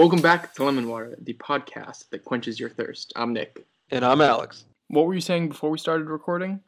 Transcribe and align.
Welcome 0.00 0.22
back 0.22 0.54
to 0.54 0.64
Lemon 0.64 0.88
Water, 0.88 1.14
the 1.20 1.34
podcast 1.34 2.08
that 2.08 2.24
quenches 2.24 2.58
your 2.58 2.70
thirst. 2.70 3.12
I'm 3.16 3.34
Nick. 3.34 3.66
And 3.90 4.02
I'm 4.02 4.22
Alex. 4.22 4.64
What 4.88 5.04
were 5.04 5.12
you 5.12 5.20
saying 5.20 5.50
before 5.50 5.68
we 5.68 5.76
started 5.76 6.08
recording? 6.08 6.58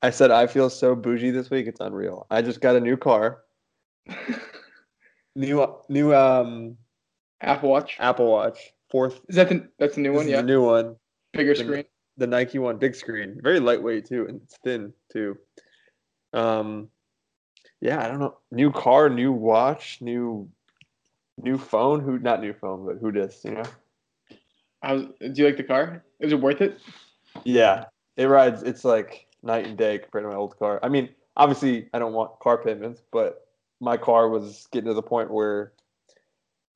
I 0.00 0.08
said 0.08 0.30
I 0.30 0.46
feel 0.46 0.70
so 0.70 0.94
bougie 0.94 1.30
this 1.30 1.50
week. 1.50 1.66
It's 1.66 1.80
unreal. 1.80 2.26
I 2.30 2.40
just 2.40 2.62
got 2.62 2.76
a 2.76 2.80
new 2.80 2.96
car. 2.96 3.42
new 5.36 5.70
new 5.90 6.14
um 6.14 6.78
Apple 7.42 7.68
Watch. 7.68 7.98
Apple 8.00 8.30
Watch. 8.30 8.58
Fourth. 8.90 9.20
Is 9.28 9.36
that 9.36 9.50
the 9.50 9.68
that's 9.78 9.96
the 9.96 10.00
new 10.00 10.12
this 10.12 10.20
one? 10.20 10.28
Yeah. 10.28 10.36
The 10.38 10.44
new 10.44 10.64
one. 10.64 10.96
Bigger 11.34 11.52
the- 11.52 11.64
screen. 11.64 11.84
The 12.16 12.26
Nike 12.26 12.58
one, 12.58 12.78
big 12.78 12.94
screen, 12.94 13.38
very 13.42 13.60
lightweight 13.60 14.06
too, 14.06 14.24
and 14.26 14.40
it's 14.42 14.56
thin 14.64 14.94
too. 15.12 15.36
Um, 16.32 16.88
yeah, 17.82 18.02
I 18.02 18.08
don't 18.08 18.18
know. 18.18 18.38
New 18.50 18.72
car, 18.72 19.10
new 19.10 19.30
watch, 19.30 19.98
new 20.00 20.48
new 21.42 21.58
phone. 21.58 22.00
Who 22.00 22.18
not 22.18 22.40
new 22.40 22.52
phone, 22.52 22.86
but 22.86 22.98
who 23.00 23.12
dis? 23.12 23.44
You 23.44 23.52
know. 23.52 23.64
How's, 24.82 25.02
do 25.02 25.32
you 25.34 25.44
like 25.46 25.56
the 25.56 25.64
car? 25.64 26.04
Is 26.20 26.32
it 26.32 26.40
worth 26.40 26.60
it? 26.60 26.78
Yeah, 27.44 27.86
it 28.16 28.26
rides. 28.26 28.62
It's 28.62 28.84
like 28.84 29.26
night 29.42 29.66
and 29.66 29.76
day 29.76 29.98
compared 29.98 30.24
to 30.24 30.28
my 30.28 30.36
old 30.36 30.58
car. 30.58 30.78
I 30.82 30.88
mean, 30.88 31.08
obviously, 31.36 31.88
I 31.92 31.98
don't 31.98 32.12
want 32.12 32.38
car 32.40 32.58
payments, 32.58 33.02
but 33.12 33.46
my 33.80 33.96
car 33.96 34.28
was 34.28 34.68
getting 34.70 34.88
to 34.88 34.94
the 34.94 35.02
point 35.02 35.30
where 35.30 35.72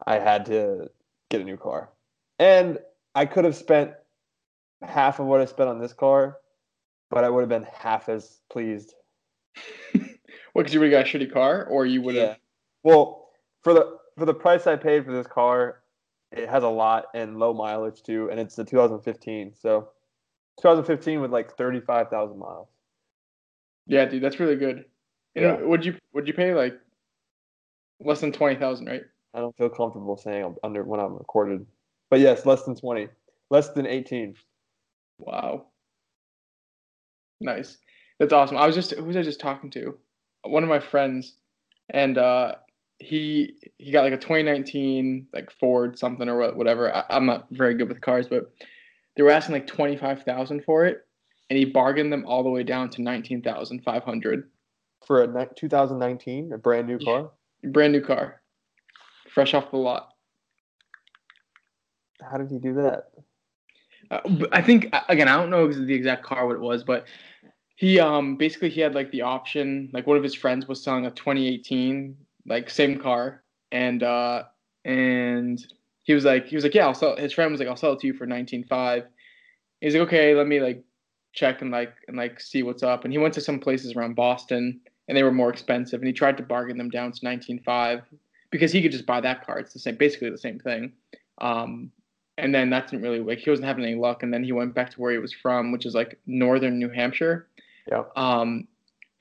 I 0.07 0.19
had 0.19 0.47
to 0.47 0.91
get 1.31 1.41
a 1.41 1.45
new 1.45 1.57
car, 1.57 1.91
and 2.39 2.79
I 3.15 3.27
could 3.27 3.45
have 3.45 3.57
spent 3.57 3.93
half 4.83 5.21
of 5.21 5.27
what 5.27 5.41
I 5.41 5.45
spent 5.45 5.69
on 5.69 5.79
this 5.79 5.93
car, 5.93 6.39
but 7.09 7.25
I 7.25 7.31
would 7.31 7.41
have 7.41 7.49
been 7.49 7.67
half 7.73 8.09
as 8.09 8.41
pleased. 8.51 8.95
What? 10.53 10.65
Because 10.65 10.75
you 10.75 10.81
would 10.81 10.93
have 10.93 11.05
got 11.05 11.15
a 11.15 11.19
shitty 11.19 11.33
car, 11.33 11.65
or 11.65 11.87
you 11.87 12.03
would 12.03 12.15
have. 12.15 12.29
Yeah. 12.29 12.35
Well, 12.83 13.29
for 13.63 13.73
the 13.73 13.97
for 14.19 14.25
the 14.27 14.35
price 14.35 14.67
I 14.67 14.77
paid 14.77 15.05
for 15.05 15.13
this 15.13 15.27
car, 15.27 15.81
it 16.31 16.49
has 16.49 16.63
a 16.63 16.69
lot 16.69 17.07
and 17.15 17.39
low 17.39 17.53
mileage 17.53 18.03
too, 18.03 18.29
and 18.31 18.41
it's 18.41 18.55
the 18.55 18.65
2015. 18.65 19.55
So, 19.55 19.89
2015 20.61 21.21
with 21.21 21.31
like 21.31 21.57
35,000 21.57 22.39
miles. 22.39 22.69
Yeah, 23.87 24.05
dude, 24.05 24.23
that's 24.23 24.39
really 24.41 24.57
good. 24.57 24.85
You 25.35 25.43
Yeah. 25.43 25.57
know, 25.57 25.69
would 25.69 25.85
you 25.85 25.97
would 26.13 26.29
you 26.29 26.35
pay 26.35 26.55
like 26.55 26.75
less 28.01 28.21
than 28.21 28.33
twenty 28.33 28.57
thousand, 28.57 28.87
right? 28.87 29.03
I 29.35 29.41
don't 29.41 29.57
feel 29.57 29.71
comfortable 29.71 30.17
saying 30.17 30.45
I'm 30.45 30.57
under 30.63 30.85
when 30.85 31.01
I'm 31.01 31.15
recorded. 31.15 31.67
But 32.11 32.21
yes, 32.21 32.45
less 32.45 32.65
than 32.65 32.77
20. 32.77 33.09
Less 33.51 33.71
than 33.71 33.87
18. 33.87 34.35
Wow. 35.19 35.69
Nice. 37.41 37.79
That's 38.19 38.33
awesome. 38.33 38.57
I 38.59 38.67
was 38.67 38.75
just 38.75 38.93
who 38.93 39.05
was 39.05 39.17
I 39.17 39.23
just 39.23 39.41
talking 39.41 39.71
to? 39.71 39.99
One 40.45 40.63
of 40.63 40.69
my 40.69 40.81
friends, 40.81 41.35
and 41.91 42.19
uh, 42.19 42.57
he 43.03 43.55
he 43.79 43.91
got 43.91 44.05
like 44.05 44.13
a 44.13 44.17
2019 44.17 45.27
like 45.33 45.51
Ford 45.51 45.99
something 45.99 46.29
or 46.29 46.53
whatever. 46.55 46.95
I, 46.95 47.05
I'm 47.11 47.27
not 47.27 47.49
very 47.51 47.75
good 47.75 47.89
with 47.89 48.01
cars, 48.01 48.29
but 48.29 48.53
they 49.17 49.23
were 49.23 49.31
asking 49.31 49.55
like 49.55 49.67
25,000 49.67 50.65
for 50.65 50.87
it, 50.87 51.07
and 51.51 51.59
he 51.59 51.65
bargained 51.65 52.13
them 52.13 52.25
all 52.27 52.43
the 52.43 52.51
way 52.51 52.63
down 52.63 52.89
to 52.91 53.03
19,500. 53.03 54.49
For 55.07 55.25
a 55.25 55.49
2019, 55.57 56.53
a 56.53 56.59
brand 56.59 56.87
new 56.87 56.99
car. 56.99 57.31
Brand 57.65 57.93
new 57.93 58.01
car, 58.01 58.41
fresh 59.29 59.53
off 59.53 59.71
the 59.73 59.77
lot. 59.77 60.11
How 62.31 62.39
did 62.39 62.51
he 62.51 62.59
do 62.59 62.75
that? 62.75 63.11
Uh, 64.11 64.21
I 64.53 64.63
think 64.63 64.95
again, 65.09 65.27
I 65.27 65.37
don't 65.37 65.51
know 65.51 65.73
the 65.73 65.95
exact 65.95 66.25
car 66.25 66.47
what 66.47 66.55
it 66.55 66.61
was, 66.61 66.85
but 66.85 67.07
he 67.75 67.99
um 67.99 68.37
basically 68.37 68.71
he 68.71 68.81
had 68.81 68.95
like 68.95 69.11
the 69.11 69.23
option. 69.23 69.91
Like 69.93 70.07
one 70.07 70.17
of 70.17 70.23
his 70.23 70.35
friends 70.35 70.69
was 70.69 70.83
selling 70.83 71.07
a 71.07 71.11
2018 71.11 72.17
like 72.47 72.71
same 72.71 72.99
car, 72.99 73.43
and 73.71 74.03
uh 74.03 74.45
and 74.85 75.65
he 76.03 76.15
was 76.15 76.25
like 76.25 76.47
he 76.47 76.55
was 76.57 76.65
like 76.65 76.75
yeah 76.75 76.87
I'll 76.87 76.95
sell. 76.95 77.17
His 77.17 77.33
friend 77.33 77.51
was 77.51 77.61
like 77.61 77.69
I'll 77.69 77.77
sell 77.77 77.93
it 77.93 78.01
to 78.01 78.07
you 78.07 78.15
for 78.15 78.27
19.5. 78.27 79.05
He's 79.81 79.95
like 79.95 80.03
okay, 80.09 80.35
let 80.35 80.47
me 80.47 80.61
like 80.61 80.83
check 81.33 81.63
and 81.63 81.71
like 81.71 81.95
and 82.09 82.17
like 82.17 82.41
see 82.41 82.63
what's 82.63 82.83
up. 82.83 83.05
And 83.05 83.13
he 83.13 83.19
went 83.19 83.35
to 83.35 83.41
some 83.41 83.59
places 83.59 83.95
around 83.95 84.15
Boston, 84.15 84.81
and 85.09 85.17
they 85.17 85.23
were 85.23 85.33
more 85.33 85.51
expensive. 85.51 86.01
And 86.01 86.07
he 86.07 86.13
tried 86.13 86.37
to 86.39 86.43
bargain 86.43 86.79
them 86.79 86.91
down 86.91 87.13
to 87.13 87.21
19.5 87.21 88.03
because 88.51 88.73
he 88.73 88.83
could 88.83 88.93
just 88.93 89.07
buy 89.07 89.21
that 89.21 89.47
car. 89.47 89.59
It's 89.59 89.73
the 89.73 89.79
same, 89.79 89.97
basically 89.97 90.31
the 90.31 90.39
same 90.39 90.59
thing. 90.59 90.93
Um, 91.41 91.91
and 92.39 92.55
then 92.55 92.71
that 92.71 92.89
didn't 92.89 93.03
really 93.03 93.21
like 93.21 93.39
he 93.39 93.51
wasn't 93.51 93.67
having 93.67 93.85
any 93.85 93.95
luck 93.95 94.23
and 94.23 94.33
then 94.33 94.43
he 94.43 94.53
went 94.53 94.75
back 94.75 94.91
to 94.91 95.01
where 95.01 95.13
he 95.13 95.19
was 95.19 95.33
from 95.33 95.71
which 95.73 95.87
is 95.87 95.95
like 95.95 96.19
northern 96.27 96.79
new 96.79 96.89
hampshire 96.89 97.49
Yeah. 97.91 98.05
um 98.17 98.67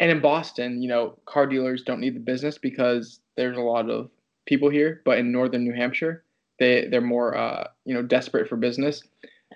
and 0.02 0.12
in 0.12 0.20
boston 0.20 0.82
you 0.82 0.90
know 0.90 1.18
car 1.26 1.48
dealers 1.48 1.84
don't 1.84 2.02
need 2.02 2.16
the 2.16 2.20
business 2.20 2.58
because 2.58 3.22
there's 3.38 3.58
a 3.58 3.62
lot 3.62 3.90
of 3.90 4.10
people 4.46 4.70
here 4.70 5.02
but 5.06 5.18
in 5.18 5.32
northern 5.32 5.64
new 5.64 5.74
hampshire 5.74 6.26
they 6.62 6.86
they're 6.86 7.02
more 7.02 7.36
uh 7.36 7.68
you 7.86 7.94
know 7.94 8.04
desperate 8.04 8.48
for 8.48 8.56
business. 8.56 9.04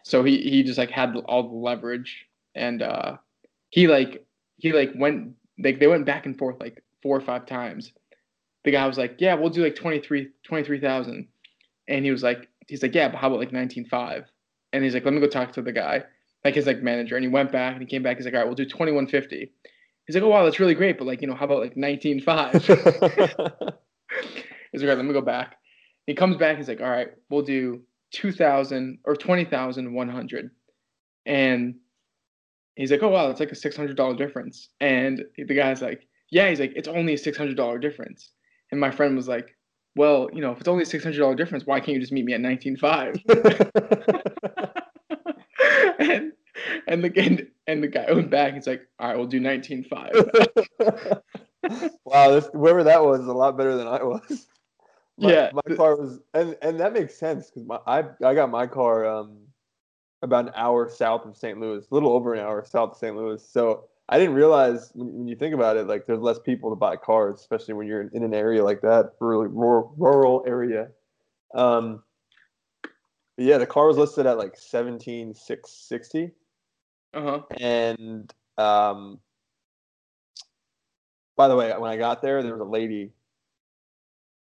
So 0.04 0.24
he 0.24 0.42
he 0.42 0.64
just 0.64 0.80
like 0.80 0.90
had 0.90 1.16
all 1.28 1.44
the 1.44 1.56
leverage 1.56 2.26
and 2.56 2.82
uh 2.82 3.18
he 3.70 3.88
like 3.88 4.26
he 4.58 4.74
like 4.74 4.92
went 4.96 5.36
like 5.60 5.80
they 5.80 5.88
went 5.88 6.08
back 6.08 6.26
and 6.26 6.36
forth 6.36 6.60
like 6.60 6.84
four 7.04 7.16
or 7.16 7.22
five 7.22 7.46
times. 7.46 7.94
The 8.64 8.72
guy 8.72 8.88
was 8.88 8.98
like 8.98 9.18
yeah 9.20 9.36
we'll 9.36 9.52
do 9.52 9.64
like 9.64 9.76
23 9.76 10.30
23000 10.44 11.28
and 11.88 12.06
he 12.06 12.10
was 12.10 12.24
like 12.24 12.50
he's 12.68 12.82
like 12.82 12.96
yeah 12.96 13.08
but 13.08 13.20
how 13.20 13.28
about 13.28 13.40
like 13.40 13.52
19.5 13.52 14.26
and 14.74 14.84
he's 14.84 14.96
like 14.96 15.06
let 15.06 15.14
me 15.14 15.22
go 15.22 15.28
talk 15.28 15.54
to 15.54 15.62
the 15.62 15.72
guy 15.72 16.04
like 16.44 16.56
his 16.56 16.66
like 16.66 16.82
manager. 16.82 17.16
And 17.16 17.24
he 17.24 17.30
went 17.30 17.52
back 17.52 17.74
and 17.74 17.82
he 17.82 17.88
came 17.88 18.02
back. 18.02 18.18
He's 18.18 18.26
like 18.26 18.34
all 18.34 18.40
right 18.40 18.48
we'll 18.48 18.56
do 18.56 18.66
2150 18.66 19.52
he's 20.06 20.16
like 20.16 20.24
oh 20.24 20.30
wow 20.30 20.44
that's 20.44 20.60
really 20.60 20.76
great 20.76 20.98
but 20.98 21.06
like 21.06 21.22
you 21.22 21.28
know 21.28 21.36
how 21.36 21.46
about 21.46 21.62
like 21.62 21.76
19.5 21.76 22.54
he's 22.62 22.70
like 22.70 23.40
all 23.40 24.88
right 24.88 24.98
let 24.98 25.06
me 25.06 25.14
go 25.14 25.22
back. 25.22 25.58
He 26.06 26.14
comes 26.14 26.38
back 26.38 26.58
he's 26.58 26.68
like 26.68 26.82
all 26.82 26.90
right 26.90 27.10
we'll 27.30 27.42
do 27.42 27.82
2000 28.12 29.00
or 29.04 29.16
20100 29.16 30.52
and 31.26 31.76
he's 32.76 32.92
like 32.92 33.04
oh 33.04 33.10
wow 33.10 33.28
that's 33.28 33.40
like 33.40 33.52
a 33.52 33.56
$600 33.56 34.18
difference. 34.18 34.70
And 34.80 35.24
the 35.38 35.56
guy's 35.56 35.82
like 35.82 36.08
yeah 36.30 36.50
he's 36.50 36.60
like 36.60 36.74
it's 36.76 36.88
only 36.88 37.14
a 37.14 37.18
$600 37.18 37.82
difference. 37.82 38.32
And 38.72 38.80
my 38.80 38.92
friend 38.92 39.16
was 39.16 39.28
like 39.28 39.56
well, 39.96 40.30
you 40.34 40.42
know, 40.42 40.52
if 40.52 40.60
it's 40.60 40.68
only 40.68 40.84
a 40.84 40.86
six 40.86 41.04
hundred 41.04 41.20
dollar 41.20 41.36
difference, 41.36 41.66
why 41.66 41.80
can't 41.80 41.94
you 41.94 42.00
just 42.00 42.12
meet 42.12 42.26
me 42.26 42.34
at 42.34 42.42
nineteen 42.42 42.76
five? 42.76 43.16
and 46.00 46.34
and 46.88 47.04
the 47.04 47.14
and, 47.18 47.48
and 47.68 47.84
the 47.84 47.88
guy 47.88 48.12
went 48.12 48.30
back. 48.30 48.54
He's 48.54 48.68
like, 48.68 48.88
all 49.00 49.08
right, 49.08 49.18
we'll 49.18 49.28
do 49.28 49.40
nineteen 49.40 49.84
five. 49.84 50.12
wow, 52.06 52.32
this, 52.32 52.50
whoever 52.54 52.84
that 52.84 53.04
was 53.04 53.22
is 53.22 53.28
a 53.28 53.34
lot 53.34 53.58
better 53.58 53.76
than 53.76 53.88
I 53.88 54.04
was. 54.04 54.48
My, 55.18 55.32
Yeah. 55.32 55.52
my 55.54 55.76
car 55.78 55.96
was, 55.96 56.20
and 56.34 56.58
and 56.62 56.78
that 56.82 56.92
makes 56.92 57.16
sense 57.16 57.50
because 57.50 57.66
my 57.66 57.80
I 57.88 58.04
I 58.22 58.36
got 58.36 58.50
my 58.50 58.68
car 58.68 59.06
um 59.06 59.38
about 60.22 60.48
an 60.48 60.54
hour 60.58 60.90
south 60.90 61.26
of 61.26 61.38
St. 61.38 61.58
Louis, 61.58 61.86
a 61.90 61.94
little 61.94 62.12
over 62.12 62.34
an 62.34 62.42
hour 62.42 62.66
south 62.66 62.92
of 62.92 62.98
St. 62.98 63.16
Louis. 63.16 63.42
So 63.42 63.86
I 64.10 64.18
didn't 64.20 64.36
realize 64.36 64.92
when, 64.94 65.14
when 65.14 65.28
you 65.30 65.38
think 65.38 65.54
about 65.56 65.78
it, 65.78 65.88
like 65.88 66.06
there's 66.06 66.20
less 66.20 66.40
people 66.40 66.70
to 66.70 66.76
buy 66.76 66.98
cars, 66.98 67.40
especially 67.40 67.76
when 67.76 67.88
you're 67.88 68.02
in, 68.02 68.10
in 68.14 68.24
an 68.24 68.34
area 68.34 68.62
like 68.62 68.82
that, 68.82 69.14
really 69.22 69.48
rural, 69.48 69.94
rural 69.98 70.44
area. 70.46 70.90
Um, 71.54 72.04
yeah, 73.38 73.58
the 73.58 73.66
car 73.66 73.88
was 73.88 73.96
listed 73.98 74.26
at 74.26 74.38
like 74.38 74.58
seventeen 74.58 75.34
six 75.34 75.72
sixty 75.72 76.32
Uh 77.16 77.22
huh. 77.22 77.42
and 77.62 78.34
um 78.58 79.20
by 81.38 81.48
the 81.48 81.56
way 81.56 81.72
when 81.78 81.90
i 81.90 81.96
got 81.96 82.22
there 82.22 82.44
there 82.44 82.52
was 82.52 82.60
a 82.62 82.70
lady. 82.70 83.14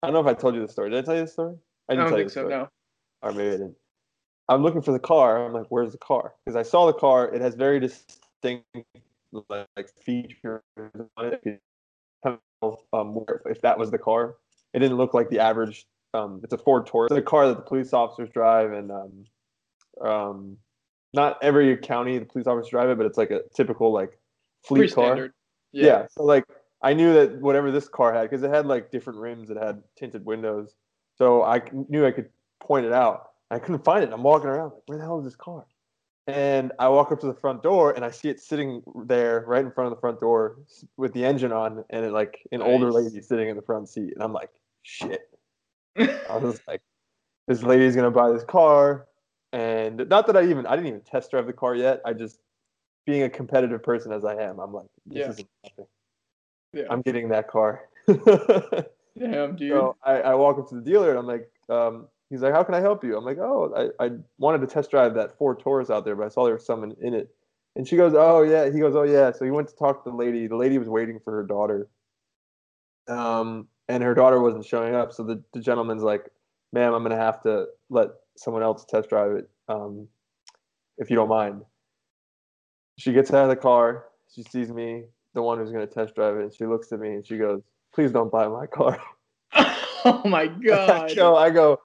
I 0.03 0.09
don't 0.09 0.15
know 0.15 0.21
if 0.21 0.27
i 0.27 0.39
told 0.39 0.57
you 0.57 0.61
the 0.61 0.73
story. 0.73 0.91
Did 0.91 0.99
i 0.99 1.03
tell 1.03 1.15
you 1.15 1.21
the 1.23 1.29
story? 1.29 1.55
I 1.89 1.95
didn't 1.95 2.05
don't 2.05 2.11
tell 2.11 2.19
you 2.19 2.25
think 2.25 2.31
the 2.31 2.35
so. 2.35 2.41
story. 2.41 2.55
No. 2.55 2.69
or 3.23 3.33
maybe 3.33 3.49
i 3.49 3.53
didn't. 3.53 3.77
I'm 4.49 4.63
looking 4.63 4.83
for 4.83 4.91
the 4.93 4.99
car. 4.99 5.47
I'm 5.47 5.53
like 5.53 5.67
where's 5.69 5.93
the 5.93 5.99
car? 5.99 6.35
Because 6.45 6.57
i 6.57 6.63
saw 6.63 6.87
the 6.87 6.99
car. 6.99 7.33
It 7.33 7.41
has 7.41 7.55
very 7.55 7.79
distinct 7.79 8.67
like, 9.49 9.67
features 10.05 10.63
on 10.77 11.27
it. 11.27 11.41
You 11.45 11.59
can 12.25 12.39
tell, 12.61 12.85
um, 12.93 13.25
if 13.47 13.61
that 13.63 13.79
was 13.79 13.93
the 13.93 13.99
car. 13.99 14.35
It 14.75 14.81
didn't 14.81 14.97
look 14.97 15.15
like 15.15 15.31
the 15.31 15.39
average 15.39 15.87
um 16.13 16.41
it's 16.43 16.53
a 16.53 16.59
ford 16.59 16.87
taurus. 16.87 17.13
It's 17.13 17.19
a 17.19 17.23
car 17.23 17.47
that 17.47 17.57
the 17.57 17.63
police 17.63 17.93
officers 17.93 18.31
drive 18.31 18.73
and 18.73 18.91
um 18.91 19.25
um 20.01 20.57
not 21.15 21.39
every 21.43 21.77
county 21.77 22.19
the 22.19 22.27
police 22.27 22.47
officers 22.47 22.71
drive 22.71 22.91
it 22.91 22.97
but 22.97 23.07
it's 23.07 23.19
like 23.19 23.31
a 23.31 23.41
typical 23.55 23.93
like 23.93 24.19
fleet 24.65 24.81
Pretty 24.81 24.95
car 24.95 25.07
standard. 25.07 25.33
yeah. 25.73 26.07
So 26.11 26.25
like 26.25 26.45
I 26.83 26.95
knew 26.95 27.13
that 27.15 27.41
whatever 27.41 27.71
this 27.71 27.89
car 27.89 28.15
had, 28.15 28.23
because 28.23 28.43
it 28.43 28.51
had 28.51 28.67
like 28.67 28.91
different 28.91 29.19
rims, 29.19 29.51
it 29.51 29.57
had 29.57 29.83
tinted 29.97 30.25
windows. 30.25 30.75
So 31.17 31.43
I 31.43 31.63
knew 31.89 32.07
I 32.07 32.13
could 32.13 32.29
point 32.61 32.87
it 32.87 32.93
out. 32.93 33.31
I 33.51 33.59
couldn't 33.59 33.85
find 33.85 34.05
it. 34.05 34.11
I'm 34.13 34.23
walking 34.23 34.49
around 34.49 34.73
like, 34.73 34.83
where 34.87 34.99
the 34.99 35.05
hell 35.05 35.19
is 35.19 35.25
this 35.25 35.35
car? 35.35 35.67
And 36.29 36.73
I 36.79 36.89
walk 36.89 37.11
up 37.11 37.21
to 37.21 37.27
the 37.27 37.35
front 37.35 37.63
door 37.63 37.93
and 37.93 38.05
I 38.05 38.11
see 38.11 38.29
it 38.29 38.39
sitting 38.39 38.83
there 39.07 39.45
right 39.47 39.65
in 39.65 39.73
front 39.73 39.91
of 39.91 39.97
the 39.97 40.01
front 40.01 40.21
door 40.21 40.59
with 40.99 41.15
the 41.15 41.25
engine 41.25 41.53
on 41.53 41.85
and 41.89 42.05
it, 42.05 42.13
like 42.13 42.39
an 42.53 42.61
older 42.61 42.93
lady 42.93 43.23
sitting 43.23 43.49
in 43.49 43.57
the 43.57 43.63
front 43.63 43.89
seat. 43.89 44.13
And 44.13 44.23
I'm 44.23 44.35
like, 44.35 44.51
shit. 44.83 45.23
I 45.99 46.37
was 46.37 46.61
like, 46.69 46.83
this 47.49 47.63
lady's 47.63 47.97
gonna 47.97 48.11
buy 48.11 48.31
this 48.31 48.45
car. 48.45 49.08
And 49.53 50.09
not 50.09 50.27
that 50.27 50.37
I 50.37 50.45
even 50.45 50.67
I 50.67 50.77
didn't 50.77 50.89
even 50.89 51.01
test 51.01 51.31
drive 51.31 51.47
the 51.47 51.53
car 51.53 51.75
yet. 51.75 52.01
I 52.05 52.13
just 52.13 52.41
being 53.07 53.23
a 53.23 53.31
competitive 53.31 53.83
person 53.83 54.13
as 54.13 54.25
I 54.25 54.35
am, 54.35 54.59
I'm 54.59 54.73
like, 54.73 54.89
this 55.07 55.21
Yeah. 55.21 55.29
isn't 55.31 55.49
nothing. 55.65 55.87
Yeah. 56.75 56.85
I'm 56.91 57.01
getting 57.01 57.29
that 57.31 57.49
car. 57.49 57.89
Damn, 58.07 59.57
dude. 59.57 59.73
so 59.73 59.97
I, 60.05 60.21
I 60.21 60.35
walk 60.35 60.59
up 60.59 60.69
to 60.69 60.75
the 60.75 60.83
dealer 60.83 61.11
and 61.11 61.19
I'm 61.19 61.27
like, 61.27 61.51
um, 61.71 62.09
he's 62.31 62.43
like, 62.43 62.55
"How 62.55 62.63
can 62.63 62.75
I 62.75 62.81
help 62.81 63.03
you?" 63.03 63.17
I'm 63.17 63.25
like, 63.25 63.39
"Oh, 63.39 63.91
I, 63.99 64.05
I 64.05 64.11
wanted 64.39 64.61
to 64.61 64.67
test 64.67 64.91
drive 64.91 65.15
that 65.15 65.37
Ford 65.39 65.59
Taurus 65.61 65.91
out 65.91 66.05
there, 66.05 66.15
but 66.15 66.27
I 66.27 66.29
saw 66.29 66.45
there 66.45 66.55
was 66.55 66.67
someone 66.67 66.95
in 67.01 67.15
it." 67.15 67.31
And 67.75 67.87
she 67.89 67.97
goes, 67.97 68.13
"Oh 68.15 68.43
yeah." 68.43 68.71
He 68.71 68.79
goes, 68.81 68.95
"Oh 68.95 69.03
yeah." 69.03 69.33
So 69.33 69.45
he 69.45 69.51
went 69.51 69.69
to 69.69 69.77
talk 69.77 70.05
to 70.05 70.11
the 70.11 70.17
lady. 70.17 70.47
The 70.47 70.57
lady 70.57 70.79
was 70.79 70.89
waiting 70.89 71.19
for 71.25 71.33
her 71.33 71.43
daughter. 71.45 71.89
Um, 73.09 73.69
and 73.89 74.03
her 74.03 74.15
daughter 74.15 74.41
wasn't 74.41 74.67
showing 74.67 74.95
up. 74.95 75.13
So 75.13 75.23
the, 75.25 75.43
the 75.53 75.61
gentleman's 75.61 76.03
like, 76.03 76.31
"Ma'am, 76.73 76.93
I'm 76.95 77.03
gonna 77.03 77.17
have 77.17 77.43
to 77.43 77.67
let 77.91 78.09
someone 78.39 78.63
else 78.63 78.85
test 78.85 79.09
drive 79.09 79.33
it, 79.33 79.51
um, 79.69 80.09
if 80.99 81.11
you 81.11 81.17
don't 81.17 81.29
mind." 81.29 81.63
She 82.99 83.13
gets 83.13 83.33
out 83.33 83.45
of 83.45 83.51
the 83.51 83.57
car. 83.57 84.07
She 84.35 84.43
sees 84.43 84.71
me, 84.71 85.05
the 85.35 85.43
one 85.43 85.59
who's 85.59 85.71
gonna 85.71 85.87
test 85.87 86.15
drive 86.15 86.37
it, 86.37 86.43
and 86.43 86.55
she 86.55 86.67
looks 86.67 86.93
at 86.93 87.01
me 87.01 87.15
and 87.15 87.27
she 87.27 87.39
goes, 87.39 87.63
"Please 87.95 88.13
don't 88.13 88.31
buy 88.31 88.49
my 88.49 88.67
car." 88.67 89.01
oh 90.05 90.23
my 90.25 90.47
god. 90.47 91.11
so 91.11 91.37
I 91.37 91.51
go, 91.51 91.79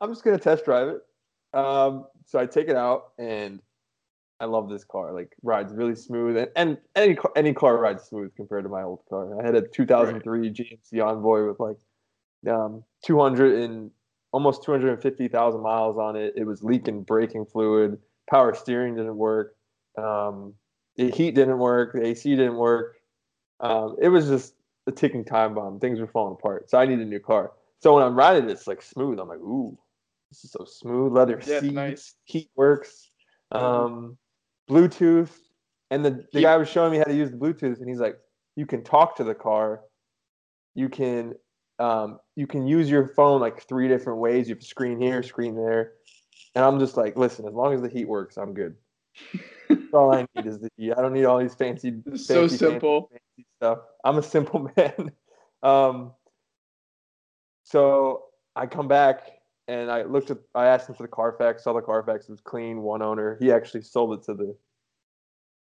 I'm 0.00 0.10
just 0.10 0.24
gonna 0.24 0.38
test 0.38 0.64
drive 0.64 0.88
it. 0.88 1.02
Um, 1.56 2.06
so 2.26 2.38
I 2.38 2.46
take 2.46 2.68
it 2.68 2.76
out, 2.76 3.12
and 3.18 3.60
I 4.40 4.46
love 4.46 4.68
this 4.68 4.84
car. 4.84 5.12
Like 5.12 5.34
rides 5.42 5.72
really 5.72 5.94
smooth, 5.94 6.36
and, 6.36 6.48
and 6.56 6.78
any 6.96 7.14
car, 7.14 7.32
any 7.36 7.52
car 7.52 7.76
rides 7.78 8.04
smooth 8.04 8.34
compared 8.36 8.64
to 8.64 8.68
my 8.68 8.82
old 8.82 9.00
car. 9.08 9.40
I 9.40 9.44
had 9.44 9.54
a 9.54 9.62
2003 9.62 10.50
GMC 10.50 11.04
Envoy 11.04 11.46
with 11.46 11.60
like 11.60 11.76
um, 12.52 12.84
200 13.04 13.62
and 13.62 13.90
almost 14.34 14.64
250,000 14.64 15.62
miles 15.62 15.96
on 15.96 16.16
it. 16.16 16.34
It 16.36 16.44
was 16.44 16.64
leaking 16.64 17.04
braking 17.04 17.46
fluid. 17.46 17.98
Power 18.28 18.52
steering 18.52 18.96
didn't 18.96 19.16
work. 19.16 19.54
Um, 19.96 20.54
the 20.96 21.08
heat 21.12 21.36
didn't 21.36 21.58
work. 21.58 21.92
The 21.92 22.04
AC 22.04 22.30
didn't 22.30 22.56
work. 22.56 22.96
Um, 23.60 23.94
it 24.02 24.08
was 24.08 24.26
just 24.26 24.54
a 24.88 24.92
ticking 24.92 25.24
time 25.24 25.54
bomb. 25.54 25.78
Things 25.78 26.00
were 26.00 26.08
falling 26.08 26.36
apart. 26.36 26.68
So 26.68 26.78
I 26.78 26.84
need 26.84 26.98
a 26.98 27.04
new 27.04 27.20
car. 27.20 27.52
So 27.78 27.94
when 27.94 28.02
I'm 28.02 28.16
riding, 28.16 28.50
it's 28.50 28.66
like 28.66 28.82
smooth. 28.82 29.20
I'm 29.20 29.28
like, 29.28 29.38
ooh, 29.38 29.78
this 30.32 30.44
is 30.44 30.50
so 30.50 30.64
smooth. 30.64 31.12
Leather 31.12 31.40
Yeah, 31.46 31.60
seats, 31.60 31.72
nice. 31.72 32.14
heat 32.24 32.50
works, 32.56 33.12
um, 33.52 34.18
Bluetooth. 34.68 35.30
And 35.92 36.04
the, 36.04 36.26
the 36.32 36.42
guy 36.42 36.56
was 36.56 36.68
showing 36.68 36.90
me 36.90 36.98
how 36.98 37.04
to 37.04 37.14
use 37.14 37.30
the 37.30 37.36
Bluetooth, 37.36 37.78
and 37.78 37.88
he's 37.88 38.00
like, 38.00 38.18
you 38.56 38.66
can 38.66 38.82
talk 38.82 39.14
to 39.18 39.24
the 39.24 39.34
car. 39.34 39.82
You 40.74 40.88
can 40.88 41.34
um, 41.78 42.18
you 42.36 42.46
can 42.46 42.66
use 42.66 42.88
your 42.90 43.08
phone 43.08 43.40
like 43.40 43.66
three 43.68 43.88
different 43.88 44.20
ways. 44.20 44.48
You 44.48 44.54
have 44.54 44.62
a 44.62 44.66
screen 44.66 45.00
here, 45.00 45.22
screen 45.22 45.56
there. 45.56 45.92
And 46.54 46.64
I'm 46.64 46.78
just 46.78 46.96
like, 46.96 47.16
listen, 47.16 47.46
as 47.46 47.54
long 47.54 47.74
as 47.74 47.82
the 47.82 47.88
heat 47.88 48.06
works, 48.06 48.36
I'm 48.36 48.54
good. 48.54 48.76
All 49.92 50.12
I 50.12 50.26
need 50.34 50.46
is 50.46 50.60
the 50.60 50.68
heat. 50.76 50.92
I 50.96 51.02
don't 51.02 51.12
need 51.12 51.24
all 51.24 51.38
these 51.38 51.54
fancy, 51.54 52.00
fancy 52.06 52.16
So 52.24 52.46
simple. 52.48 53.08
fancy 53.10 53.46
stuff. 53.58 53.78
I'm 54.04 54.18
a 54.18 54.22
simple 54.22 54.70
man. 54.76 55.12
um, 55.62 56.12
so 57.64 58.24
I 58.54 58.66
come 58.66 58.88
back 58.88 59.30
and 59.68 59.90
I 59.90 60.02
looked 60.02 60.30
at, 60.30 60.38
I 60.54 60.66
asked 60.66 60.88
him 60.88 60.94
for 60.94 61.02
the 61.04 61.08
Carfax. 61.08 61.64
Saw 61.64 61.72
the 61.72 61.80
Carfax 61.80 62.28
was 62.28 62.40
clean, 62.40 62.82
one 62.82 63.02
owner. 63.02 63.36
He 63.40 63.50
actually 63.50 63.82
sold 63.82 64.18
it 64.18 64.24
to 64.24 64.34
the 64.34 64.56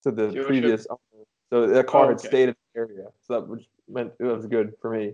to 0.04 0.12
the 0.12 0.28
Dealership? 0.28 0.46
previous 0.46 0.88
owner. 0.90 1.26
So 1.52 1.68
the 1.68 1.84
car 1.84 2.06
Oh, 2.06 2.10
had 2.10 2.20
stayed 2.20 2.50
in 2.50 2.56
the 2.74 2.80
area, 2.80 3.06
so 3.22 3.34
that 3.36 3.48
which 3.48 3.66
meant 3.88 4.12
it 4.20 4.24
was 4.26 4.46
good 4.48 4.74
for 4.82 4.90
me. 4.92 5.14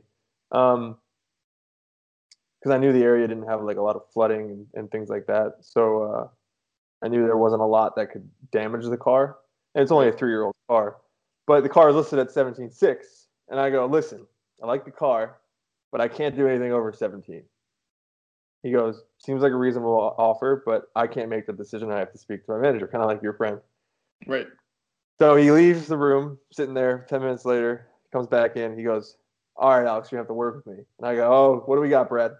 Um, 0.51 0.97
because 2.59 2.73
I 2.73 2.77
knew 2.77 2.91
the 2.91 3.03
area 3.03 3.27
didn't 3.27 3.47
have 3.47 3.63
like 3.63 3.77
a 3.77 3.81
lot 3.81 3.95
of 3.95 4.03
flooding 4.13 4.51
and, 4.51 4.67
and 4.73 4.91
things 4.91 5.09
like 5.09 5.25
that. 5.27 5.55
So 5.61 6.03
uh, 6.03 6.27
I 7.01 7.07
knew 7.07 7.23
there 7.23 7.37
wasn't 7.37 7.61
a 7.61 7.65
lot 7.65 7.95
that 7.95 8.11
could 8.11 8.29
damage 8.51 8.85
the 8.85 8.97
car. 8.97 9.37
And 9.75 9.81
it's 9.81 9.91
only 9.91 10.09
a 10.09 10.11
three 10.11 10.31
year 10.31 10.43
old 10.43 10.55
car. 10.67 10.97
But 11.47 11.63
the 11.63 11.69
car 11.69 11.89
is 11.89 11.95
listed 11.95 12.19
at 12.19 12.29
17.6. 12.29 12.95
And 13.49 13.59
I 13.59 13.69
go, 13.69 13.85
listen, 13.85 14.25
I 14.61 14.67
like 14.67 14.85
the 14.85 14.91
car, 14.91 15.37
but 15.91 16.01
I 16.01 16.07
can't 16.07 16.35
do 16.35 16.47
anything 16.47 16.71
over 16.71 16.91
17. 16.91 17.43
He 18.61 18.71
goes, 18.71 19.01
seems 19.19 19.41
like 19.41 19.53
a 19.53 19.55
reasonable 19.55 20.15
offer, 20.17 20.61
but 20.65 20.89
I 20.95 21.07
can't 21.07 21.29
make 21.29 21.47
the 21.47 21.53
decision. 21.53 21.91
I 21.91 21.99
have 21.99 22.11
to 22.11 22.17
speak 22.17 22.45
to 22.45 22.51
my 22.51 22.59
manager, 22.59 22.87
kind 22.87 23.01
of 23.01 23.09
like 23.09 23.23
your 23.23 23.33
friend. 23.33 23.59
Right. 24.27 24.47
So 25.17 25.35
he 25.37 25.49
leaves 25.51 25.87
the 25.87 25.97
room, 25.97 26.37
sitting 26.51 26.73
there. 26.73 27.05
Ten 27.09 27.21
minutes 27.21 27.45
later, 27.45 27.87
comes 28.11 28.27
back 28.27 28.57
in. 28.57 28.77
He 28.77 28.83
goes, 28.83 29.15
"All 29.59 29.77
right, 29.77 29.85
Alex, 29.87 30.11
you 30.11 30.17
have 30.17 30.27
to 30.27 30.33
work 30.33 30.55
with 30.55 30.67
me." 30.77 30.83
And 30.97 31.07
I 31.07 31.15
go, 31.15 31.31
"Oh, 31.31 31.63
what 31.65 31.75
do 31.75 31.81
we 31.81 31.89
got, 31.89 32.09
Brad?" 32.09 32.31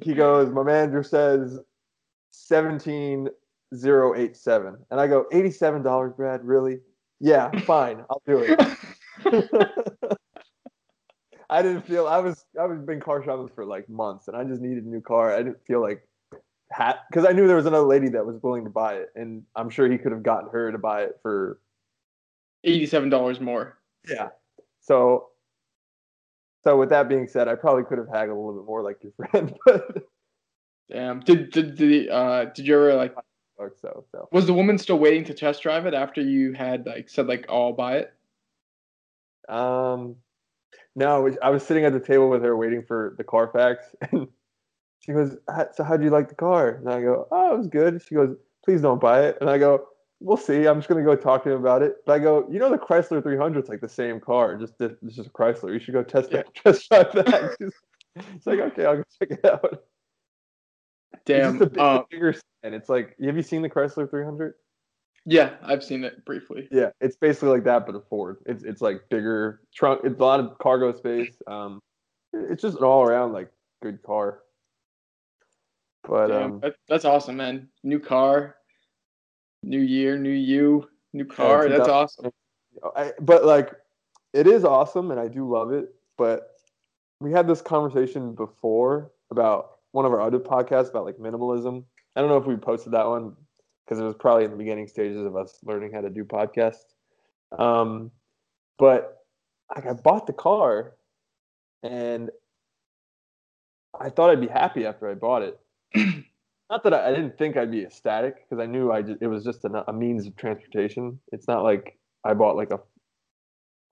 He 0.00 0.14
goes, 0.14 0.50
"My 0.50 0.62
manager 0.62 1.02
says 1.02 1.58
seventeen 2.30 3.28
zero 3.74 4.14
eight 4.14 4.36
seven, 4.36 4.76
and 4.90 5.00
I 5.00 5.06
go, 5.06 5.26
eighty-seven 5.32 5.82
dollars, 5.82 6.12
Brad. 6.16 6.44
Really? 6.44 6.80
Yeah, 7.20 7.50
fine, 7.60 8.04
I'll 8.08 8.22
do 8.26 8.38
it." 8.38 8.58
I 11.50 11.62
didn't 11.62 11.82
feel 11.82 12.06
I 12.06 12.18
was 12.18 12.44
I 12.60 12.66
was 12.66 12.80
been 12.80 13.00
car 13.00 13.22
shopping 13.22 13.48
for 13.54 13.64
like 13.64 13.88
months, 13.88 14.28
and 14.28 14.36
I 14.36 14.44
just 14.44 14.60
needed 14.60 14.84
a 14.84 14.88
new 14.88 15.00
car. 15.00 15.34
I 15.34 15.38
didn't 15.38 15.64
feel 15.66 15.80
like 15.80 16.06
hat 16.70 16.98
because 17.10 17.24
I 17.26 17.32
knew 17.32 17.46
there 17.46 17.56
was 17.56 17.66
another 17.66 17.86
lady 17.86 18.08
that 18.10 18.24
was 18.26 18.36
willing 18.42 18.64
to 18.64 18.70
buy 18.70 18.94
it, 18.96 19.08
and 19.16 19.42
I'm 19.56 19.70
sure 19.70 19.90
he 19.90 19.98
could 19.98 20.12
have 20.12 20.22
gotten 20.22 20.50
her 20.50 20.70
to 20.70 20.78
buy 20.78 21.02
it 21.04 21.18
for 21.22 21.58
Eighty-seven 22.64 23.08
dollars 23.08 23.40
more. 23.40 23.78
yeah. 24.08 24.28
So, 24.88 25.28
so 26.64 26.76
with 26.78 26.90
that 26.90 27.08
being 27.08 27.28
said, 27.28 27.48
I 27.48 27.54
probably 27.54 27.84
could 27.84 27.98
have 27.98 28.08
haggled 28.08 28.38
a 28.38 28.40
little 28.40 28.60
bit 28.60 28.66
more 28.66 28.82
like 28.82 28.98
your 29.02 29.12
friend, 29.30 29.56
but 29.64 30.08
Damn. 30.90 31.20
Did 31.20 31.50
did 31.50 31.76
did 31.76 32.08
uh 32.10 32.46
did 32.46 32.66
you 32.66 32.74
ever 32.76 32.94
like 32.94 33.14
so 33.82 34.04
so 34.10 34.28
was 34.32 34.46
the 34.46 34.54
woman 34.54 34.78
still 34.78 34.98
waiting 34.98 35.24
to 35.24 35.34
test 35.34 35.62
drive 35.62 35.84
it 35.86 35.94
after 35.94 36.22
you 36.22 36.52
had 36.54 36.86
like 36.86 37.10
said 37.10 37.26
like 37.26 37.46
oh, 37.48 37.66
I'll 37.66 37.72
buy 37.72 37.98
it? 37.98 38.14
um, 39.48 40.16
no, 40.96 41.30
I 41.42 41.50
was 41.50 41.62
sitting 41.64 41.84
at 41.84 41.92
the 41.92 42.00
table 42.00 42.28
with 42.30 42.42
her 42.42 42.56
waiting 42.56 42.84
for 42.86 43.14
the 43.18 43.24
Carfax, 43.24 43.84
and 44.12 44.28
she 45.00 45.12
goes, 45.12 45.36
"So 45.74 45.84
how'd 45.84 46.02
you 46.02 46.10
like 46.10 46.28
the 46.28 46.34
car?" 46.34 46.70
And 46.70 46.88
I 46.88 47.00
go, 47.02 47.28
"Oh, 47.30 47.54
it 47.54 47.58
was 47.58 47.68
good." 47.68 48.02
She 48.02 48.14
goes, 48.14 48.36
"Please 48.64 48.80
don't 48.82 49.00
buy 49.00 49.26
it," 49.26 49.38
and 49.40 49.50
I 49.50 49.58
go. 49.58 49.86
We'll 50.20 50.36
see. 50.36 50.66
I'm 50.66 50.78
just 50.78 50.88
gonna 50.88 51.04
go 51.04 51.14
talk 51.14 51.44
to 51.44 51.50
him 51.50 51.60
about 51.60 51.82
it. 51.82 51.96
But 52.04 52.14
I 52.14 52.18
go, 52.18 52.46
you 52.50 52.58
know, 52.58 52.70
the 52.70 52.78
Chrysler 52.78 53.22
300 53.22 53.64
is 53.64 53.68
like 53.68 53.80
the 53.80 53.88
same 53.88 54.20
car, 54.20 54.56
just 54.56 54.74
it's 54.80 55.16
just 55.16 55.28
a 55.28 55.32
Chrysler. 55.32 55.72
You 55.72 55.78
should 55.78 55.94
go 55.94 56.02
test 56.02 56.30
that, 56.30 56.52
test 56.54 56.88
drive 56.88 57.12
that. 57.12 57.56
She's 58.32 58.46
like, 58.46 58.58
okay, 58.58 58.84
I'll 58.84 58.96
go 58.96 59.04
check 59.20 59.30
it 59.30 59.44
out. 59.44 59.84
Damn. 61.24 61.62
a 61.62 61.66
big, 61.66 61.78
Uh, 61.78 62.02
bigger 62.10 62.34
and 62.62 62.74
it's 62.74 62.88
like 62.88 63.14
have 63.22 63.36
you 63.36 63.42
seen 63.42 63.62
the 63.62 63.70
Chrysler 63.70 64.10
300? 64.10 64.54
yeah, 65.24 65.54
I've 65.62 65.84
seen 65.84 66.04
it 66.04 66.24
briefly. 66.24 66.68
Yeah, 66.70 66.90
it's 67.00 67.16
basically 67.16 67.50
like 67.50 67.64
that, 67.64 67.86
but 67.86 67.94
a 67.94 68.00
Ford. 68.00 68.38
It's 68.46 68.64
it's 68.64 68.80
like 68.80 69.02
bigger 69.10 69.60
trunk. 69.74 70.00
It's 70.04 70.18
a 70.18 70.24
lot 70.24 70.40
of 70.40 70.58
cargo 70.58 70.94
space. 70.96 71.36
Um, 71.46 71.80
it's 72.32 72.62
just 72.62 72.78
an 72.78 72.84
all 72.84 73.04
around 73.04 73.32
like 73.32 73.50
good 73.82 74.02
car. 74.02 74.40
But 76.02 76.28
Damn, 76.28 76.52
um, 76.64 76.72
that's 76.88 77.04
awesome, 77.04 77.36
man. 77.36 77.68
New 77.84 78.00
car, 78.00 78.56
new 79.62 79.80
year, 79.80 80.16
new 80.16 80.30
you, 80.30 80.88
new 81.12 81.24
car. 81.24 81.66
it's 81.66 81.76
that's 81.76 81.88
awesome. 81.88 82.30
I, 82.96 83.12
but 83.20 83.44
like, 83.44 83.72
it 84.32 84.46
is 84.46 84.64
awesome, 84.64 85.10
and 85.10 85.18
I 85.18 85.28
do 85.28 85.48
love 85.48 85.72
it. 85.72 85.94
But 86.16 86.50
we 87.20 87.32
had 87.32 87.46
this 87.46 87.60
conversation 87.60 88.34
before 88.34 89.12
about 89.30 89.78
one 89.92 90.04
of 90.04 90.12
our 90.12 90.20
other 90.20 90.38
podcasts 90.38 90.90
about 90.90 91.04
like 91.04 91.16
minimalism. 91.16 91.84
I 92.16 92.20
don't 92.20 92.30
know 92.30 92.36
if 92.36 92.46
we 92.46 92.56
posted 92.56 92.92
that 92.92 93.06
one 93.06 93.34
because 93.84 94.00
it 94.00 94.04
was 94.04 94.14
probably 94.14 94.44
in 94.44 94.50
the 94.50 94.56
beginning 94.56 94.86
stages 94.86 95.24
of 95.24 95.36
us 95.36 95.58
learning 95.64 95.92
how 95.92 96.00
to 96.02 96.10
do 96.10 96.24
podcasts. 96.24 96.94
Um, 97.58 98.10
but 98.78 99.18
like, 99.74 99.86
I 99.86 99.92
bought 99.94 100.26
the 100.26 100.32
car, 100.32 100.94
and 101.82 102.30
I 103.98 104.10
thought 104.10 104.30
I'd 104.30 104.40
be 104.40 104.48
happy 104.48 104.86
after 104.86 105.10
I 105.10 105.14
bought 105.14 105.42
it. 105.42 105.60
not 106.70 106.82
that 106.84 106.94
I, 106.94 107.08
I 107.08 107.10
didn't 107.10 107.38
think 107.38 107.56
I'd 107.56 107.70
be 107.70 107.82
ecstatic 107.82 108.36
because 108.48 108.62
I 108.62 108.66
knew 108.66 108.92
I 108.92 109.02
just, 109.02 109.22
it 109.22 109.26
was 109.26 109.44
just 109.44 109.64
a, 109.64 109.84
a 109.88 109.92
means 109.92 110.26
of 110.26 110.36
transportation. 110.36 111.18
It's 111.32 111.48
not 111.48 111.62
like 111.62 111.98
I 112.24 112.34
bought 112.34 112.56
like 112.56 112.72
a, 112.72 112.80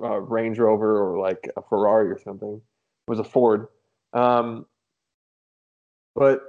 a 0.05 0.21
Range 0.21 0.59
Rover 0.59 1.03
or 1.03 1.19
like 1.19 1.49
a 1.57 1.63
Ferrari 1.63 2.11
or 2.11 2.19
something. 2.19 2.55
It 2.55 3.11
was 3.11 3.19
a 3.19 3.25
Ford. 3.25 3.69
Um, 4.13 4.67
but 6.15 6.41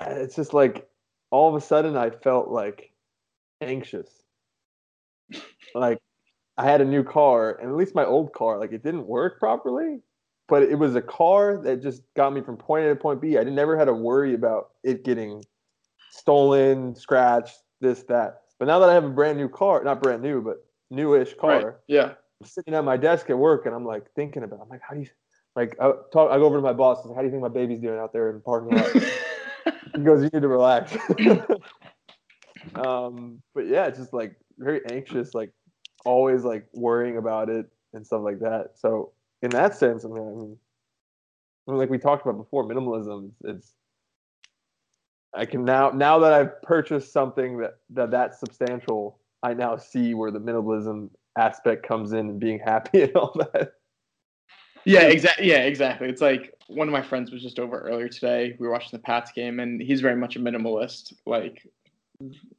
it's 0.00 0.36
just 0.36 0.54
like 0.54 0.88
all 1.30 1.48
of 1.48 1.54
a 1.54 1.64
sudden 1.64 1.96
I 1.96 2.10
felt 2.10 2.48
like 2.48 2.92
anxious. 3.60 4.08
like 5.74 5.98
I 6.58 6.64
had 6.64 6.80
a 6.80 6.84
new 6.84 7.02
car, 7.02 7.58
and 7.60 7.70
at 7.70 7.76
least 7.76 7.94
my 7.94 8.04
old 8.04 8.32
car, 8.32 8.58
like 8.58 8.72
it 8.72 8.82
didn't 8.82 9.06
work 9.06 9.38
properly, 9.38 10.00
but 10.52 10.64
it 10.64 10.78
was 10.78 10.94
a 10.96 11.00
car 11.00 11.56
that 11.62 11.80
just 11.80 12.02
got 12.14 12.30
me 12.30 12.42
from 12.42 12.58
point 12.58 12.84
A 12.84 12.90
to 12.90 12.94
point 12.94 13.22
B. 13.22 13.38
I 13.38 13.42
never 13.42 13.74
had 13.74 13.86
to 13.86 13.94
worry 13.94 14.34
about 14.34 14.72
it 14.84 15.02
getting 15.02 15.42
stolen, 16.10 16.94
scratched, 16.94 17.56
this, 17.80 18.02
that. 18.02 18.42
But 18.58 18.66
now 18.66 18.78
that 18.80 18.90
I 18.90 18.92
have 18.92 19.04
a 19.04 19.08
brand 19.08 19.38
new 19.38 19.48
car, 19.48 19.82
not 19.82 20.02
brand 20.02 20.20
new, 20.20 20.42
but 20.42 20.62
newish 20.90 21.32
car, 21.40 21.64
Right. 21.64 21.74
Yeah. 21.88 22.12
I'm 22.38 22.46
sitting 22.46 22.74
at 22.74 22.84
my 22.84 22.98
desk 22.98 23.30
at 23.30 23.38
work 23.38 23.64
and 23.64 23.74
I'm 23.74 23.86
like 23.86 24.04
thinking 24.14 24.42
about, 24.42 24.60
I'm 24.60 24.68
like, 24.68 24.82
how 24.86 24.92
do 24.92 25.00
you, 25.00 25.06
like, 25.56 25.74
I 25.80 25.92
talk, 26.12 26.30
I 26.30 26.36
go 26.36 26.44
over 26.44 26.56
to 26.56 26.62
my 26.62 26.74
boss, 26.74 26.98
and 27.00 27.08
like, 27.08 27.16
how 27.16 27.22
do 27.22 27.28
you 27.28 27.30
think 27.30 27.40
my 27.42 27.48
baby's 27.48 27.80
doing 27.80 27.98
out 27.98 28.12
there 28.12 28.28
in 28.28 28.34
the 28.34 28.42
parking 28.42 28.76
lot? 28.76 28.92
he 29.96 30.02
goes, 30.02 30.22
you 30.22 30.28
need 30.34 30.42
to 30.42 30.48
relax. 30.48 30.94
um, 32.74 33.40
but 33.54 33.68
yeah, 33.68 33.86
it's 33.86 33.98
just 33.98 34.12
like 34.12 34.36
very 34.58 34.82
anxious, 34.90 35.32
like 35.32 35.50
always 36.04 36.44
like 36.44 36.66
worrying 36.74 37.16
about 37.16 37.48
it 37.48 37.64
and 37.94 38.06
stuff 38.06 38.20
like 38.22 38.40
that. 38.40 38.72
So 38.74 39.12
in 39.42 39.50
that 39.50 39.76
sense, 39.76 40.04
I 40.04 40.08
mean, 40.08 40.56
I 41.66 41.70
mean 41.70 41.78
like 41.78 41.90
we 41.90 41.98
talked 41.98 42.24
about 42.24 42.38
before, 42.38 42.64
minimalism 42.64 43.30
is 43.44 43.56
it's 43.56 43.72
I 45.34 45.46
can 45.46 45.64
now 45.64 45.90
now 45.90 46.18
that 46.20 46.32
I've 46.32 46.60
purchased 46.62 47.12
something 47.12 47.58
that 47.58 47.78
that 47.90 48.10
that's 48.10 48.38
substantial, 48.38 49.18
I 49.42 49.54
now 49.54 49.76
see 49.76 50.14
where 50.14 50.30
the 50.30 50.40
minimalism 50.40 51.10
aspect 51.38 51.86
comes 51.86 52.12
in 52.12 52.28
and 52.28 52.40
being 52.40 52.58
happy 52.58 53.02
and 53.02 53.16
all 53.16 53.34
that. 53.52 53.74
Yeah, 54.84 55.02
exactly. 55.02 55.48
Yeah, 55.48 55.62
exactly. 55.62 56.08
It's 56.08 56.20
like 56.20 56.54
one 56.66 56.88
of 56.88 56.92
my 56.92 57.02
friends 57.02 57.30
was 57.30 57.42
just 57.42 57.58
over 57.58 57.80
earlier 57.80 58.08
today. 58.08 58.56
We 58.58 58.66
were 58.66 58.72
watching 58.72 58.90
the 58.92 58.98
Pats 58.98 59.30
game, 59.32 59.60
and 59.60 59.80
he's 59.80 60.00
very 60.00 60.16
much 60.16 60.36
a 60.36 60.40
minimalist, 60.40 61.12
like, 61.24 61.64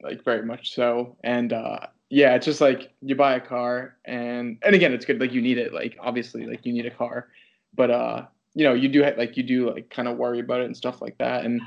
like 0.02 0.24
very 0.24 0.46
much 0.46 0.74
so. 0.74 1.18
And 1.24 1.52
uh, 1.52 1.88
yeah, 2.14 2.36
it's 2.36 2.46
just 2.46 2.62
like 2.62 2.92
you 3.02 3.16
buy 3.16 3.36
a 3.36 3.42
car, 3.42 3.98
and 4.06 4.58
and 4.64 4.76
again, 4.76 4.94
it's 4.94 5.06
good. 5.06 5.20
Like 5.20 5.32
you 5.32 5.42
need 5.42 5.58
it. 5.58 5.74
Like 5.74 5.98
obviously, 6.00 6.46
like 6.46 6.66
you 6.66 6.74
need 6.74 6.86
a 6.86 6.92
car, 6.92 7.30
but 7.74 7.90
uh, 7.90 8.26
you 8.54 8.64
know, 8.64 8.74
you 8.74 8.88
do 8.88 9.04
like 9.18 9.36
you 9.38 9.44
do 9.44 9.72
like 9.74 9.90
kind 9.90 10.08
of 10.08 10.18
worry 10.18 10.40
about 10.40 10.62
it 10.62 10.66
and 10.66 10.78
stuff 10.78 11.02
like 11.02 11.18
that. 11.18 11.46
And 11.46 11.62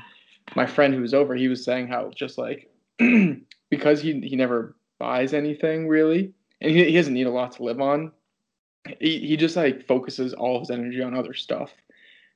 my 0.55 0.65
friend 0.65 0.93
who 0.93 1.01
was 1.01 1.13
over, 1.13 1.35
he 1.35 1.47
was 1.47 1.65
saying 1.65 1.87
how 1.87 2.11
just 2.15 2.37
like 2.37 2.69
because 3.69 4.01
he 4.01 4.19
he 4.21 4.35
never 4.35 4.75
buys 4.99 5.33
anything 5.33 5.87
really, 5.87 6.33
and 6.61 6.71
he, 6.71 6.85
he 6.85 6.93
doesn't 6.93 7.13
need 7.13 7.27
a 7.27 7.31
lot 7.31 7.53
to 7.53 7.63
live 7.63 7.81
on 7.81 8.11
he, 8.99 9.19
he 9.19 9.37
just 9.37 9.55
like 9.55 9.85
focuses 9.87 10.33
all 10.33 10.59
his 10.59 10.69
energy 10.69 11.01
on 11.01 11.15
other 11.15 11.33
stuff 11.33 11.71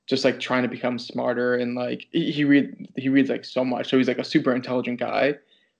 just 0.08 0.26
like 0.26 0.40
trying 0.40 0.64
to 0.64 0.70
become 0.70 1.00
smarter 1.00 1.56
and 1.56 1.76
like 1.76 2.08
he, 2.12 2.32
he 2.32 2.44
read 2.44 2.88
he 2.96 3.10
reads 3.10 3.30
like 3.30 3.46
so 3.46 3.64
much 3.64 3.90
so 3.90 3.98
he's 3.98 4.08
like 4.08 4.18
a 4.18 4.24
super 4.24 4.54
intelligent 4.54 5.00
guy 5.00 5.34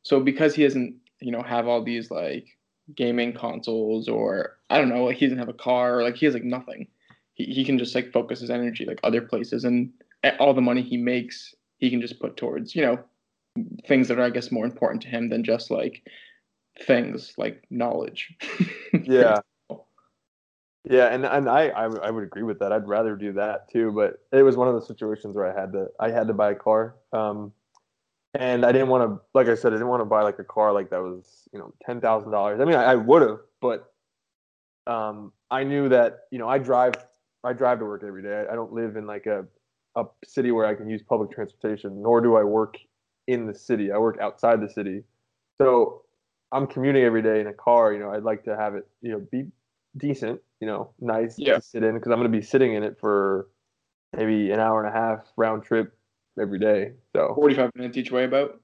so 0.04 0.20
because 0.20 0.56
he 0.56 0.64
doesn't 0.64 0.96
you 1.22 1.32
know 1.32 1.42
have 1.42 1.68
all 1.68 1.84
these 1.84 2.12
like 2.12 2.48
gaming 2.96 3.34
consoles 3.34 4.08
or 4.08 4.58
i 4.70 4.78
don't 4.78 4.90
know 4.90 5.06
like 5.06 5.18
he 5.18 5.26
doesn't 5.26 5.38
have 5.38 5.50
a 5.50 5.54
car 5.54 6.00
or 6.00 6.04
like 6.04 6.16
he 6.16 6.26
has 6.26 6.34
like 6.34 6.44
nothing 6.44 6.88
he, 7.34 7.46
he 7.46 7.64
can 7.64 7.78
just 7.78 7.96
like 7.96 8.12
focus 8.12 8.42
his 8.42 8.50
energy 8.50 8.86
like 8.86 9.00
other 9.04 9.22
places 9.22 9.64
and 9.64 9.92
all 10.40 10.54
the 10.54 10.62
money 10.62 10.82
he 10.82 10.98
makes 10.98 11.56
he 11.78 11.90
can 11.90 12.02
just 12.02 12.20
put 12.20 12.36
towards 12.38 12.76
you 12.76 12.82
know 12.82 13.00
things 13.88 14.08
that 14.08 14.20
are 14.20 14.24
i 14.24 14.30
guess 14.30 14.52
more 14.52 14.66
important 14.66 15.02
to 15.02 15.08
him 15.08 15.30
than 15.30 15.44
just 15.44 15.72
like 15.72 16.04
things 16.86 17.34
like 17.38 17.64
knowledge 17.70 18.36
yeah 19.04 19.40
yeah, 20.84 21.08
and 21.08 21.26
and 21.26 21.48
I, 21.48 21.68
I 21.68 21.84
I 21.86 22.10
would 22.10 22.24
agree 22.24 22.42
with 22.42 22.58
that. 22.60 22.72
I'd 22.72 22.88
rather 22.88 23.16
do 23.16 23.34
that 23.34 23.70
too, 23.72 23.92
but 23.92 24.18
it 24.32 24.42
was 24.42 24.58
one 24.58 24.68
of 24.68 24.74
the 24.74 24.82
situations 24.82 25.36
where 25.36 25.46
I 25.46 25.60
had 25.60 25.72
to 25.74 25.90
I 26.00 26.10
had 26.10 26.28
to 26.28 26.34
buy 26.34 26.52
a 26.52 26.56
car. 26.56 26.96
Um, 27.14 27.54
and 28.34 28.66
I 28.66 28.72
didn't 28.72 28.88
want 28.88 29.10
to, 29.10 29.22
like 29.34 29.48
I 29.48 29.56
said, 29.56 29.74
I 29.74 29.76
didn't 29.76 29.88
want 29.90 30.02
to 30.02 30.06
buy 30.06 30.22
like 30.22 30.40
a 30.40 30.44
car 30.44 30.72
like 30.74 30.90
that 30.92 31.02
was 31.02 31.48
you 31.54 31.60
know 31.60 31.74
ten 31.86 32.02
thousand 32.02 32.32
dollars. 32.32 32.60
I 32.62 32.66
mean, 32.66 32.76
I, 32.76 32.84
I 32.94 32.96
would 32.96 33.22
have, 33.22 33.40
but 33.62 33.92
um, 34.88 35.32
I 35.50 35.64
knew 35.64 35.90
that 35.90 36.22
you 36.32 36.40
know 36.40 36.48
I 36.48 36.58
drive 36.58 36.94
I 37.44 37.54
drive 37.54 37.80
to 37.80 37.86
work 37.86 38.04
every 38.06 38.24
day. 38.24 38.46
I, 38.50 38.54
I 38.54 38.56
don't 38.56 38.74
live 38.74 38.96
in 38.96 39.06
like 39.06 39.26
a 39.26 39.46
a 39.96 40.06
city 40.26 40.52
where 40.52 40.66
I 40.66 40.76
can 40.76 40.90
use 40.90 41.02
public 41.02 41.32
transportation, 41.32 42.02
nor 42.02 42.22
do 42.22 42.36
I 42.38 42.44
work 42.44 42.78
in 43.28 43.46
the 43.48 43.54
city. 43.54 43.92
I 43.92 43.98
work 43.98 44.18
outside 44.22 44.62
the 44.62 44.70
city, 44.70 45.04
so 45.62 46.04
I'm 46.52 46.68
commuting 46.68 47.04
every 47.04 47.22
day 47.22 47.42
in 47.42 47.48
a 47.48 47.54
car. 47.54 47.94
You 47.94 48.00
know, 48.00 48.12
I'd 48.12 48.24
like 48.24 48.44
to 48.46 48.56
have 48.56 48.76
it 48.76 48.88
you 49.02 49.12
know 49.12 49.28
be 49.32 49.46
decent, 49.98 50.40
you 50.62 50.68
know, 50.68 50.94
nice 51.02 51.36
Yeah. 51.38 51.56
to 51.56 51.62
sit 51.62 51.84
in 51.84 51.96
because 51.96 52.12
I'm 52.12 52.20
going 52.20 52.32
to 52.32 52.38
be 52.38 52.44
sitting 52.44 52.74
in 52.74 52.84
it 52.84 52.98
for 53.00 53.50
maybe 54.16 54.52
an 54.52 54.60
hour 54.60 54.84
and 54.84 54.88
a 54.90 54.98
half 54.98 55.26
round 55.36 55.64
trip 55.64 55.98
every 56.40 56.60
day. 56.60 56.94
So 57.16 57.34
45 57.36 57.72
minutes 57.76 57.98
each 57.98 58.12
way 58.12 58.26
about 58.26 58.60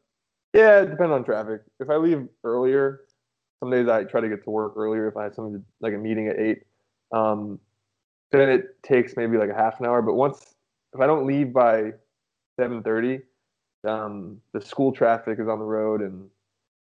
yeah, 0.54 0.82
it 0.82 0.90
depends 0.90 1.12
on 1.12 1.24
traffic. 1.24 1.62
If 1.80 1.90
I 1.90 1.98
leave 1.98 2.28
earlier, 2.44 3.02
some 3.60 3.70
days 3.70 3.88
I 3.88 4.04
try 4.06 4.22
to 4.22 4.30
get 4.30 4.44
to 4.46 4.50
work 4.50 4.74
earlier. 4.76 5.08
If 5.08 5.18
I 5.18 5.26
have 5.26 5.36
something 5.36 5.56
to, 5.56 5.64
like 5.82 5.94
a 5.94 5.98
meeting 5.98 6.28
at 6.28 6.40
eight, 6.40 6.64
um, 7.12 7.60
then 8.32 8.50
it 8.50 8.82
takes 8.82 9.16
maybe 9.16 9.38
like 9.38 9.50
a 9.50 9.56
half 9.56 9.80
an 9.80 9.86
hour. 9.86 10.02
But 10.02 10.14
once 10.14 10.56
if 10.94 11.02
I 11.02 11.08
don't 11.08 11.28
leave 11.28 11.54
by 11.54 11.94
seven 12.60 12.82
thirty, 12.82 13.20
um, 13.88 14.42
the 14.54 14.62
school 14.62 14.92
traffic 14.92 15.40
is 15.40 15.48
on 15.48 15.60
the 15.60 15.66
road 15.66 16.02
and 16.02 16.30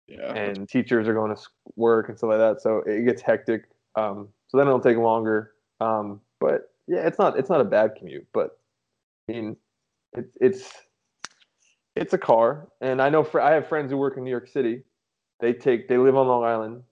yeah 0.07 0.33
and 0.33 0.67
teachers 0.67 1.07
are 1.07 1.13
going 1.13 1.36
to 1.36 1.41
work 1.75 2.09
and 2.09 2.17
stuff 2.17 2.29
like 2.29 2.39
that. 2.39 2.62
So 2.62 2.81
it 2.88 3.05
gets 3.05 3.21
hectic. 3.21 3.65
Um, 3.95 4.29
so 4.48 4.57
then 4.57 4.67
it'll 4.67 4.79
take 4.79 4.98
longer. 4.98 5.51
Um, 5.81 6.21
but 6.39 6.71
yeah, 6.88 7.05
it's 7.05 7.19
not 7.19 7.38
it's 7.38 7.50
not 7.50 7.62
a 7.62 7.65
bad 7.65 7.95
commute. 7.98 8.27
But 8.33 8.57
I 9.27 9.33
mean, 9.33 9.57
it's 10.13 10.37
it's 10.41 10.71
it's 11.95 12.13
a 12.13 12.17
car, 12.17 12.69
and 12.81 13.01
I 13.01 13.09
know 13.09 13.23
fr- 13.23 13.41
I 13.41 13.53
have 13.53 13.67
friends 13.67 13.91
who 13.91 13.97
work 13.97 14.17
in 14.17 14.23
New 14.23 14.31
York 14.31 14.47
City. 14.47 14.83
They 15.39 15.53
take 15.53 15.87
they 15.87 15.97
live 15.97 16.15
on 16.15 16.27
Long 16.27 16.43
Island. 16.43 16.83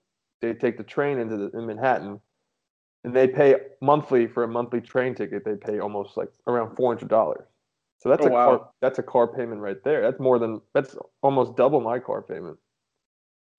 They 0.42 0.54
take 0.54 0.78
the 0.78 0.84
train 0.84 1.18
into 1.20 1.38
the, 1.38 1.58
in 1.58 1.66
Manhattan, 1.66 2.20
and 3.04 3.16
they 3.16 3.28
pay 3.28 3.56
monthly 3.82 4.28
for 4.28 4.44
a 4.44 4.48
monthly 4.48 4.82
train 4.82 5.16
ticket. 5.16 5.44
They 5.46 5.56
pay 5.56 5.80
almost 5.80 6.18
like 6.18 6.30
around 6.46 6.76
four 6.76 6.94
hundred 6.94 7.10
dollars. 7.10 7.46
So 8.00 8.10
that's 8.10 8.26
Oh, 8.26 8.28
a 8.28 8.32
wow. 8.32 8.46
car 8.46 8.70
that's 8.82 9.00
a 9.00 9.04
car 9.04 9.28
payment 9.28 9.62
right 9.62 9.84
there. 9.84 10.02
That's 10.02 10.20
more 10.20 10.40
than 10.40 10.62
that's 10.74 10.96
almost 11.24 11.56
double 11.56 11.82
my 11.82 12.00
car 12.00 12.22
payment. 12.22 12.58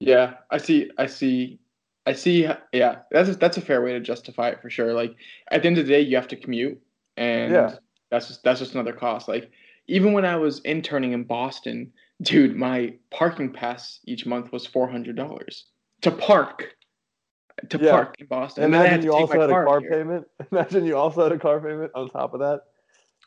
Yeah, 0.01 0.35
I 0.51 0.59
see. 0.59 0.91
I 0.97 1.07
see. 1.07 1.59
I 2.07 2.13
see. 2.13 2.49
Yeah, 2.73 3.01
that's 3.11 3.31
a, 3.31 3.35
that's 3.35 3.57
a 3.57 3.61
fair 3.61 3.83
way 3.83 3.93
to 3.93 4.01
justify 4.01 4.51
it 4.51 4.63
for 4.63 4.71
sure. 4.71 4.95
Like 4.95 5.17
at 5.51 5.63
the 5.63 5.69
end 5.69 5.79
of 5.79 5.87
the 5.87 5.93
day, 5.93 6.01
you 6.01 6.17
have 6.17 6.29
to 6.29 6.37
commute, 6.37 6.81
and 7.17 7.53
Yeah. 7.53 7.75
That's 8.11 8.29
just 8.29 8.43
that's 8.43 8.61
just 8.61 8.75
another 8.75 8.93
cost. 8.93 9.29
Like 9.29 9.51
even 9.87 10.13
when 10.13 10.25
I 10.25 10.37
was 10.37 10.61
interning 10.61 11.13
in 11.13 11.25
Boston, 11.25 11.93
dude, 12.23 12.57
my 12.57 12.95
parking 13.11 13.53
pass 13.53 14.01
each 14.05 14.27
month 14.27 14.53
was 14.53 14.67
four 14.67 14.89
hundred 14.89 15.17
dollars 15.17 15.67
to 16.03 16.11
park, 16.11 16.75
to 17.69 17.79
Yeah. 17.79 17.91
park 17.91 18.15
in 18.19 18.27
Boston. 18.27 18.65
And 18.65 18.75
then 18.75 18.87
Imagine 18.87 19.05
you 19.05 19.13
also 19.13 19.41
had 19.41 19.51
a 19.51 19.53
car 19.53 19.81
here. 19.81 19.91
payment. 19.91 20.27
Imagine 20.53 20.85
you 20.85 20.97
also 20.97 21.23
had 21.23 21.33
a 21.33 21.39
car 21.39 21.61
payment 21.61 21.93
on 21.95 22.09
top 22.09 22.35
of 22.35 22.41
that. 22.41 22.63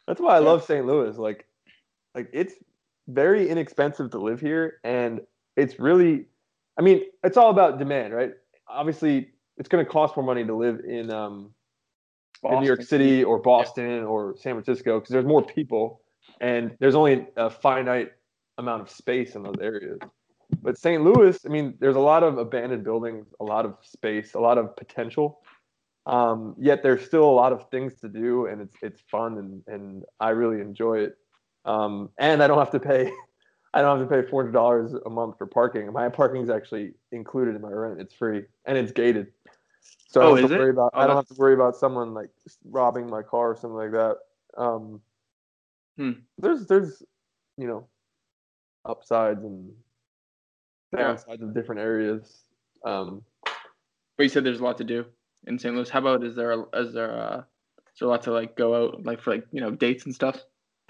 That's 0.08 0.22
why 0.22 0.36
I 0.36 0.40
Yeah. 0.40 0.46
love 0.46 0.64
St. 0.64 0.86
Louis. 0.86 1.18
Like, 1.18 1.46
like 2.16 2.30
it's 2.34 2.54
very 3.08 3.50
inexpensive 3.50 4.12
to 4.12 4.20
live 4.20 4.40
here, 4.40 4.80
and 4.84 5.22
it's 5.58 5.80
really, 5.80 6.26
I 6.78 6.82
mean, 6.82 7.04
it's 7.24 7.38
all 7.38 7.50
about 7.50 7.78
demand, 7.78 8.14
right? 8.14 8.34
Obviously, 8.68 9.32
it's 9.58 9.68
going 9.68 9.84
to 9.84 9.90
cost 9.92 10.16
more 10.16 10.26
money 10.26 10.46
to 10.46 10.56
live 10.56 10.80
in 10.88 11.12
um, 11.12 11.54
in 12.44 12.60
New 12.60 12.68
York 12.68 12.82
City 12.82 13.24
or 13.24 13.40
Boston 13.40 14.04
or 14.04 14.36
San 14.38 14.54
Francisco 14.54 15.00
because 15.00 15.12
there's 15.12 15.26
more 15.26 15.44
people 15.44 16.02
and 16.40 16.76
there's 16.80 16.96
only 16.96 17.28
a 17.38 17.50
finite 17.50 18.12
amount 18.58 18.82
of 18.82 18.90
space 18.90 19.36
in 19.36 19.44
those 19.44 19.60
areas. 19.62 20.00
But 20.62 20.78
St. 20.78 21.04
Louis, 21.04 21.40
I 21.46 21.50
mean, 21.50 21.76
there's 21.80 21.96
a 21.96 22.02
lot 22.02 22.24
of 22.24 22.38
abandoned 22.38 22.84
buildings, 22.84 23.28
a 23.40 23.44
lot 23.44 23.66
of 23.66 23.78
space, 23.84 24.34
a 24.34 24.40
lot 24.40 24.58
of 24.58 24.76
potential. 24.76 25.42
Um, 26.06 26.56
yet 26.60 26.84
there's 26.84 27.06
still 27.06 27.24
a 27.24 27.32
lot 27.32 27.54
of 27.54 27.70
things 27.70 28.00
to 28.02 28.10
do, 28.10 28.48
and 28.48 28.62
it's 28.62 28.76
it's 28.82 29.02
fun, 29.10 29.38
and 29.38 29.64
and 29.68 30.04
I 30.20 30.30
really 30.30 30.60
enjoy 30.60 31.00
it. 31.00 31.18
Um, 31.64 32.10
and 32.18 32.42
I 32.42 32.48
don't 32.48 32.58
have 32.58 32.72
to 32.72 32.80
pay, 32.80 33.12
I 33.74 33.82
don't 33.82 34.00
have 34.00 34.10
to 34.10 34.14
pay 34.14 34.28
four 34.28 34.42
hundred 34.42 34.54
dollars 34.54 34.94
a 35.06 35.10
month 35.10 35.38
for 35.38 35.46
parking. 35.46 35.92
My 35.94 36.10
parking 36.10 36.42
is 36.42 36.50
actually 36.50 36.94
included 37.12 37.56
in 37.56 37.62
my 37.62 37.70
rent. 37.70 38.02
It's 38.02 38.16
free 38.16 38.44
and 38.66 38.78
it's 38.78 38.92
gated, 38.92 39.28
so 40.08 40.22
I 40.22 40.26
Oh, 40.26 40.30
don't 40.30 40.42
have 40.42 40.50
to 40.50 40.56
it? 40.56 40.60
worry 40.60 40.70
about. 40.72 40.92
Oh, 40.94 41.00
I 41.00 41.08
don't 41.08 41.16
have 41.16 41.28
to 41.28 41.36
worry 41.36 41.54
about 41.54 41.76
someone 41.76 42.14
like 42.14 42.30
robbing 42.66 43.10
my 43.10 43.22
car 43.22 43.52
or 43.52 43.56
something 43.56 43.78
like 43.78 43.92
that. 43.92 44.18
Um, 44.58 45.02
Hmm. 45.98 46.12
There's 46.38 46.66
there's 46.68 47.04
you 47.58 47.68
know 47.68 47.88
upsides 48.86 49.44
and 49.44 49.72
Yeah. 50.94 51.14
downsides 51.14 51.42
of 51.42 51.54
different 51.54 51.82
areas. 51.82 52.44
Um, 52.84 53.24
But 54.18 54.24
you 54.24 54.30
said 54.30 54.44
there's 54.44 54.60
a 54.62 54.64
lot 54.64 54.78
to 54.80 54.84
do 54.84 55.06
in 55.48 55.60
St. 55.60 55.76
Louis. 55.76 55.90
How 55.90 56.00
about 56.00 56.24
is 56.24 56.36
there 56.36 56.52
a, 56.52 56.66
is 56.80 56.94
there 56.94 57.10
a, 57.12 57.48
is 57.94 58.00
there 58.00 58.08
a 58.08 58.12
lot 58.12 58.24
to 58.24 58.32
like 58.32 58.56
go 58.56 58.74
out 58.76 59.06
like 59.06 59.22
for 59.22 59.32
like 59.32 59.46
you 59.52 59.62
know 59.62 59.72
dates 59.72 60.06
and 60.06 60.16
stuff? 60.16 60.40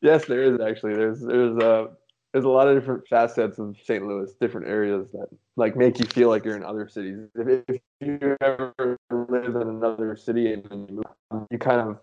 yes, 0.00 0.24
there 0.24 0.42
is 0.42 0.60
actually. 0.60 0.94
There's 0.94 1.20
there's 1.20 1.56
a 1.58 1.90
there's 2.32 2.44
a 2.44 2.48
lot 2.48 2.68
of 2.68 2.78
different 2.78 3.06
facets 3.08 3.58
of 3.58 3.76
St. 3.84 4.06
Louis, 4.06 4.30
different 4.40 4.68
areas 4.68 5.08
that 5.12 5.26
like 5.56 5.76
make 5.76 5.98
you 5.98 6.06
feel 6.06 6.28
like 6.28 6.44
you're 6.44 6.56
in 6.56 6.64
other 6.64 6.88
cities. 6.88 7.18
If, 7.34 7.62
if 7.68 7.80
you 8.00 8.36
ever 8.40 8.96
live 9.10 9.56
in 9.56 9.68
another 9.68 10.16
city 10.16 10.52
and 10.52 10.64
you 10.70 11.02
move, 11.30 11.46
you 11.50 11.58
kind 11.58 11.80
of 11.80 12.00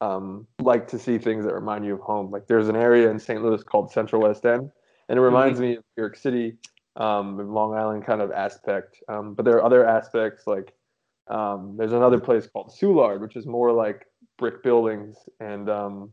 um, 0.00 0.46
like 0.60 0.86
to 0.88 0.98
see 0.98 1.18
things 1.18 1.44
that 1.44 1.54
remind 1.54 1.84
you 1.86 1.94
of 1.94 2.00
home. 2.00 2.30
Like 2.30 2.46
there's 2.46 2.68
an 2.68 2.76
area 2.76 3.10
in 3.10 3.18
St. 3.18 3.42
Louis 3.42 3.62
called 3.62 3.90
Central 3.90 4.22
West 4.22 4.44
End, 4.44 4.70
and 5.08 5.18
it 5.18 5.22
reminds 5.22 5.60
me 5.60 5.76
of 5.76 5.84
New 5.96 6.02
York 6.02 6.16
City, 6.16 6.56
um, 6.96 7.52
Long 7.52 7.74
Island 7.74 8.04
kind 8.04 8.20
of 8.20 8.30
aspect. 8.32 8.96
Um, 9.08 9.34
but 9.34 9.44
there 9.44 9.56
are 9.56 9.64
other 9.64 9.86
aspects 9.86 10.46
like 10.46 10.74
um, 11.28 11.76
there's 11.78 11.92
another 11.92 12.18
place 12.18 12.46
called 12.46 12.72
Soulard, 12.78 13.20
which 13.20 13.36
is 13.36 13.46
more 13.46 13.72
like 13.72 14.06
brick 14.38 14.62
buildings 14.62 15.16
and 15.38 15.70
um, 15.70 16.12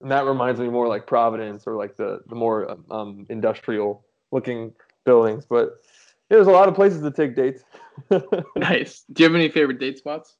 and 0.00 0.10
that 0.10 0.24
reminds 0.24 0.60
me 0.60 0.68
more 0.68 0.88
like 0.88 1.06
Providence 1.06 1.66
or 1.66 1.74
like 1.74 1.96
the 1.96 2.20
the 2.28 2.34
more 2.34 2.70
um, 2.70 2.84
um, 2.90 3.26
industrial 3.30 4.04
looking 4.32 4.72
buildings. 5.04 5.46
But 5.46 5.70
yeah, 6.30 6.36
there's 6.36 6.46
a 6.48 6.52
lot 6.52 6.68
of 6.68 6.74
places 6.74 7.02
to 7.02 7.10
take 7.10 7.34
dates. 7.36 7.62
Nice. 8.56 9.04
Do 9.12 9.22
you 9.22 9.28
have 9.28 9.34
any 9.36 9.48
favorite 9.48 9.78
date 9.80 9.98
spots? 9.98 10.36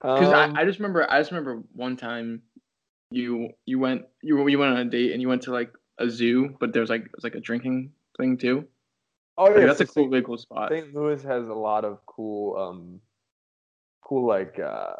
Because 0.00 0.32
Um, 0.32 0.56
I, 0.56 0.62
I 0.62 0.64
just 0.64 0.78
remember 0.78 1.10
I 1.10 1.20
just 1.20 1.30
remember 1.32 1.62
one 1.72 1.96
time 1.96 2.42
you 3.10 3.50
you 3.66 3.78
went 3.78 4.02
you 4.22 4.46
you 4.48 4.58
went 4.58 4.72
on 4.72 4.78
a 4.86 4.90
date 4.90 5.12
and 5.12 5.20
you 5.22 5.28
went 5.28 5.42
to 5.42 5.52
like 5.52 5.72
a 5.98 6.08
zoo, 6.10 6.56
but 6.60 6.72
there's 6.72 6.90
like 6.90 7.02
it 7.04 7.10
was 7.14 7.24
like 7.24 7.34
a 7.34 7.40
drinking 7.40 7.92
thing 8.18 8.36
too. 8.38 8.66
oh 9.36 9.50
Like, 9.54 9.56
yeah, 9.56 9.66
that's 9.66 9.78
so 9.78 9.84
a 9.84 9.86
cool 9.86 10.04
St. 10.04 10.10
really 10.10 10.24
cool 10.24 10.38
spot. 10.38 10.70
St. 10.70 10.94
Louis 10.94 11.22
has 11.22 11.48
a 11.48 11.54
lot 11.54 11.84
of 11.84 12.04
cool, 12.06 12.56
um, 12.56 13.00
cool 14.02 14.26
like 14.26 14.58
uh, 14.58 14.94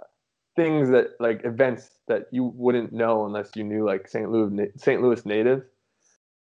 things 0.57 0.91
that 0.91 1.11
like 1.21 1.45
events 1.45 1.91
that 2.09 2.27
you 2.31 2.45
wouldn't 2.45 2.93
know 2.93 3.27
unless 3.27 3.51
you 3.57 3.65
knew 3.65 3.85
like 3.85 4.09
St. 4.09 4.31
Louis 4.31 4.69
St. 4.77 5.03
Louis 5.03 5.25
natives. 5.27 5.65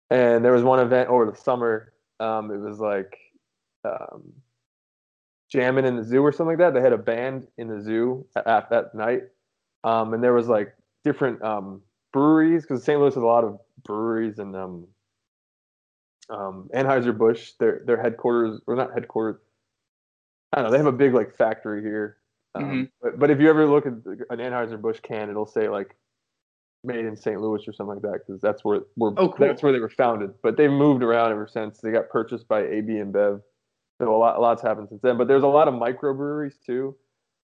And 0.10 0.44
there 0.44 0.54
was 0.54 0.64
one 0.64 0.80
event 0.80 1.10
over 1.10 1.30
the 1.30 1.36
summer. 1.36 1.94
Um, 2.20 2.50
it 2.52 2.60
was 2.60 2.80
like 2.80 3.18
um, 3.84 4.34
jamming 5.52 5.86
in 5.86 5.98
the 5.98 6.04
zoo 6.04 6.22
or 6.22 6.32
something 6.32 6.58
like 6.58 6.60
that. 6.60 6.74
They 6.74 6.82
had 6.82 6.94
a 6.94 6.98
band 6.98 7.48
in 7.58 7.68
the 7.68 7.82
zoo 7.82 8.26
at, 8.36 8.48
at 8.48 8.70
that 8.70 8.96
night, 8.96 9.24
um, 9.84 10.14
and 10.14 10.24
there 10.24 10.34
was 10.34 10.48
like 10.48 10.74
different 11.04 11.42
um, 11.42 11.82
breweries 12.14 12.64
because 12.64 12.84
St. 12.84 13.00
Louis 13.00 13.14
has 13.14 13.24
a 13.24 13.26
lot 13.26 13.44
of 13.44 13.60
breweries 13.84 14.40
and 14.40 14.56
um, 14.56 14.88
um, 16.30 16.70
Anheuser 16.74 17.18
Busch. 17.18 17.52
Their 17.60 17.82
their 17.86 18.02
headquarters 18.02 18.62
or 18.68 18.76
not 18.76 18.94
headquarters. 18.94 19.42
I 20.54 20.58
don't 20.58 20.66
know. 20.66 20.72
They 20.72 20.78
have 20.78 20.88
a 20.88 20.92
big 20.94 21.14
like 21.14 21.36
factory 21.36 21.82
here. 21.82 22.18
Um, 22.58 22.64
Mm-hmm. 22.64 22.84
but, 23.02 23.20
but 23.20 23.30
if 23.32 23.40
you 23.40 23.50
ever 23.50 23.66
look 23.68 23.86
at 23.86 23.94
an 23.94 24.40
Anheuser 24.40 24.82
Busch 24.82 25.00
can, 25.02 25.30
it'll 25.30 25.46
say 25.46 25.70
like 25.70 25.96
made 26.84 27.06
in 27.06 27.16
St. 27.16 27.40
Louis 27.42 27.68
or 27.68 27.74
something 27.74 27.96
like 27.96 28.02
that 28.04 28.20
because 28.26 28.42
that's 28.42 28.64
where 28.64 28.82
where 28.96 29.12
Oh, 29.18 29.30
cool. 29.30 29.48
that's 29.48 29.62
where 29.64 29.72
they 29.72 29.80
were 29.80 29.90
founded. 29.90 30.32
But 30.42 30.58
they've 30.58 30.72
moved 30.72 31.04
around 31.04 31.32
ever 31.32 31.48
since. 31.48 31.80
They 31.80 31.92
got 31.92 32.10
purchased 32.10 32.48
by 32.48 32.62
AB 32.66 32.88
InBev. 32.94 33.42
So 34.00 34.16
a 34.16 34.18
lot 34.18 34.38
a 34.38 34.40
lot's 34.40 34.62
happened 34.62 34.90
since 34.90 35.02
then. 35.02 35.18
But 35.18 35.28
there's 35.28 35.44
a 35.44 35.48
lot 35.48 35.68
of 35.68 35.74
microbreweries 35.74 36.54
too. 36.66 36.96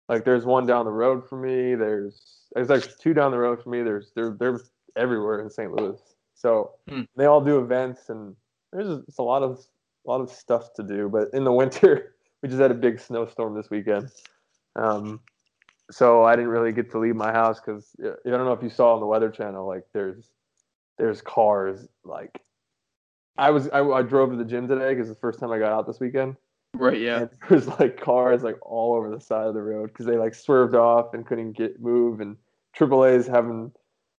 Like 0.10 0.24
there's 0.26 0.46
one 0.46 0.66
down 0.66 0.86
the 0.86 0.92
road 0.92 1.28
from 1.28 1.42
me. 1.42 1.76
There's 1.76 2.46
there's 2.54 2.70
like 2.70 2.98
two 3.00 3.14
down 3.14 3.32
the 3.32 3.38
road 3.40 3.62
from 3.64 3.72
me. 3.72 3.82
There's 3.82 4.12
they're 4.16 4.36
they're 4.40 4.60
everywhere 4.96 5.42
in 5.42 5.50
St. 5.50 5.72
Louis. 5.74 6.00
So 6.36 6.72
Hmm. 6.88 7.02
they 7.16 7.26
all 7.26 7.42
do 7.42 7.60
events 7.60 8.10
and 8.10 8.36
there's 8.72 9.02
it's 9.08 9.18
a 9.18 9.24
lot 9.24 9.42
of 9.44 9.60
a 10.06 10.10
lot 10.10 10.22
of 10.22 10.30
stuff 10.30 10.74
to 10.76 10.84
do. 10.84 11.10
But 11.10 11.30
in 11.34 11.44
the 11.44 11.52
winter, 11.52 12.16
we 12.44 12.50
just 12.50 12.62
had 12.62 12.72
a 12.72 12.76
big 12.76 13.00
snowstorm 13.00 13.56
this 13.56 13.70
weekend. 13.70 14.10
Um, 14.76 15.20
so 15.92 16.24
I 16.24 16.36
didn't 16.36 16.52
really 16.52 16.72
get 16.72 16.92
to 16.92 17.00
leave 17.00 17.16
my 17.16 17.32
house 17.32 17.60
because 17.60 17.96
I 18.00 18.30
don't 18.30 18.46
know 18.46 18.54
if 18.54 18.64
you 18.64 18.70
saw 18.70 18.94
on 18.94 19.00
the 19.00 19.06
Weather 19.06 19.30
Channel, 19.30 19.68
like 19.68 19.84
there's 19.94 20.32
there's 20.98 21.22
cars 21.22 21.88
like 22.04 22.40
I 23.38 23.50
was 23.52 23.70
I, 23.70 23.82
I 23.82 24.02
drove 24.02 24.32
to 24.32 24.38
the 24.38 24.46
gym 24.46 24.68
today 24.68 24.94
because 24.94 25.10
the 25.10 25.16
first 25.16 25.40
time 25.40 25.52
I 25.52 25.60
got 25.60 25.72
out 25.72 25.88
this 25.88 26.00
weekend. 26.00 26.36
Right. 26.76 27.00
Yeah. 27.00 27.22
And 27.22 27.30
there's 27.50 27.68
like 27.68 28.00
cars 28.00 28.44
like 28.44 28.58
all 28.62 28.96
over 28.96 29.10
the 29.10 29.20
side 29.20 29.48
of 29.48 29.54
the 29.54 29.62
road 29.62 29.88
because 29.88 30.06
they 30.06 30.18
like 30.18 30.34
swerved 30.34 30.76
off 30.76 31.14
and 31.14 31.26
couldn't 31.26 31.54
get 31.54 31.82
move 31.82 32.20
and 32.20 32.38
AAA's 32.78 33.28
having 33.28 33.72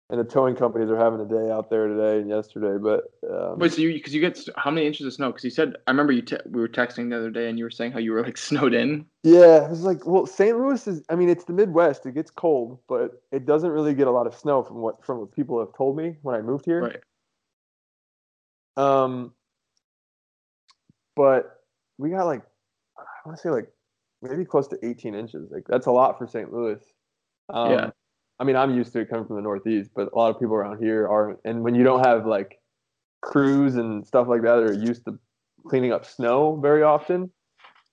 and 0.10 0.20
the 0.20 0.24
towing 0.24 0.56
companies 0.56 0.90
are 0.90 0.98
having 0.98 1.20
a 1.22 1.26
day 1.26 1.50
out 1.52 1.70
there 1.70 1.88
today 1.88 2.20
and 2.20 2.30
yesterday. 2.30 2.78
But 2.78 3.12
um, 3.30 3.60
Wait. 3.60 3.74
So 3.74 3.82
you 3.82 3.94
because 3.94 4.14
you 4.14 4.22
get 4.22 4.40
how 4.58 4.70
many 4.70 4.86
inches 4.86 5.06
of 5.06 5.14
snow? 5.14 5.30
Because 5.30 5.44
you 5.44 5.50
said 5.50 5.76
I 5.88 5.92
remember 5.92 6.14
you 6.14 6.22
te- 6.22 6.38
we 6.50 6.62
were 6.62 6.68
texting 6.68 7.10
the 7.10 7.18
other 7.18 7.32
day 7.32 7.50
and 7.50 7.58
you 7.58 7.64
were 7.64 7.72
saying 7.72 7.94
how 7.94 8.00
you 8.00 8.12
were 8.12 8.24
like 8.24 8.38
snowed 8.50 8.74
in. 8.74 9.06
Yeah, 9.24 9.66
it 9.66 9.70
was 9.70 9.84
like, 9.84 10.06
well, 10.06 10.26
St. 10.26 10.58
Louis 10.58 10.86
is. 10.88 11.04
I 11.10 11.16
mean, 11.16 11.30
it's 11.30 11.46
the 11.46 11.54
Midwest. 11.54 12.06
It 12.06 12.14
gets 12.14 12.30
cold, 12.30 12.80
but 12.88 13.24
it 13.32 13.46
doesn't 13.46 13.72
really 13.72 13.94
get 13.94 14.08
a 14.08 14.12
lot 14.12 14.28
of 14.28 14.36
snow 14.36 14.64
from 14.64 14.78
what 14.78 15.04
from 15.04 15.20
what 15.20 15.32
people 15.32 15.60
have 15.60 15.74
told 15.76 15.98
me 15.98 16.18
when 16.22 16.36
I 16.36 16.42
moved 16.42 16.66
here. 16.66 16.82
Right. 16.82 17.00
Um, 18.76 19.34
but 21.16 21.64
we 21.98 22.10
got 22.10 22.26
like, 22.26 22.42
I 22.98 23.04
want 23.26 23.38
to 23.38 23.42
say 23.42 23.50
like 23.50 23.72
maybe 24.22 24.46
close 24.46 24.68
to 24.70 24.86
18 24.86 25.16
inches. 25.16 25.52
Like 25.52 25.66
that's 25.68 25.86
a 25.86 25.92
lot 25.92 26.18
for 26.18 26.28
St. 26.28 26.52
Louis. 26.52 26.82
Um, 27.50 27.72
Yeah. 27.72 27.90
I 28.40 28.44
mean, 28.44 28.56
I'm 28.56 28.76
used 28.76 28.94
to 28.94 29.00
it 29.00 29.10
coming 29.10 29.26
from 29.26 29.36
the 29.36 29.42
Northeast, 29.42 29.92
but 29.96 30.10
a 30.12 30.18
lot 30.18 30.30
of 30.34 30.40
people 30.40 30.56
around 30.56 30.82
here 30.82 31.08
aren't. 31.08 31.40
And 31.46 31.64
when 31.64 31.76
you 31.76 31.84
don't 31.84 32.04
have 32.06 32.26
like 32.26 32.60
crews 33.22 33.76
and 33.76 34.06
stuff 34.06 34.28
like 34.28 34.42
that 34.42 34.56
that 34.56 34.64
are 34.64 34.74
used 34.74 35.06
to 35.06 35.18
cleaning 35.68 35.92
up 35.94 36.06
snow 36.06 36.60
very 36.62 36.84
often, 36.84 37.32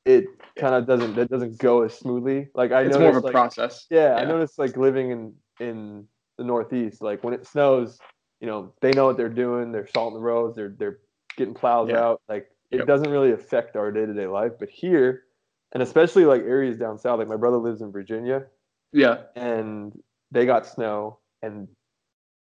it 0.05 0.25
kind 0.57 0.75
of 0.75 0.87
doesn't. 0.87 1.15
That 1.17 1.31
doesn't 1.31 1.59
go 1.59 1.83
as 1.83 1.97
smoothly. 1.97 2.49
Like 2.55 2.73
I 2.73 2.83
it's 2.83 2.91
noticed, 2.91 3.01
more 3.01 3.11
of 3.11 3.17
a 3.17 3.27
like, 3.27 3.33
process. 3.33 3.87
yeah, 3.91 4.15
I 4.17 4.23
Yeah. 4.23 4.29
noticed 4.29 4.59
like 4.59 4.77
living 4.77 5.11
in 5.11 5.35
in 5.61 6.07
the 6.39 6.45
Northeast, 6.45 7.03
like 7.03 7.23
when 7.23 7.35
it 7.35 7.47
snows, 7.47 7.99
you 8.41 8.47
know, 8.47 8.73
they 8.81 8.93
know 8.93 9.07
what 9.07 9.19
they're 9.19 9.29
doing. 9.29 9.73
They're 9.73 9.87
salting 9.87 10.15
the 10.15 10.25
roads. 10.25 10.57
They're 10.57 10.75
they're 10.79 10.99
getting 11.37 11.55
plows 11.55 11.91
Yeah. 11.91 11.99
out. 12.03 12.23
Like 12.29 12.51
it 12.71 12.79
Yep. 12.79 12.87
doesn't 12.87 13.11
really 13.11 13.33
affect 13.33 13.77
our 13.77 13.93
day 13.93 14.07
to 14.07 14.15
day 14.15 14.27
life. 14.27 14.53
But 14.59 14.71
here, 14.71 15.25
and 15.73 15.83
especially 15.83 16.25
like 16.25 16.43
areas 16.43 16.79
down 16.79 16.99
south, 16.99 17.19
like 17.19 17.29
my 17.29 17.37
brother 17.37 17.59
lives 17.59 17.83
in 17.83 17.93
Virginia, 17.93 18.47
Yeah. 18.93 19.25
and 19.37 19.93
they 20.31 20.47
got 20.47 20.67
snow. 20.67 21.19
And 21.43 21.69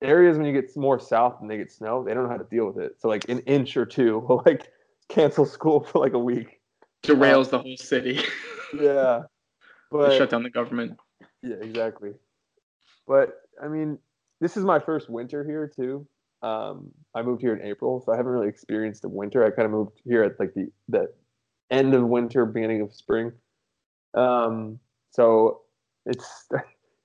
areas 0.03 0.37
when 0.37 0.47
you 0.47 0.53
get 0.53 0.77
more 0.77 0.99
south 1.01 1.39
and 1.41 1.51
they 1.51 1.57
get 1.57 1.73
snow, 1.73 2.05
they 2.05 2.15
don't 2.15 2.25
know 2.25 2.31
how 2.31 2.37
to 2.37 2.47
deal 2.51 2.67
with 2.67 2.79
it. 2.79 3.01
So 3.01 3.09
like 3.09 3.29
an 3.29 3.41
inch 3.41 3.77
or 3.77 3.87
two 3.87 4.19
will 4.29 4.43
like 4.47 4.69
cancel 5.09 5.47
school 5.47 5.85
for 5.85 5.99
like 5.99 6.13
a 6.13 6.19
week. 6.19 6.61
Derails 7.03 7.51
the 7.51 7.59
whole 7.59 7.77
city. 7.77 8.21
Yeah, 8.73 9.21
They 9.93 9.99
but 9.99 10.19
shut 10.19 10.31
down 10.31 10.43
the 10.43 10.51
government. 10.51 10.99
Yeah, 11.43 11.57
exactly. 11.61 12.11
But 13.07 13.43
I 13.63 13.69
mean, 13.69 13.99
this 14.41 14.57
is 14.57 14.65
my 14.65 14.81
first 14.81 15.09
winter 15.09 15.45
here 15.45 15.71
too. 15.73 16.09
Um, 16.43 16.91
I 17.15 17.23
moved 17.23 17.41
here 17.41 17.55
in 17.55 17.65
April, 17.65 18.03
so 18.05 18.13
I 18.13 18.17
haven't 18.17 18.33
really 18.33 18.49
experienced 18.49 19.03
the 19.03 19.09
winter. 19.09 19.45
I 19.45 19.51
kind 19.51 19.67
of 19.67 19.71
moved 19.71 20.01
here 20.05 20.25
at 20.25 20.41
like 20.41 20.55
the 20.55 20.73
the 20.89 21.13
end 21.71 21.95
of 21.95 22.05
winter, 22.05 22.45
beginning 22.45 22.81
of 22.81 22.93
spring. 22.93 23.33
Um, 24.15 24.81
so 25.11 25.61
it's 26.07 26.49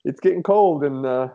it's 0.04 0.20
getting 0.20 0.42
cold, 0.42 0.84
and 0.84 1.04
uh, 1.04 1.28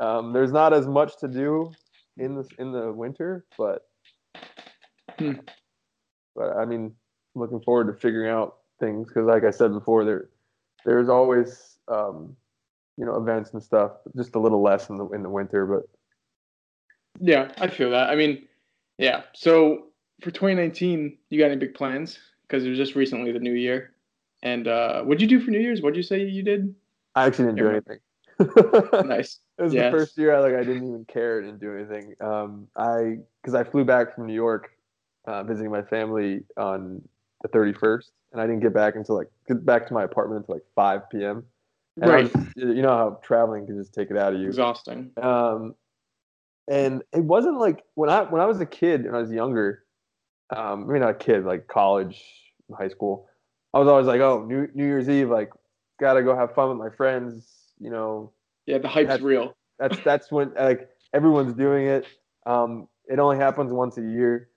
um, 0.00 0.32
there's 0.32 0.52
not 0.52 0.72
as 0.72 0.86
much 0.86 1.18
to 1.18 1.28
do 1.28 1.72
in 2.16 2.36
the 2.36 2.48
in 2.58 2.72
the 2.72 2.92
winter, 2.92 3.44
but 3.58 3.86
Hmm. 5.18 5.34
but 6.34 6.56
I 6.56 6.64
mean, 6.64 6.94
looking 7.34 7.60
forward 7.60 7.86
to 7.86 7.92
figuring 7.94 8.30
out 8.30 8.56
things 8.80 9.08
because, 9.08 9.26
like 9.26 9.44
I 9.44 9.50
said 9.50 9.72
before, 9.72 10.04
there 10.04 10.28
there's 10.84 11.08
always 11.08 11.78
um, 11.88 12.36
you 12.96 13.04
know 13.04 13.16
events 13.16 13.52
and 13.52 13.62
stuff, 13.62 13.92
just 14.16 14.34
a 14.34 14.38
little 14.38 14.62
less 14.62 14.88
in 14.88 14.96
the 14.96 15.06
in 15.10 15.22
the 15.22 15.30
winter, 15.30 15.66
but 15.66 15.84
Yeah, 17.20 17.52
I 17.58 17.68
feel 17.68 17.90
that. 17.90 18.10
I 18.10 18.16
mean, 18.16 18.46
yeah. 18.98 19.22
So 19.34 19.86
for 20.20 20.30
2019, 20.30 21.18
you 21.30 21.38
got 21.38 21.46
any 21.46 21.56
big 21.56 21.74
plans? 21.74 22.18
Because 22.42 22.64
it 22.64 22.68
was 22.68 22.78
just 22.78 22.94
recently 22.94 23.32
the 23.32 23.38
new 23.38 23.54
year. 23.54 23.92
And 24.42 24.68
uh, 24.68 25.02
what'd 25.02 25.22
you 25.22 25.28
do 25.28 25.40
for 25.40 25.50
New 25.50 25.60
Year's? 25.60 25.80
What'd 25.80 25.96
you 25.96 26.02
say 26.02 26.24
you 26.24 26.42
did? 26.42 26.74
I 27.14 27.26
actually 27.26 27.46
didn't 27.46 27.58
do 27.58 27.70
anything. 27.70 27.98
Nice. 29.04 29.38
It 29.58 29.62
was 29.62 29.72
Yes. 29.74 29.92
the 29.92 29.98
first 29.98 30.18
year 30.18 30.34
I 30.34 30.40
like 30.40 30.54
I 30.54 30.64
didn't 30.64 30.88
even 30.88 31.04
care, 31.06 31.40
didn't 31.40 31.60
do 31.60 31.74
anything. 31.76 32.14
Um, 32.20 32.68
I 32.76 33.18
because 33.42 33.54
I 33.54 33.64
flew 33.64 33.84
back 33.84 34.14
from 34.14 34.26
New 34.26 34.34
York, 34.34 34.70
uh, 35.26 35.42
visiting 35.44 35.70
my 35.70 35.82
family 35.82 36.44
on 36.56 37.02
the 37.42 37.48
31st, 37.48 38.10
and 38.32 38.40
I 38.40 38.46
didn't 38.46 38.60
get 38.62 38.72
back 38.74 38.96
until 38.96 39.16
like 39.16 39.28
get 39.46 39.64
back 39.64 39.86
to 39.88 39.94
my 39.94 40.02
apartment 40.04 40.40
until 40.42 40.56
like 40.56 40.64
5 40.74 41.10
p.m. 41.10 41.44
And 42.00 42.10
Right. 42.10 42.34
was- 42.34 42.46
you 42.56 42.82
know 42.82 42.88
how 42.96 43.20
traveling 43.22 43.66
can 43.66 43.76
just 43.78 43.94
take 43.94 44.10
it 44.10 44.16
out 44.16 44.34
of 44.34 44.40
you. 44.40 44.48
Exhausting. 44.48 45.12
Um, 45.20 45.74
and 46.68 47.02
it 47.12 47.22
wasn't 47.22 47.58
like 47.58 47.84
when 47.94 48.10
I 48.10 48.22
when 48.22 48.40
I 48.40 48.46
was 48.46 48.60
a 48.60 48.66
kid 48.66 49.02
and 49.06 49.14
I 49.14 49.20
was 49.20 49.30
younger. 49.30 49.84
Um, 50.54 50.84
I 50.88 50.92
mean 50.92 51.00
not 51.02 51.10
a 51.10 51.14
kid, 51.14 51.44
like 51.44 51.68
college, 51.68 52.22
high 52.76 52.88
school. 52.88 53.28
I 53.72 53.78
was 53.78 53.88
always 53.88 54.06
like, 54.06 54.20
oh, 54.20 54.44
New 54.44 54.68
New 54.74 54.84
Year's 54.84 55.08
Eve, 55.08 55.30
like, 55.30 55.50
gotta 56.00 56.22
go 56.22 56.34
have 56.36 56.54
fun 56.54 56.68
with 56.70 56.78
my 56.78 56.90
friends. 56.96 57.46
You 57.80 57.90
know, 57.90 58.32
Yeah, 58.66 58.78
the 58.78 58.88
hype's 58.88 59.08
That's- 59.08 59.22
real. 59.22 59.54
that's 59.78 59.98
that's 60.04 60.30
when 60.32 60.52
like 60.54 60.88
everyone's 61.12 61.54
doing 61.54 61.86
it. 61.86 62.06
Um, 62.46 62.88
it 63.06 63.18
only 63.18 63.36
happens 63.36 63.72
once 63.72 63.98
a 63.98 64.02
year, 64.02 64.48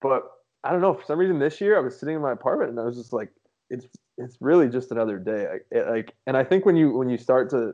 but 0.00 0.22
I 0.64 0.72
don't 0.72 0.80
know. 0.80 0.94
For 0.94 1.04
some 1.04 1.18
reason, 1.18 1.38
this 1.38 1.60
year 1.60 1.76
I 1.76 1.80
was 1.80 1.98
sitting 1.98 2.14
in 2.14 2.22
my 2.22 2.32
apartment 2.32 2.70
and 2.70 2.80
I 2.80 2.84
was 2.84 2.96
just 2.96 3.12
like, 3.12 3.30
it's 3.70 3.86
it's 4.18 4.36
really 4.40 4.68
just 4.68 4.90
another 4.92 5.18
day. 5.18 5.48
Like, 5.50 5.66
it, 5.70 5.88
like, 5.88 6.14
and 6.26 6.36
I 6.36 6.44
think 6.44 6.64
when 6.66 6.76
you 6.76 6.92
when 6.96 7.08
you 7.08 7.16
start 7.18 7.50
to, 7.50 7.72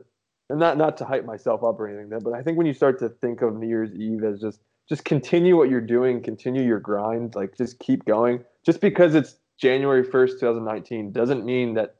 and 0.49 0.59
not 0.59 0.77
not 0.77 0.97
to 0.97 1.05
hype 1.05 1.25
myself 1.25 1.63
up 1.63 1.79
or 1.79 1.87
anything, 1.87 2.09
but 2.23 2.33
I 2.33 2.41
think 2.41 2.57
when 2.57 2.65
you 2.67 2.73
start 2.73 2.99
to 2.99 3.09
think 3.09 3.41
of 3.41 3.55
New 3.55 3.67
Year's 3.67 3.93
Eve 3.93 4.23
as 4.23 4.39
just 4.41 4.61
just 4.89 5.03
continue 5.05 5.57
what 5.57 5.69
you're 5.69 5.81
doing, 5.81 6.21
continue 6.23 6.63
your 6.63 6.79
grind, 6.79 7.35
like 7.35 7.55
just 7.57 7.77
keep 7.79 8.05
going. 8.05 8.43
Just 8.65 8.79
because 8.81 9.15
it's 9.15 9.37
January 9.59 10.03
first, 10.03 10.39
2019, 10.39 11.11
doesn't 11.11 11.45
mean 11.45 11.73
that 11.73 11.95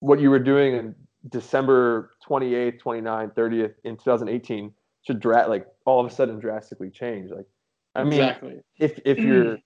what 0.00 0.20
you 0.20 0.30
were 0.30 0.38
doing 0.38 0.74
in 0.74 0.94
December 1.28 2.10
28th, 2.28 2.80
29th, 2.80 3.34
30th 3.34 3.74
in 3.84 3.96
2018 3.96 4.72
should 5.06 5.20
dra- 5.20 5.46
like 5.48 5.66
all 5.84 6.04
of 6.04 6.10
a 6.10 6.14
sudden 6.14 6.38
drastically 6.38 6.90
change. 6.90 7.30
Like, 7.30 7.46
I 7.94 8.04
mean, 8.04 8.14
exactly. 8.14 8.60
if 8.78 8.98
if 9.04 9.18
mm-hmm. 9.18 9.28
you're, 9.28 9.58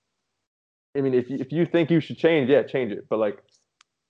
I 0.97 1.01
mean, 1.01 1.15
if 1.15 1.31
you, 1.31 1.39
if 1.39 1.53
you 1.53 1.67
think 1.67 1.91
you 1.91 2.01
should 2.01 2.19
change, 2.19 2.51
yeah, 2.51 2.63
change 2.63 2.93
it. 2.93 3.07
But 3.09 3.19
like, 3.19 3.43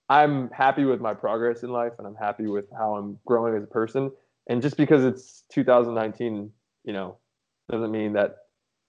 I'm 0.09 0.49
happy 0.49 0.85
with 0.85 1.01
my 1.01 1.13
progress 1.13 1.63
in 1.63 1.69
life, 1.69 1.93
and 1.97 2.07
I'm 2.07 2.15
happy 2.15 2.47
with 2.47 2.65
how 2.77 2.95
I'm 2.95 3.19
growing 3.25 3.55
as 3.55 3.63
a 3.63 3.67
person. 3.67 4.11
And 4.47 4.61
just 4.61 4.77
because 4.77 5.03
it's 5.03 5.43
2019, 5.51 6.51
you 6.83 6.93
know, 6.93 7.17
doesn't 7.69 7.91
mean 7.91 8.13
that 8.13 8.35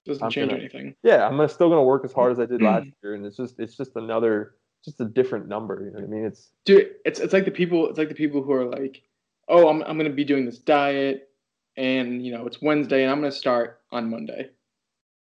Doesn't 0.05 0.23
I'm 0.23 0.31
change 0.31 0.51
gonna- 0.51 0.61
anything. 0.61 0.95
yeah, 1.03 1.27
I'm 1.27 1.49
still 1.49 1.69
gonna 1.69 1.83
work 1.83 2.05
as 2.05 2.13
hard 2.13 2.33
as 2.33 2.39
I 2.39 2.47
did 2.47 2.63
last 2.63 2.85
mm-hmm. 2.85 3.07
year, 3.07 3.15
and 3.15 3.27
it's 3.27 3.37
just 3.37 3.59
it's 3.59 3.77
just 3.77 3.97
another 3.97 4.55
just 4.87 5.01
a 5.01 5.05
different 5.05 5.49
number. 5.49 5.83
You 5.85 5.91
know 5.91 6.01
what 6.01 6.05
I 6.05 6.07
mean? 6.07 6.25
It's 6.25 6.51
Dude, 6.65 6.93
it's 7.05 7.21
it's 7.21 7.33
like 7.35 7.45
the 7.45 7.51
people 7.51 7.89
it's 7.89 7.99
like 7.99 8.09
the 8.09 8.15
people 8.15 8.43
who 8.43 8.53
are 8.53 8.65
like, 8.65 9.03
oh, 9.49 9.69
I'm 9.69 9.83
I'm 9.83 9.99
gonna 9.99 10.11
be 10.11 10.25
doing 10.25 10.47
this 10.47 10.59
diet, 10.59 11.29
and 11.77 12.25
you 12.25 12.33
know 12.33 12.47
it's 12.47 12.63
Wednesday, 12.63 13.03
and 13.03 13.13
I'm 13.13 13.21
gonna 13.21 13.33
start 13.33 13.81
on 13.93 14.11
Monday, 14.11 14.49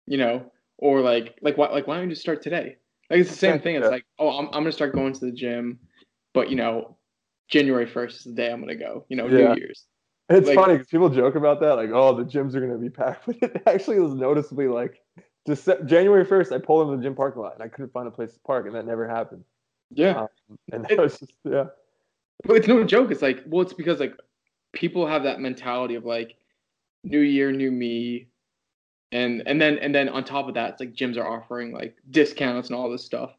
you 0.06 0.18
know, 0.18 0.50
or 0.78 1.00
like 1.00 1.38
like 1.40 1.56
why 1.56 1.68
like 1.68 1.86
why 1.86 1.96
don't 1.96 2.04
you 2.04 2.10
just 2.10 2.22
start 2.22 2.42
today? 2.42 2.76
Like 3.08 3.20
it's 3.20 3.30
the 3.30 3.36
same 3.36 3.60
thing. 3.60 3.76
It's 3.76 3.84
yeah. 3.84 3.90
like, 3.90 4.04
oh, 4.18 4.36
I'm 4.38 4.46
I'm 4.48 4.52
gonna 4.62 4.72
start 4.72 4.92
going 4.94 5.12
to 5.14 5.24
the 5.24 5.32
gym, 5.32 5.78
but 6.34 6.50
you 6.50 6.56
know, 6.56 6.96
January 7.48 7.86
first 7.86 8.18
is 8.18 8.24
the 8.24 8.32
day 8.32 8.50
I'm 8.52 8.60
gonna 8.60 8.74
go. 8.74 9.06
You 9.08 9.16
know, 9.16 9.26
Yeah. 9.26 9.54
New 9.54 9.60
Year's. 9.60 9.86
It's 10.28 10.46
Like- 10.46 10.56
funny 10.56 10.74
because 10.74 10.88
people 10.88 11.10
joke 11.10 11.34
about 11.34 11.60
that, 11.60 11.74
like, 11.74 11.90
"Oh, 11.92 12.14
the 12.16 12.24
gyms 12.24 12.54
are 12.54 12.60
gonna 12.60 12.78
be 12.78 12.90
packed," 12.90 13.26
but 13.26 13.36
it 13.42 13.62
actually 13.66 13.98
was 14.00 14.14
noticeably 14.14 14.66
like, 14.66 15.00
just 15.46 15.68
January 15.86 16.24
first, 16.24 16.52
I 16.52 16.58
pulled 16.58 16.86
into 16.86 16.96
the 16.96 17.02
gym 17.02 17.14
parking 17.14 17.42
lot 17.42 17.54
and 17.54 17.62
I 17.62 17.68
couldn't 17.68 17.92
find 17.92 18.06
a 18.06 18.10
place 18.10 18.32
to 18.32 18.40
park, 18.40 18.66
and 18.66 18.74
that 18.74 18.86
never 18.86 19.08
happened. 19.08 19.44
Yeah. 19.94 20.22
Um, 20.22 20.28
and 20.72 20.90
It- 20.90 20.98
was 20.98 21.18
just 21.18 21.32
yeah, 21.44 21.66
But 22.44 22.56
it's 22.56 22.68
no 22.68 22.82
joke. 22.84 23.10
It's 23.10 23.22
like, 23.22 23.42
well, 23.46 23.62
it's 23.62 23.72
because 23.72 24.00
like 24.00 24.14
people 24.72 25.06
have 25.06 25.22
that 25.24 25.40
mentality 25.40 25.94
of 25.94 26.04
like 26.04 26.36
new 27.04 27.20
year, 27.20 27.52
new 27.52 27.70
me. 27.70 28.28
And 29.12 29.42
and 29.46 29.60
then 29.60 29.78
and 29.78 29.94
then 29.94 30.08
on 30.08 30.24
top 30.24 30.48
of 30.48 30.54
that, 30.54 30.70
it's 30.70 30.80
like 30.80 30.94
gyms 30.94 31.18
are 31.18 31.26
offering 31.26 31.72
like 31.72 31.96
discounts 32.10 32.68
and 32.70 32.76
all 32.78 32.90
this 32.90 33.04
stuff. 33.04 33.32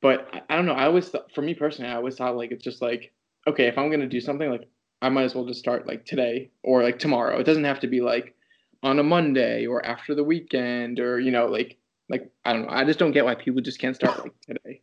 But 0.00 0.28
I, 0.32 0.42
I 0.50 0.56
don't 0.56 0.66
know. 0.66 0.72
I 0.72 0.86
always 0.86 1.08
thought, 1.08 1.30
for 1.32 1.42
me 1.42 1.54
personally, 1.54 1.90
I 1.90 1.94
always 1.94 2.16
thought 2.16 2.36
like 2.36 2.50
it's 2.50 2.64
just 2.64 2.82
like, 2.82 3.12
okay, 3.46 3.66
if 3.68 3.78
I'm 3.78 3.90
gonna 3.90 4.08
do 4.08 4.20
something, 4.20 4.50
like 4.50 4.68
I 5.00 5.08
might 5.10 5.22
as 5.24 5.34
well 5.34 5.44
just 5.46 5.60
start 5.60 5.86
like 5.86 6.04
today 6.04 6.50
or 6.64 6.82
like 6.82 6.98
tomorrow. 6.98 7.38
It 7.38 7.44
doesn't 7.44 7.64
have 7.64 7.80
to 7.80 7.86
be 7.86 8.00
like 8.00 8.34
on 8.82 8.98
a 8.98 9.02
Monday 9.04 9.66
or 9.66 9.84
after 9.86 10.14
the 10.16 10.24
weekend 10.24 10.98
or 10.98 11.20
you 11.20 11.30
know 11.30 11.46
like 11.46 11.76
like 12.08 12.30
I 12.44 12.52
don't 12.52 12.62
know. 12.62 12.72
I 12.72 12.84
just 12.84 12.98
don't 12.98 13.12
get 13.12 13.24
why 13.24 13.36
people 13.36 13.60
just 13.60 13.78
can't 13.78 13.94
start 13.94 14.18
like 14.24 14.32
today. 14.40 14.82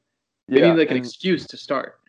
They 0.50 0.62
yeah. 0.62 0.72
need 0.72 0.80
like 0.80 0.92
an 0.92 0.98
excuse 0.98 1.46
to 1.48 1.58
start. 1.58 2.00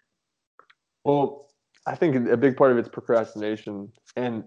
Well, 1.05 1.49
I 1.87 1.95
think 1.95 2.29
a 2.29 2.37
big 2.37 2.57
part 2.57 2.73
of 2.73 2.79
it's 2.79 2.89
procrastination, 2.89 3.93
and 4.17 4.45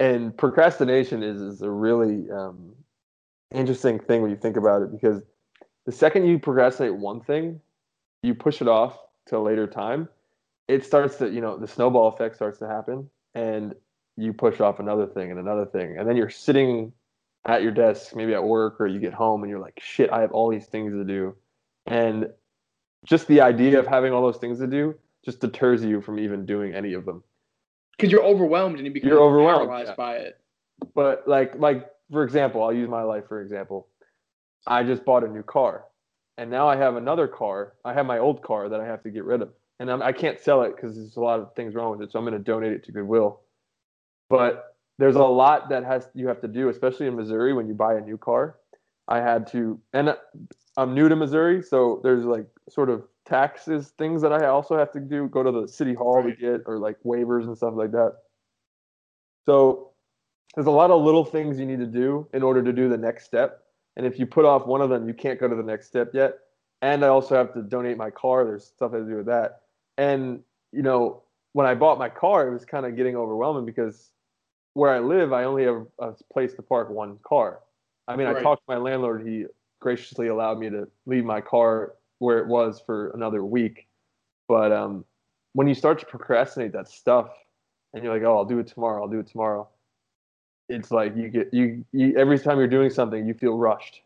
and 0.00 0.36
procrastination 0.36 1.22
is 1.22 1.40
is 1.40 1.62
a 1.62 1.70
really 1.70 2.30
um, 2.30 2.72
interesting 3.52 3.98
thing 3.98 4.22
when 4.22 4.30
you 4.30 4.36
think 4.36 4.56
about 4.56 4.82
it 4.82 4.92
because 4.92 5.22
the 5.86 5.92
second 5.92 6.26
you 6.26 6.38
procrastinate 6.38 6.94
one 6.94 7.20
thing, 7.20 7.60
you 8.22 8.34
push 8.34 8.60
it 8.60 8.68
off 8.68 8.98
to 9.26 9.36
a 9.36 9.38
later 9.38 9.66
time. 9.66 10.08
It 10.68 10.84
starts 10.84 11.16
to 11.16 11.30
you 11.30 11.40
know 11.40 11.56
the 11.56 11.68
snowball 11.68 12.08
effect 12.08 12.36
starts 12.36 12.58
to 12.58 12.66
happen, 12.66 13.08
and 13.34 13.74
you 14.16 14.32
push 14.32 14.60
off 14.60 14.80
another 14.80 15.06
thing 15.06 15.30
and 15.30 15.40
another 15.40 15.66
thing, 15.66 15.98
and 15.98 16.08
then 16.08 16.16
you're 16.16 16.30
sitting 16.30 16.92
at 17.46 17.62
your 17.62 17.72
desk, 17.72 18.16
maybe 18.16 18.32
at 18.32 18.42
work, 18.42 18.80
or 18.80 18.86
you 18.86 18.98
get 18.98 19.12
home 19.12 19.42
and 19.42 19.50
you're 19.50 19.60
like, 19.60 19.78
shit, 19.78 20.10
I 20.10 20.22
have 20.22 20.32
all 20.32 20.50
these 20.50 20.66
things 20.66 20.92
to 20.92 21.04
do, 21.04 21.36
and 21.86 22.28
just 23.04 23.28
the 23.28 23.40
idea 23.42 23.78
of 23.78 23.86
having 23.86 24.12
all 24.12 24.22
those 24.22 24.38
things 24.38 24.58
to 24.60 24.66
do 24.66 24.94
just 25.24 25.40
deters 25.40 25.84
you 25.84 26.00
from 26.02 26.18
even 26.18 26.46
doing 26.46 26.74
any 26.74 26.94
of 26.94 27.04
them. 27.06 27.24
because 27.96 28.12
you're 28.12 28.24
overwhelmed 28.24 28.76
and 28.78 28.86
you 28.86 28.92
become 28.92 29.10
You're 29.10 29.22
overwhelmed, 29.22 29.68
paralyzed 29.68 29.90
yeah. 29.90 29.94
by 29.96 30.16
it. 30.16 30.40
But 30.94 31.28
like 31.28 31.54
like 31.58 31.88
for 32.12 32.24
example, 32.24 32.62
I'll 32.62 32.72
use 32.72 32.88
my 32.88 33.02
life 33.02 33.26
for 33.28 33.40
example. 33.42 33.88
I 34.66 34.84
just 34.84 35.04
bought 35.04 35.24
a 35.24 35.28
new 35.28 35.42
car, 35.42 35.86
and 36.38 36.50
now 36.50 36.68
I 36.68 36.76
have 36.76 36.96
another 36.96 37.28
car. 37.28 37.74
I 37.84 37.94
have 37.94 38.06
my 38.06 38.18
old 38.18 38.42
car 38.42 38.68
that 38.68 38.80
I 38.80 38.86
have 38.86 39.02
to 39.04 39.10
get 39.10 39.24
rid 39.24 39.42
of, 39.42 39.52
and 39.80 39.90
I'm, 39.90 40.02
I 40.02 40.12
can't 40.12 40.40
sell 40.40 40.62
it 40.62 40.76
because 40.76 40.96
there's 40.96 41.16
a 41.16 41.20
lot 41.20 41.40
of 41.40 41.54
things 41.54 41.74
wrong 41.74 41.92
with 41.92 42.02
it. 42.02 42.12
So 42.12 42.18
I'm 42.18 42.24
going 42.24 42.38
to 42.38 42.44
donate 42.44 42.72
it 42.72 42.84
to 42.86 42.92
Goodwill. 42.92 43.40
But 44.30 44.76
there's 44.98 45.16
a 45.16 45.22
lot 45.24 45.68
that 45.70 45.84
has 45.84 46.08
you 46.14 46.28
have 46.28 46.40
to 46.42 46.48
do, 46.48 46.68
especially 46.70 47.06
in 47.06 47.16
Missouri 47.16 47.52
when 47.54 47.68
you 47.68 47.74
buy 47.74 47.94
a 47.96 48.00
new 48.00 48.18
car. 48.18 48.58
I 49.08 49.20
had 49.20 49.46
to, 49.48 49.80
and 49.92 50.16
I'm 50.76 50.94
new 50.94 51.08
to 51.08 51.16
Missouri, 51.16 51.62
so 51.62 52.00
there's 52.02 52.24
like 52.24 52.46
sort 52.68 52.90
of 52.90 53.04
taxes 53.24 53.92
things 53.96 54.20
that 54.22 54.32
I 54.32 54.46
also 54.46 54.76
have 54.76 54.92
to 54.92 55.00
do. 55.00 55.28
Go 55.28 55.42
to 55.42 55.50
the 55.50 55.68
city 55.68 55.94
hall 55.94 56.22
Right. 56.22 56.38
to 56.38 56.52
get, 56.52 56.62
or 56.66 56.78
like 56.78 56.96
waivers 57.04 57.44
and 57.44 57.56
stuff 57.56 57.74
like 57.74 57.92
that. 57.92 58.16
So 59.46 59.90
there's 60.54 60.66
a 60.66 60.72
lot 60.72 60.90
of 60.90 61.02
little 61.02 61.24
things 61.24 61.58
you 61.58 61.66
need 61.66 61.80
to 61.80 61.86
do 61.86 62.28
in 62.32 62.42
order 62.42 62.62
to 62.62 62.72
do 62.72 62.88
the 62.88 62.98
next 62.98 63.24
step. 63.24 63.64
And 63.96 64.06
if 64.06 64.18
you 64.18 64.26
put 64.26 64.44
off 64.44 64.66
one 64.66 64.80
of 64.80 64.90
them, 64.90 65.06
you 65.06 65.14
can't 65.14 65.38
go 65.38 65.48
to 65.48 65.54
the 65.54 65.62
next 65.62 65.86
step 65.86 66.10
yet. 66.14 66.38
And 66.82 67.04
I 67.04 67.08
also 67.08 67.34
have 67.36 67.54
to 67.54 67.62
donate 67.62 67.96
my 67.96 68.10
car. 68.10 68.44
There's 68.44 68.66
stuff 68.66 68.92
I 68.92 68.96
have 68.96 69.06
to 69.06 69.10
do 69.10 69.16
with 69.18 69.26
that. 69.26 69.62
And 69.96 70.42
you 70.72 70.82
know, 70.82 71.22
when 71.52 71.66
I 71.66 71.74
bought 71.74 71.98
my 71.98 72.08
car, 72.08 72.48
it 72.48 72.52
was 72.52 72.64
kind 72.64 72.84
of 72.84 72.96
getting 72.96 73.16
overwhelming 73.16 73.64
because 73.64 74.10
where 74.74 74.90
I 74.90 74.98
live, 74.98 75.32
I 75.32 75.44
only 75.44 75.64
have 75.64 75.86
a 76.00 76.14
place 76.32 76.54
to 76.54 76.62
park 76.62 76.90
one 76.90 77.18
car. 77.22 77.60
I 78.08 78.16
mean, 78.16 78.26
I 78.26 78.42
talked 78.42 78.62
to 78.66 78.72
my 78.74 78.76
landlord. 78.76 79.26
He 79.26 79.46
graciously 79.84 80.28
allowed 80.28 80.58
me 80.58 80.70
to 80.70 80.88
leave 81.04 81.24
my 81.24 81.42
car 81.42 81.92
where 82.18 82.38
it 82.38 82.48
was 82.48 82.80
for 82.84 83.10
another 83.10 83.44
week. 83.44 83.86
But 84.48 84.72
um, 84.72 85.04
when 85.52 85.68
you 85.68 85.74
start 85.74 85.98
to 86.00 86.06
procrastinate 86.06 86.72
that 86.72 86.88
stuff, 86.88 87.28
and 87.92 88.02
you're 88.02 88.12
like, 88.12 88.24
"Oh, 88.24 88.38
I'll 88.38 88.44
do 88.46 88.58
it 88.58 88.66
tomorrow. 88.66 89.02
I'll 89.02 89.10
do 89.10 89.20
it 89.20 89.28
tomorrow," 89.28 89.68
it's 90.68 90.90
like 90.90 91.14
you 91.14 91.28
get 91.28 91.52
you, 91.52 91.84
you 91.92 92.16
every 92.16 92.38
time 92.38 92.58
you're 92.58 92.66
doing 92.66 92.90
something, 92.90 93.26
you 93.26 93.34
feel 93.34 93.56
rushed 93.56 94.00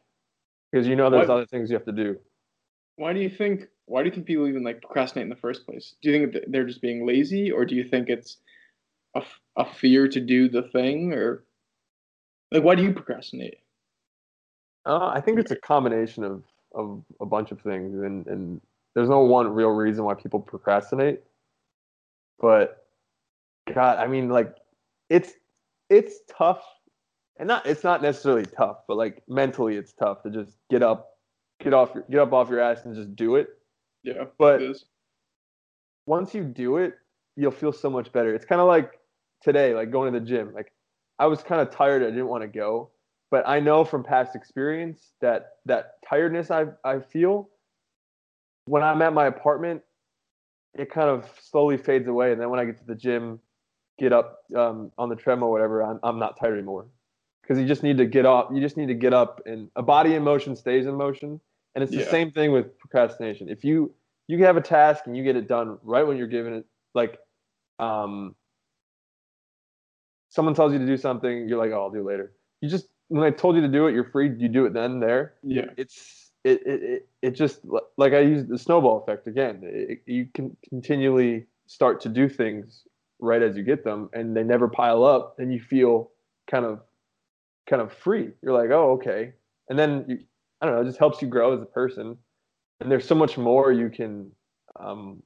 because 0.71 0.87
you 0.87 0.97
know 0.97 1.09
there's 1.11 1.31
other 1.31 1.47
things 1.47 1.71
you 1.71 1.77
have 1.77 1.87
to 1.87 1.93
do. 1.93 2.19
Why 2.97 3.13
do 3.13 3.21
you 3.21 3.31
think? 3.31 3.69
Why 3.87 4.03
do 4.03 4.09
you 4.09 4.15
think 4.15 4.27
people 4.27 4.49
even 4.49 4.65
like 4.65 4.83
procrastinate 4.83 5.23
in 5.23 5.31
the 5.31 5.37
first 5.37 5.65
place? 5.65 5.95
Do 6.03 6.11
you 6.11 6.19
think 6.19 6.45
they're 6.49 6.67
just 6.67 6.83
being 6.83 7.07
lazy, 7.07 7.53
or 7.53 7.65
do 7.65 7.77
you 7.77 7.85
think 7.85 8.09
it's 8.09 8.39
a, 9.15 9.21
f- 9.21 9.41
a 9.57 9.65
fear 9.65 10.09
to 10.09 10.21
do 10.21 10.49
the 10.49 10.63
thing, 10.63 11.13
or 11.13 11.45
like 12.51 12.65
why 12.65 12.75
do 12.75 12.83
you 12.83 12.93
procrastinate? 12.93 13.59
Uh, 14.89 15.09
I 15.09 15.21
think 15.21 15.39
it's 15.39 15.51
a 15.51 15.57
combination 15.57 16.25
of 16.25 16.43
of 16.75 17.03
a 17.21 17.27
bunch 17.27 17.53
of 17.53 17.61
things, 17.61 18.03
and 18.03 18.27
and 18.27 18.61
there's 18.95 19.09
no 19.09 19.21
one 19.21 19.49
real 19.53 19.71
reason 19.71 20.05
why 20.05 20.15
people 20.15 20.41
procrastinate. 20.41 21.21
But 22.41 22.87
God, 23.73 23.99
I 23.99 24.07
mean, 24.07 24.31
like 24.31 24.57
it's 25.11 25.33
it's 25.91 26.21
tough, 26.27 26.63
and 27.39 27.47
not 27.47 27.67
it's 27.67 27.85
not 27.85 28.01
necessarily 28.01 28.47
tough, 28.47 28.79
but 28.89 28.97
like 28.97 29.23
mentally, 29.29 29.77
it's 29.77 29.93
tough 29.93 30.23
to 30.23 30.31
just 30.31 30.57
get 30.71 30.83
up, 30.83 31.19
get 31.63 31.75
off, 31.75 31.91
your, 31.95 32.05
get 32.11 32.21
up 32.21 32.33
off 32.33 32.49
your 32.49 32.61
ass 32.61 32.85
and 32.85 32.95
just 32.95 33.15
do 33.15 33.37
it. 33.37 33.49
Yeah, 34.03 34.25
But- 34.39 34.61
once 36.07 36.35
you 36.35 36.43
do 36.43 36.79
it, 36.79 36.95
you'll 37.37 37.51
feel 37.51 37.73
so 37.73 37.91
much 37.91 38.11
better. 38.13 38.35
It's 38.35 38.47
kind 38.47 38.63
of 38.63 38.67
like 38.67 38.99
today, 39.43 39.75
like 39.75 39.91
going 39.91 40.11
to 40.11 40.19
the 40.19 40.25
gym. 40.25 40.55
Like 40.55 40.73
I 41.19 41.27
was 41.27 41.43
kind 41.43 41.61
of 41.61 41.71
tired, 41.71 42.03
I 42.03 42.07
didn't 42.07 42.29
want 42.29 42.43
to 42.43 42.49
go, 42.49 42.91
but 43.31 43.47
I 43.49 43.61
know 43.61 43.85
from 43.85 44.05
past 44.05 44.35
experience 44.35 45.13
that 45.21 45.53
that 45.67 45.97
tiredness 46.09 46.51
I 46.51 46.67
I 46.85 47.01
feel 47.01 47.49
when 48.67 48.83
I'm 48.83 49.01
at 49.03 49.13
my 49.15 49.27
apartment, 49.27 49.83
it 50.75 50.91
kind 50.91 51.09
of 51.09 51.31
slowly 51.41 51.77
fades 51.79 52.07
away, 52.07 52.33
and 52.33 52.41
then 52.41 52.51
when 52.51 52.61
I 52.61 52.65
get 52.67 52.79
to 52.79 52.85
the 52.85 52.95
gym, 52.95 53.41
get 53.99 54.13
up 54.13 54.41
um, 54.55 54.93
on 54.99 55.09
the 55.09 55.17
treadmill, 55.17 55.49
or 55.49 55.53
whatever, 55.53 55.83
I'm 55.83 55.99
I'm 56.03 56.19
not 56.19 56.39
tired 56.39 56.55
anymore. 56.55 56.87
Because 57.43 57.59
you 57.59 57.67
just 57.67 57.83
need 57.83 57.97
to 57.97 58.05
get 58.05 58.27
up. 58.27 58.51
You 58.53 58.61
just 58.61 58.77
need 58.77 58.89
to 58.89 58.95
get 58.95 59.15
up, 59.15 59.41
and 59.47 59.71
a 59.75 59.83
body 59.83 60.15
in 60.15 60.23
motion 60.23 60.55
stays 60.55 60.87
in 60.87 60.95
motion. 60.95 61.41
And 61.75 61.83
it's 61.83 61.93
the 61.93 62.01
Yeah. 62.01 62.11
same 62.11 62.33
thing 62.33 62.53
with 62.53 62.79
procrastination. 62.79 63.49
If 63.49 63.65
you 63.65 63.95
you 64.27 64.45
have 64.45 64.57
a 64.57 64.61
task 64.61 65.07
and 65.07 65.17
you 65.17 65.25
get 65.25 65.37
it 65.37 65.49
done 65.49 65.79
right 65.83 66.07
when 66.07 66.19
you're 66.19 66.27
given 66.27 66.53
it, 66.53 66.67
like 66.95 67.19
um, 67.79 68.35
someone 70.29 70.55
tells 70.55 70.73
you 70.73 70.79
to 70.79 70.87
do 70.87 70.97
something, 70.97 71.49
you're 71.49 71.59
like, 71.59 71.71
oh, 71.71 71.83
I'll 71.83 71.91
do 71.91 72.01
it 72.01 72.05
later. 72.05 72.33
You 72.61 72.69
just 72.69 72.89
when 73.09 73.25
I 73.25 73.31
told 73.31 73.57
you 73.57 73.63
to 73.63 73.69
do 73.69 73.87
it, 73.87 73.95
you're 73.95 74.11
free. 74.11 74.33
You 74.37 74.49
do 74.49 74.67
it 74.67 74.73
then 74.73 75.01
there. 75.01 75.35
Yeah, 75.43 75.67
It's 75.77 76.31
it 76.45 76.61
it 76.67 76.83
it, 76.83 77.09
it 77.23 77.31
just 77.33 77.61
like 77.97 78.13
I 78.13 78.21
use 78.21 78.47
the 78.47 78.59
snowball 78.59 79.03
effect 79.03 79.27
again. 79.27 79.61
It, 79.63 80.03
you 80.07 80.29
can 80.33 80.57
continually 80.69 81.47
start 81.67 82.01
to 82.03 82.09
do 82.09 82.29
things 82.29 82.85
right 83.21 83.43
as 83.43 83.57
you 83.57 83.63
get 83.63 83.85
them, 83.85 84.11
and 84.13 84.37
they 84.37 84.45
never 84.45 84.69
pile 84.69 85.05
up, 85.05 85.37
and 85.39 85.53
you 85.53 85.61
feel 85.61 86.11
kind 86.51 86.65
of 86.65 86.81
kind 87.69 87.83
of 87.83 87.93
free. 87.93 88.31
You're 88.43 88.55
like, 88.55 88.71
oh, 88.71 88.93
okay, 88.93 89.33
and 89.69 89.79
then 89.79 90.05
you, 90.09 90.19
I 90.61 90.67
don't 90.67 90.75
know, 90.75 90.83
it 90.83 90.87
just 90.87 90.99
helps 90.99 91.23
you 91.23 91.29
grow 91.29 91.55
as 91.55 91.63
a 91.63 91.67
person. 91.67 92.17
And 92.81 92.91
there's 92.91 93.07
so 93.07 93.15
much 93.15 93.37
more 93.37 93.73
you 93.73 93.91
can 93.91 94.31
um, 94.79 95.21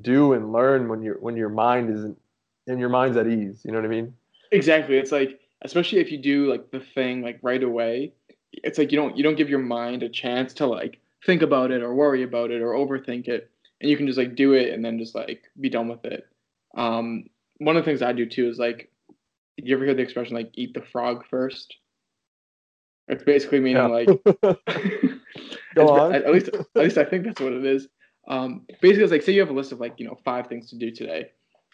do 0.00 0.34
and 0.34 0.52
learn 0.52 0.88
when 0.88 1.02
your 1.02 1.18
when 1.20 1.36
your 1.36 1.48
mind 1.48 1.90
isn't 1.90 2.18
and 2.66 2.78
your 2.78 2.88
mind's 2.88 3.16
at 3.16 3.26
ease. 3.26 3.62
You 3.64 3.72
know 3.72 3.78
what 3.78 3.86
I 3.86 3.88
mean? 3.88 4.14
exactly. 4.50 4.96
It's 4.96 5.12
like 5.12 5.40
especially 5.62 6.00
if 6.00 6.10
you 6.10 6.18
do 6.18 6.50
like 6.50 6.70
the 6.70 6.80
thing 6.80 7.22
like 7.22 7.38
right 7.42 7.62
away, 7.62 8.12
it's 8.52 8.78
like 8.78 8.92
you 8.92 8.98
don't 8.98 9.16
you 9.16 9.22
don't 9.22 9.36
give 9.36 9.48
your 9.48 9.58
mind 9.58 10.02
a 10.02 10.08
chance 10.08 10.54
to 10.54 10.66
like 10.66 11.00
think 11.24 11.42
about 11.42 11.70
it 11.70 11.82
or 11.82 11.94
worry 11.94 12.22
about 12.22 12.50
it 12.50 12.62
or 12.62 12.72
overthink 12.72 13.28
it, 13.28 13.50
and 13.80 13.90
you 13.90 13.96
can 13.96 14.06
just 14.06 14.18
like 14.18 14.34
do 14.34 14.52
it 14.54 14.72
and 14.72 14.84
then 14.84 14.98
just 14.98 15.14
like 15.14 15.44
be 15.60 15.70
done 15.70 15.88
with 15.88 16.04
it. 16.04 16.26
Um, 16.76 17.24
one 17.58 17.76
of 17.76 17.84
the 17.84 17.90
things 17.90 18.02
I 18.02 18.12
do 18.12 18.26
too 18.26 18.48
is 18.48 18.58
like, 18.58 18.90
you 19.56 19.74
ever 19.74 19.84
hear 19.84 19.94
the 19.94 20.02
expression 20.02 20.34
like 20.34 20.50
"eat 20.54 20.74
the 20.74 20.82
frog 20.82 21.24
first? 21.28 21.76
It's 23.08 23.24
basically 23.24 23.60
meaning 23.60 23.88
like 23.90 24.08
Go 25.74 25.88
on. 26.00 26.14
At, 26.14 26.24
at 26.24 26.32
least, 26.32 26.48
at 26.48 26.66
least 26.74 26.98
I 26.98 27.04
think 27.04 27.24
that's 27.24 27.40
what 27.40 27.52
it 27.52 27.64
is. 27.64 27.88
Um, 28.28 28.62
basically, 28.80 29.04
it's 29.04 29.12
like 29.12 29.22
say 29.22 29.32
you 29.32 29.40
have 29.40 29.50
a 29.50 29.54
list 29.54 29.72
of 29.72 29.80
like 29.80 29.98
you 29.98 30.06
know 30.06 30.18
five 30.24 30.46
things 30.46 30.70
to 30.70 30.76
do 30.76 30.90
today. 30.90 31.30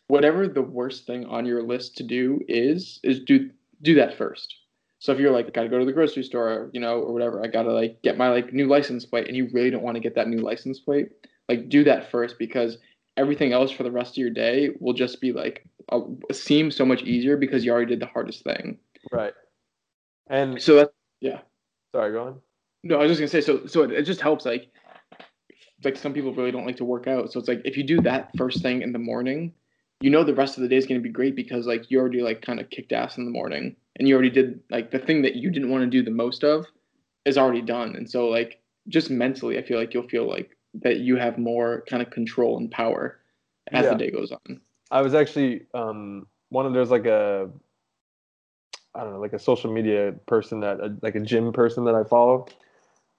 Whatever 0.09 0.49
the 0.49 0.63
worst 0.63 1.07
thing 1.07 1.27
on 1.27 1.45
your 1.45 1.63
list 1.63 1.97
to 1.99 2.03
do 2.03 2.41
is, 2.49 2.99
is 3.05 3.21
do 3.21 3.51
do 3.83 3.95
that 3.95 4.17
first. 4.17 4.55
So 5.01 5.13
if 5.13 5.21
you're 5.21 5.31
like, 5.31 5.47
I 5.47 5.51
gotta 5.51 5.69
go 5.69 5.79
to 5.79 5.85
the 5.85 5.93
grocery 5.93 6.25
store, 6.25 6.71
you 6.73 6.81
know, 6.81 7.01
or 7.01 7.13
whatever, 7.13 7.45
I 7.45 7.47
gotta 7.47 7.73
like 7.73 8.03
get 8.03 8.19
my 8.19 8.29
like 8.29 8.53
new 8.53 8.67
license 8.67 9.05
plate, 9.05 9.29
and 9.29 9.37
you 9.37 9.49
really 9.53 9.71
don't 9.71 9.83
want 9.83 9.95
to 9.97 10.01
get 10.01 10.15
that 10.17 10.29
new 10.29 10.39
license 10.41 10.81
plate, 10.81 11.11
like 11.49 11.69
do 11.69 11.85
that 11.85 12.11
first 12.11 12.39
because 12.39 12.79
everything 13.17 13.53
else 13.53 13.71
for 13.71 13.83
the 13.83 13.91
rest 13.91 14.13
of 14.13 14.17
your 14.19 14.31
day 14.31 14.71
will 14.81 14.93
just 14.93 15.21
be 15.21 15.33
like 15.33 15.67
uh, 15.91 16.01
seem 16.33 16.71
so 16.71 16.85
much 16.85 17.03
easier 17.03 17.37
because 17.37 17.65
you 17.65 17.73
already 17.73 17.87
did 17.87 18.01
the 18.01 18.07
hardest 18.07 18.45
thing. 18.45 18.79
right. 19.13 19.35
And 20.29 20.61
So 20.61 20.77
that 20.77 20.93
yeah. 21.21 21.41
sorry, 21.95 22.13
go 22.13 22.23
on. 22.25 22.41
No, 22.83 22.97
I 22.97 23.03
was 23.03 23.11
just 23.17 23.21
gonna 23.21 23.29
say 23.29 23.41
so. 23.41 23.67
So 23.67 23.83
it, 23.83 23.93
it 23.93 24.03
just 24.03 24.21
helps 24.21 24.45
like 24.45 24.71
like 25.85 25.97
some 25.97 26.13
people 26.13 26.35
really 26.35 26.51
don't 26.51 26.67
like 26.67 26.77
to 26.77 26.85
work 26.85 27.07
out. 27.07 27.33
So 27.33 27.39
it's 27.39 27.49
like 27.49 27.63
if 27.65 27.77
you 27.77 27.85
do 27.85 28.01
that 28.03 28.31
first 28.37 28.63
thing 28.63 28.83
in 28.83 28.93
the 28.93 28.99
morning, 28.99 29.53
you 30.01 30.11
know 30.11 30.25
the 30.25 30.35
rest 30.35 30.57
of 30.57 30.63
the 30.63 30.69
day 30.69 30.77
is 30.77 30.87
going 30.87 31.01
to 31.01 31.03
be 31.03 31.13
great 31.13 31.35
because 31.35 31.67
like 31.67 31.91
you 31.91 31.99
already 31.99 32.23
like 32.23 32.43
kind 32.43 32.61
of 32.61 32.71
kicked 32.71 32.93
ass 32.93 33.17
in 33.17 33.25
the 33.25 33.31
morning 33.31 33.75
and 33.99 34.07
you 34.07 34.15
already 34.15 34.31
did 34.31 34.61
like 34.71 34.91
the 34.91 34.99
thing 34.99 35.23
that 35.23 35.37
you 35.37 35.51
didn't 35.51 35.71
want 35.71 35.83
to 35.83 35.91
do 35.91 36.03
the 36.03 36.11
most 36.11 36.45
of 36.45 36.67
is 37.25 37.37
already 37.37 37.63
done. 37.63 37.97
And 37.97 38.09
so 38.09 38.29
like 38.29 38.61
just 38.89 39.11
mentally, 39.11 39.59
I 39.59 39.63
feel 39.63 39.79
like 39.79 39.93
you'll 39.93 40.09
feel 40.09 40.29
like 40.29 40.57
that 40.83 40.99
you 40.99 41.17
have 41.17 41.37
more 41.39 41.85
kind 41.89 42.03
of 42.03 42.11
control 42.11 42.57
and 42.59 42.71
power 42.71 43.19
as 43.73 43.85
Yeah. 43.85 43.93
the 43.93 43.97
day 43.99 44.11
goes 44.11 44.33
on. 44.33 44.61
I 44.91 45.03
was 45.03 45.15
actually 45.15 45.67
um, 45.75 46.27
one 46.51 46.65
of 46.65 46.73
there's 46.73 46.91
like 46.91 47.07
a 47.07 47.51
I 48.95 49.03
don't 49.03 49.15
know 49.15 49.21
like 49.21 49.33
a 49.33 49.39
social 49.39 49.73
media 49.73 50.15
person 50.27 50.61
that 50.61 50.81
a, 50.81 50.97
like 51.03 51.15
a 51.15 51.21
gym 51.21 51.53
person 51.53 51.85
that 51.85 51.95
I 51.95 52.05
follow, 52.05 52.47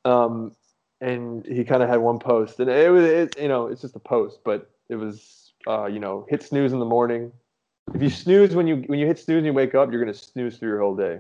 um, 0.06 0.56
and 1.02 1.46
he 1.46 1.64
kind 1.64 1.84
of 1.84 1.90
had 1.90 1.98
one 1.98 2.20
post 2.20 2.60
and 2.60 2.70
it 2.70 2.90
was 2.92 3.04
it, 3.04 3.40
you 3.40 3.48
know 3.48 3.68
it's 3.68 3.82
just 3.82 3.96
a 3.96 4.00
post 4.00 4.40
but 4.44 4.70
it 4.90 4.96
was 4.96 5.39
uh, 5.68 5.86
you 5.86 6.00
know 6.00 6.26
hit 6.30 6.44
snooze 6.44 6.74
in 6.74 6.80
the 6.80 6.86
morning. 6.86 7.32
If 7.94 8.02
you 8.02 8.10
snooze 8.10 8.56
when 8.56 8.68
you 8.68 8.78
when 8.88 9.00
you 9.00 9.08
hit 9.08 9.20
snooze 9.20 9.38
and 9.38 9.46
you 9.46 9.54
wake 9.54 9.76
up, 9.76 9.92
you're 9.92 10.02
gonna 10.02 10.14
snooze 10.14 10.58
through 10.58 10.70
your 10.70 10.80
whole 10.82 10.96
day. 10.96 11.20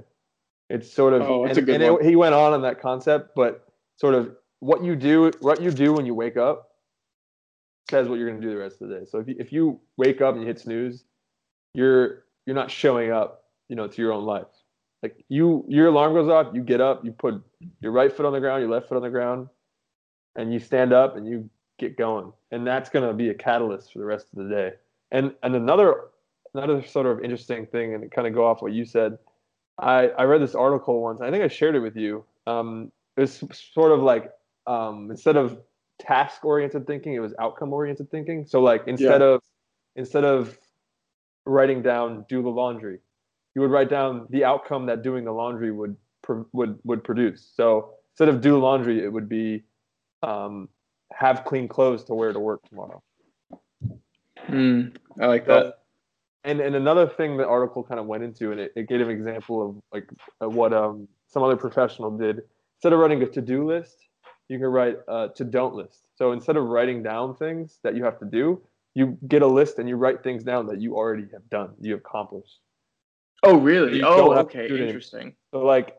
It's 0.69 0.91
sort 0.91 1.13
of 1.13 1.23
Oh, 1.23 1.45
that's 1.45 1.57
and, 1.57 1.63
a 1.63 1.65
good 1.71 1.75
and 1.75 1.83
it- 1.83 1.91
one. 1.93 2.03
he 2.05 2.15
went 2.15 2.35
on 2.35 2.53
on 2.53 2.61
that 2.61 2.79
concept, 2.79 3.31
but 3.35 3.67
sort 3.97 4.13
of 4.15 4.35
what 4.59 4.83
you 4.83 4.95
do 4.95 5.31
what 5.41 5.61
you 5.61 5.71
do 5.71 5.93
when 5.93 6.05
you 6.05 6.13
wake 6.13 6.37
up 6.37 6.67
says 7.89 8.07
what 8.07 8.19
you're 8.19 8.29
going 8.29 8.39
to 8.39 8.45
do 8.47 8.53
the 8.53 8.59
rest 8.59 8.81
of 8.81 8.89
the 8.89 8.99
day. 8.99 9.05
So 9.05 9.17
if 9.17 9.27
you, 9.27 9.35
if 9.39 9.51
you 9.51 9.79
wake 9.97 10.21
up 10.21 10.33
and 10.35 10.41
you 10.43 10.47
hit 10.47 10.59
snooze, 10.59 11.03
you're 11.73 12.25
you're 12.45 12.55
not 12.55 12.69
showing 12.69 13.11
up, 13.11 13.45
you 13.67 13.75
know, 13.75 13.87
to 13.87 14.01
your 14.01 14.11
own 14.13 14.25
life. 14.25 14.45
Like 15.01 15.23
you, 15.29 15.65
your 15.67 15.87
alarm 15.87 16.13
goes 16.13 16.29
off, 16.29 16.53
you 16.53 16.61
get 16.61 16.81
up, 16.81 17.03
you 17.05 17.11
put 17.13 17.41
your 17.81 17.91
right 17.91 18.11
foot 18.15 18.25
on 18.27 18.33
the 18.33 18.39
ground, 18.39 18.61
your 18.61 18.69
left 18.69 18.89
foot 18.89 18.97
on 18.97 19.01
the 19.01 19.09
ground, 19.09 19.47
and 20.35 20.53
you 20.53 20.59
stand 20.59 20.93
up 20.93 21.15
and 21.15 21.25
you 21.27 21.49
get 21.79 21.97
going, 21.97 22.31
and 22.51 22.65
that's 22.65 22.89
going 22.89 23.07
to 23.07 23.13
be 23.13 23.29
a 23.29 23.33
catalyst 23.33 23.93
for 23.93 23.99
the 23.99 24.05
rest 24.05 24.27
of 24.31 24.43
the 24.43 24.49
day. 24.49 24.71
And 25.11 25.33
and 25.43 25.55
another 25.55 26.05
another 26.53 26.83
sort 26.83 27.05
of 27.05 27.23
interesting 27.23 27.65
thing, 27.65 27.93
and 27.93 28.11
kind 28.11 28.27
of 28.27 28.33
go 28.33 28.45
off 28.45 28.61
what 28.61 28.73
you 28.73 28.85
said. 28.85 29.17
I 29.79 30.09
I 30.09 30.23
read 30.23 30.41
this 30.41 30.55
article 30.55 31.01
once. 31.01 31.21
I 31.21 31.31
think 31.31 31.43
I 31.43 31.47
shared 31.47 31.75
it 31.75 31.79
with 31.79 31.95
you. 31.95 32.25
Um, 32.45 32.91
it 33.17 33.21
was 33.21 33.43
sort 33.73 33.91
of 33.91 34.01
like 34.01 34.31
um, 34.67 35.09
instead 35.09 35.35
of 35.35 35.59
task 35.99 36.45
oriented 36.45 36.87
thinking 36.87 37.13
it 37.13 37.19
was 37.19 37.33
outcome 37.39 37.73
oriented 37.73 38.09
thinking 38.09 38.45
so 38.45 38.61
like 38.61 38.83
instead 38.87 39.21
of 39.21 39.41
instead 39.97 40.23
of 40.23 40.57
writing 41.45 41.81
down 41.81 42.25
do 42.29 42.41
the 42.41 42.49
laundry 42.49 42.99
you 43.53 43.61
would 43.61 43.69
write 43.69 43.89
down 43.89 44.25
the 44.29 44.45
outcome 44.45 44.85
that 44.85 45.03
doing 45.03 45.25
the 45.25 45.31
laundry 45.31 45.71
would 45.71 45.95
would 46.53 46.79
would 46.85 47.03
produce 47.03 47.51
so 47.53 47.93
instead 48.13 48.29
of 48.29 48.39
do 48.39 48.57
laundry 48.57 49.03
it 49.03 49.11
would 49.11 49.27
be 49.27 49.61
um, 50.23 50.69
have 51.13 51.43
clean 51.45 51.67
clothes 51.67 52.03
to 52.05 52.13
wear 52.13 52.31
to 52.33 52.39
work 52.39 52.61
tomorrow 52.69 53.01
Mm, 54.49 54.95
I 55.19 55.27
like 55.27 55.45
so, 55.45 55.63
that. 55.63 55.79
and 56.43 56.59
and 56.59 56.75
another 56.75 57.07
thing 57.07 57.37
the 57.37 57.47
article 57.47 57.83
kind 57.83 57.99
of 57.99 58.05
went 58.05 58.23
into, 58.23 58.51
and 58.51 58.59
it, 58.59 58.73
it 58.75 58.87
gave 58.87 59.01
an 59.01 59.09
example 59.09 59.69
of 59.69 59.75
like 59.93 60.09
what 60.39 60.73
um 60.73 61.07
some 61.27 61.43
other 61.43 61.57
professional 61.57 62.15
did. 62.17 62.41
Instead 62.77 62.93
of 62.93 62.99
writing 62.99 63.21
a 63.21 63.27
to 63.27 63.41
do 63.41 63.67
list, 63.67 64.07
you 64.47 64.57
can 64.57 64.67
write 64.67 64.97
a 65.07 65.29
to 65.35 65.43
don't 65.43 65.75
list. 65.75 66.03
So 66.15 66.31
instead 66.31 66.57
of 66.57 66.65
writing 66.65 67.03
down 67.03 67.35
things 67.35 67.79
that 67.83 67.95
you 67.95 68.03
have 68.03 68.17
to 68.19 68.25
do, 68.25 68.61
you 68.95 69.17
get 69.27 69.41
a 69.41 69.47
list 69.47 69.79
and 69.79 69.87
you 69.87 69.95
write 69.97 70.23
things 70.23 70.43
down 70.43 70.65
that 70.67 70.81
you 70.81 70.95
already 70.95 71.27
have 71.33 71.47
done, 71.49 71.71
you 71.79 71.95
accomplished. 71.95 72.59
Oh, 73.43 73.57
really? 73.57 74.01
Oh, 74.01 74.17
don't 74.17 74.35
have 74.35 74.49
to 74.49 74.57
okay. 74.57 74.67
do 74.67 74.73
it 74.73 74.77
anymore. 74.77 74.87
Interesting. 74.87 75.35
So 75.51 75.59
like, 75.59 75.97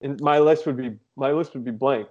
in, 0.00 0.16
my 0.20 0.38
list 0.38 0.66
would 0.66 0.76
be 0.76 0.96
my 1.16 1.32
list 1.32 1.54
would 1.54 1.64
be 1.64 1.70
blank, 1.70 2.08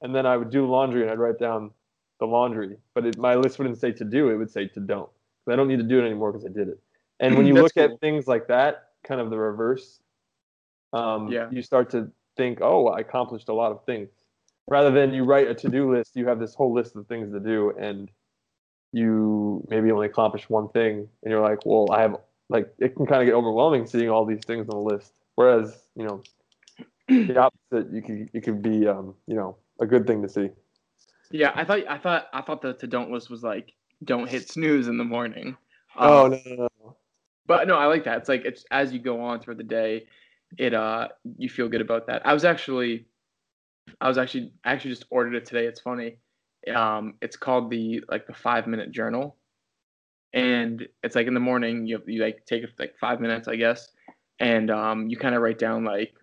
and 0.00 0.14
then 0.14 0.26
I 0.26 0.36
would 0.36 0.50
do 0.50 0.66
laundry 0.66 1.02
and 1.02 1.10
I'd 1.10 1.18
write 1.18 1.38
down 1.38 1.72
the 2.18 2.26
laundry, 2.26 2.76
but 2.94 3.04
it, 3.06 3.18
my 3.18 3.34
list 3.34 3.58
wouldn't 3.58 3.78
say 3.78 3.92
to 3.92 4.04
do; 4.04 4.30
it 4.30 4.36
would 4.36 4.50
say 4.50 4.66
to 4.68 4.80
don't. 4.80 5.08
'Cause 5.44 5.52
I 5.52 5.56
don't 5.56 5.68
need 5.68 5.78
to 5.78 5.82
do 5.84 5.98
it 6.00 6.06
anymore 6.06 6.32
because 6.32 6.46
I 6.46 6.50
did 6.50 6.68
it. 6.68 6.78
And 7.20 7.36
when 7.36 7.46
you 7.48 7.54
look 7.54 7.74
cool. 7.74 7.84
at 7.84 8.00
things 8.00 8.26
like 8.26 8.48
that, 8.48 8.90
kind 9.04 9.20
of 9.20 9.30
the 9.30 9.38
reverse, 9.38 10.00
um, 10.92 11.30
Yeah. 11.30 11.48
you 11.50 11.62
start 11.62 11.90
to 11.90 12.10
think, 12.36 12.60
"Oh, 12.60 12.88
I 12.88 13.00
accomplished 13.00 13.48
a 13.48 13.54
lot 13.54 13.72
of 13.72 13.84
things." 13.84 14.08
Rather 14.68 14.90
than 14.90 15.14
you 15.14 15.24
write 15.24 15.46
a 15.48 15.54
to-do 15.54 15.92
list, 15.94 16.16
you 16.16 16.26
have 16.26 16.40
this 16.40 16.54
whole 16.54 16.72
list 16.72 16.96
of 16.96 17.06
things 17.06 17.30
to 17.32 17.38
do, 17.40 17.70
and 17.78 18.10
you 18.92 19.64
maybe 19.68 19.92
only 19.92 20.06
accomplish 20.06 20.48
one 20.50 20.68
thing, 20.70 21.08
and 21.22 21.30
you're 21.30 21.40
like, 21.42 21.64
"Well, 21.66 21.90
I 21.92 22.00
have 22.02 22.16
like 22.48 22.72
it 22.78 22.96
can 22.96 23.06
kind 23.06 23.22
of 23.22 23.26
get 23.26 23.34
overwhelming 23.34 23.86
seeing 23.86 24.08
all 24.10 24.24
these 24.24 24.44
things 24.44 24.68
on 24.68 24.76
the 24.76 24.82
list." 24.82 25.12
Whereas, 25.36 25.86
you 25.94 26.04
know, 26.04 26.22
the 27.08 27.38
opposite, 27.38 27.92
you 27.92 28.02
could 28.02 28.30
you 28.32 28.40
could 28.40 28.62
be, 28.62 28.86
um, 28.88 29.14
you 29.26 29.34
know, 29.36 29.56
a 29.80 29.86
good 29.86 30.06
thing 30.06 30.22
to 30.22 30.28
see. 30.28 30.50
Yeah, 31.30 31.52
I 31.54 31.64
thought 31.64 31.80
I 31.88 31.98
thought 31.98 32.26
I 32.32 32.42
thought 32.42 32.62
the 32.62 32.74
to 32.74 32.86
don't 32.86 33.10
list 33.10 33.30
was 33.30 33.42
like 33.42 33.72
don't 34.04 34.28
hit 34.28 34.48
snooze 34.48 34.88
in 34.88 34.98
the 34.98 35.04
morning. 35.04 35.56
Oh 35.98 36.26
Uh, 36.26 36.28
no, 36.28 36.40
no, 36.46 36.68
no. 36.84 36.96
But 37.46 37.68
no, 37.68 37.76
I 37.76 37.86
like 37.86 38.04
that. 38.04 38.18
It's 38.18 38.28
like 38.28 38.44
it's 38.44 38.64
as 38.70 38.92
you 38.92 38.98
go 38.98 39.20
on 39.20 39.40
through 39.40 39.56
the 39.56 39.64
day, 39.64 40.06
it 40.58 40.74
uh 40.74 41.08
you 41.38 41.48
feel 41.48 41.68
good 41.68 41.80
about 41.80 42.06
that. 42.08 42.26
I 42.26 42.32
was 42.32 42.44
actually 42.44 43.06
I 44.00 44.08
was 44.08 44.18
actually 44.18 44.52
I 44.64 44.72
actually 44.72 44.92
just 44.92 45.06
ordered 45.10 45.34
it 45.34 45.46
today. 45.46 45.66
It's 45.66 45.80
funny. 45.80 46.18
Um 46.74 47.14
it's 47.22 47.36
called 47.36 47.70
the 47.70 48.02
like 48.08 48.26
the 48.26 48.34
5 48.34 48.66
minute 48.66 48.90
journal. 48.92 49.36
And 50.32 50.86
it's 51.02 51.16
like 51.16 51.26
in 51.26 51.34
the 51.34 51.40
morning 51.40 51.86
you 51.86 52.02
you 52.06 52.22
like 52.22 52.44
take 52.46 52.64
like 52.78 52.94
5 53.00 53.20
minutes, 53.20 53.48
I 53.48 53.56
guess. 53.56 53.88
And 54.38 54.70
um 54.70 55.08
you 55.08 55.16
kind 55.16 55.34
of 55.34 55.42
write 55.42 55.58
down 55.58 55.84
like 55.84 56.14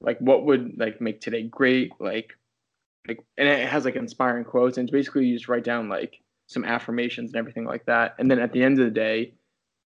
like 0.00 0.18
what 0.20 0.44
would 0.44 0.74
like 0.78 1.00
make 1.00 1.20
today 1.20 1.42
great, 1.42 1.92
like 2.00 2.32
like 3.08 3.20
and 3.38 3.48
it 3.48 3.68
has 3.68 3.84
like 3.84 3.96
inspiring 3.96 4.44
quotes 4.44 4.78
and 4.78 4.88
it's 4.88 4.92
basically 4.92 5.26
you 5.26 5.36
just 5.36 5.48
write 5.48 5.64
down 5.64 5.88
like 5.88 6.20
some 6.46 6.64
affirmations 6.64 7.32
and 7.32 7.38
everything 7.38 7.64
like 7.64 7.84
that. 7.86 8.14
And 8.18 8.30
then 8.30 8.38
at 8.38 8.52
the 8.52 8.62
end 8.62 8.78
of 8.78 8.84
the 8.84 8.90
day, 8.90 9.34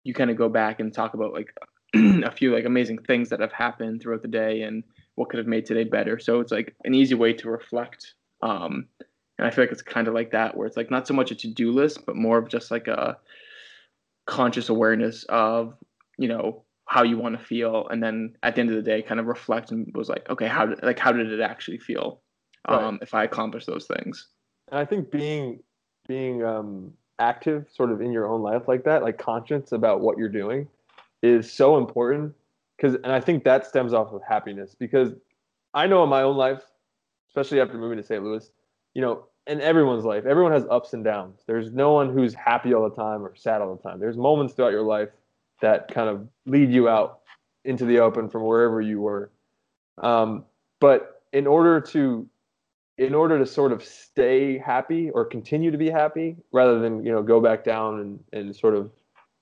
you 0.04 0.14
kind 0.14 0.30
of 0.30 0.37
go 0.37 0.48
back 0.48 0.80
and 0.80 0.92
talk 0.92 1.14
about 1.14 1.33
like 1.33 1.54
a 1.94 2.30
few 2.30 2.54
like 2.54 2.64
amazing 2.64 2.98
things 2.98 3.30
that 3.30 3.40
have 3.40 3.52
happened 3.52 4.02
throughout 4.02 4.22
the 4.22 4.28
day 4.28 4.62
and 4.62 4.85
what 5.14 5.28
could 5.28 5.38
have 5.38 5.46
made 5.46 5.66
today 5.66 5.85
better. 5.85 6.18
So 6.18 6.40
it's 6.40 6.52
like 6.52 6.74
an 6.85 6.94
easy 6.94 7.14
way 7.14 7.33
to 7.35 7.50
reflect. 7.50 8.14
Um, 8.42 8.87
and 9.38 9.46
I 9.46 9.50
feel 9.50 9.64
like 9.64 9.72
it's 9.72 9.83
kind 9.83 10.06
of 10.06 10.14
like 10.14 10.33
that 10.33 10.56
where 10.56 10.66
it's 10.66 10.76
like 10.76 10.90
not 10.90 11.06
so 11.06 11.14
much 11.14 11.30
a 11.30 11.35
to-do 11.35 11.72
list, 11.72 12.04
but 12.04 12.16
more 12.16 12.38
of 12.38 12.48
just 12.48 12.70
like 12.70 12.88
a 12.88 13.16
conscious 14.26 14.68
awareness 14.68 15.24
of 15.28 15.74
you 16.18 16.28
know 16.28 16.62
how 16.85 17.02
you 17.04 17.16
want 17.16 17.38
to 17.38 17.44
feel, 17.44 17.88
and 17.88 18.02
then 18.02 18.35
at 18.42 18.54
the 18.54 18.61
end 18.61 18.68
of 18.70 18.76
the 18.76 18.83
day, 18.83 19.00
kind 19.00 19.18
of 19.18 19.26
reflect 19.26 19.70
and 19.70 19.90
was 19.94 20.09
like, 20.09 20.28
okay, 20.28 20.46
how 20.46 20.66
did 20.66 20.83
like 20.83 20.98
how 20.98 21.12
did 21.12 21.33
it 21.33 21.40
actually 21.40 21.78
feel 21.78 22.20
Right. 22.68 22.83
um, 22.83 22.99
if 23.03 23.14
I 23.14 23.25
accomplish 23.25 23.66
those 23.66 23.87
things? 23.87 24.29
And 24.70 24.79
I 24.79 24.85
think 24.85 25.11
being 25.11 25.61
being 26.07 26.44
um, 26.44 26.92
active, 27.18 27.66
sort 27.73 27.92
of 27.92 28.01
in 28.01 28.12
your 28.12 28.29
own 28.29 28.42
life 28.42 28.66
like 28.66 28.85
that, 28.85 29.03
like 29.03 29.18
conscious 29.18 29.73
about 29.73 30.01
what 30.01 30.18
you're 30.18 30.29
doing, 30.29 30.66
is 31.23 31.51
so 31.53 31.77
important. 31.77 32.35
Because, 32.77 32.94
and 32.94 33.12
I 33.12 33.20
think 33.20 33.44
that 33.44 33.66
stems 33.66 33.92
off 33.92 34.12
of 34.12 34.23
happiness. 34.27 34.75
Because 34.79 35.12
I 35.75 35.87
know 35.87 36.03
in 36.03 36.09
my 36.09 36.23
own 36.23 36.37
life, 36.37 36.62
especially 37.29 37.61
after 37.61 37.79
moving 37.79 37.99
to 37.99 38.05
St. 38.05 38.23
Louis, 38.23 38.51
you 38.94 39.03
know, 39.03 39.27
in 39.46 39.61
everyone's 39.61 40.05
life, 40.05 40.27
everyone 40.27 40.53
has 40.53 40.64
ups 40.70 40.92
and 40.92 41.05
downs. 41.05 41.40
There's 41.46 41.73
no 41.73 41.92
one 41.92 42.12
who's 42.12 42.35
happy 42.35 42.75
all 42.75 42.88
the 42.88 42.94
time 42.94 43.25
or 43.25 43.35
sad 43.37 43.61
all 43.61 43.75
the 43.75 43.83
time. 43.83 44.01
There's 44.01 44.16
moments 44.16 44.55
throughout 44.55 44.73
your 44.73 44.83
life 44.83 45.11
that 45.61 45.88
kind 45.88 46.09
of 46.09 46.27
lead 46.46 46.70
you 46.70 46.88
out 46.88 47.20
into 47.64 47.85
the 47.85 47.99
open 47.99 48.29
from 48.29 48.44
wherever 48.44 48.81
you 48.81 49.01
were. 49.01 49.31
Um, 49.99 50.44
but 50.81 51.23
in 51.33 51.46
order 51.46 51.81
to 51.81 52.27
in 53.00 53.14
order 53.14 53.38
to 53.38 53.46
sort 53.46 53.72
of 53.72 53.82
stay 53.82 54.58
happy 54.58 55.08
or 55.08 55.24
continue 55.24 55.70
to 55.70 55.78
be 55.78 55.88
happy 55.88 56.36
rather 56.52 56.78
than 56.78 57.02
you 57.02 57.10
know 57.10 57.22
go 57.22 57.40
back 57.40 57.64
down 57.64 57.98
and, 58.00 58.20
and 58.34 58.54
sort 58.54 58.74
of 58.74 58.90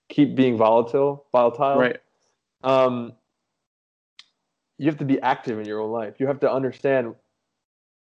keep 0.09 0.37
being 0.37 0.57
volatile 0.57 1.27
volatile. 1.33 1.77
Right. 1.77 1.99
um, 2.63 3.13
you 4.79 4.87
have 4.87 4.99
to 4.99 5.05
be 5.05 5.21
active 5.21 5.59
in 5.59 5.67
your 5.67 5.81
own 5.81 5.91
life. 5.91 6.15
You 6.21 6.29
have 6.29 6.39
to 6.41 6.51
understand 6.51 7.17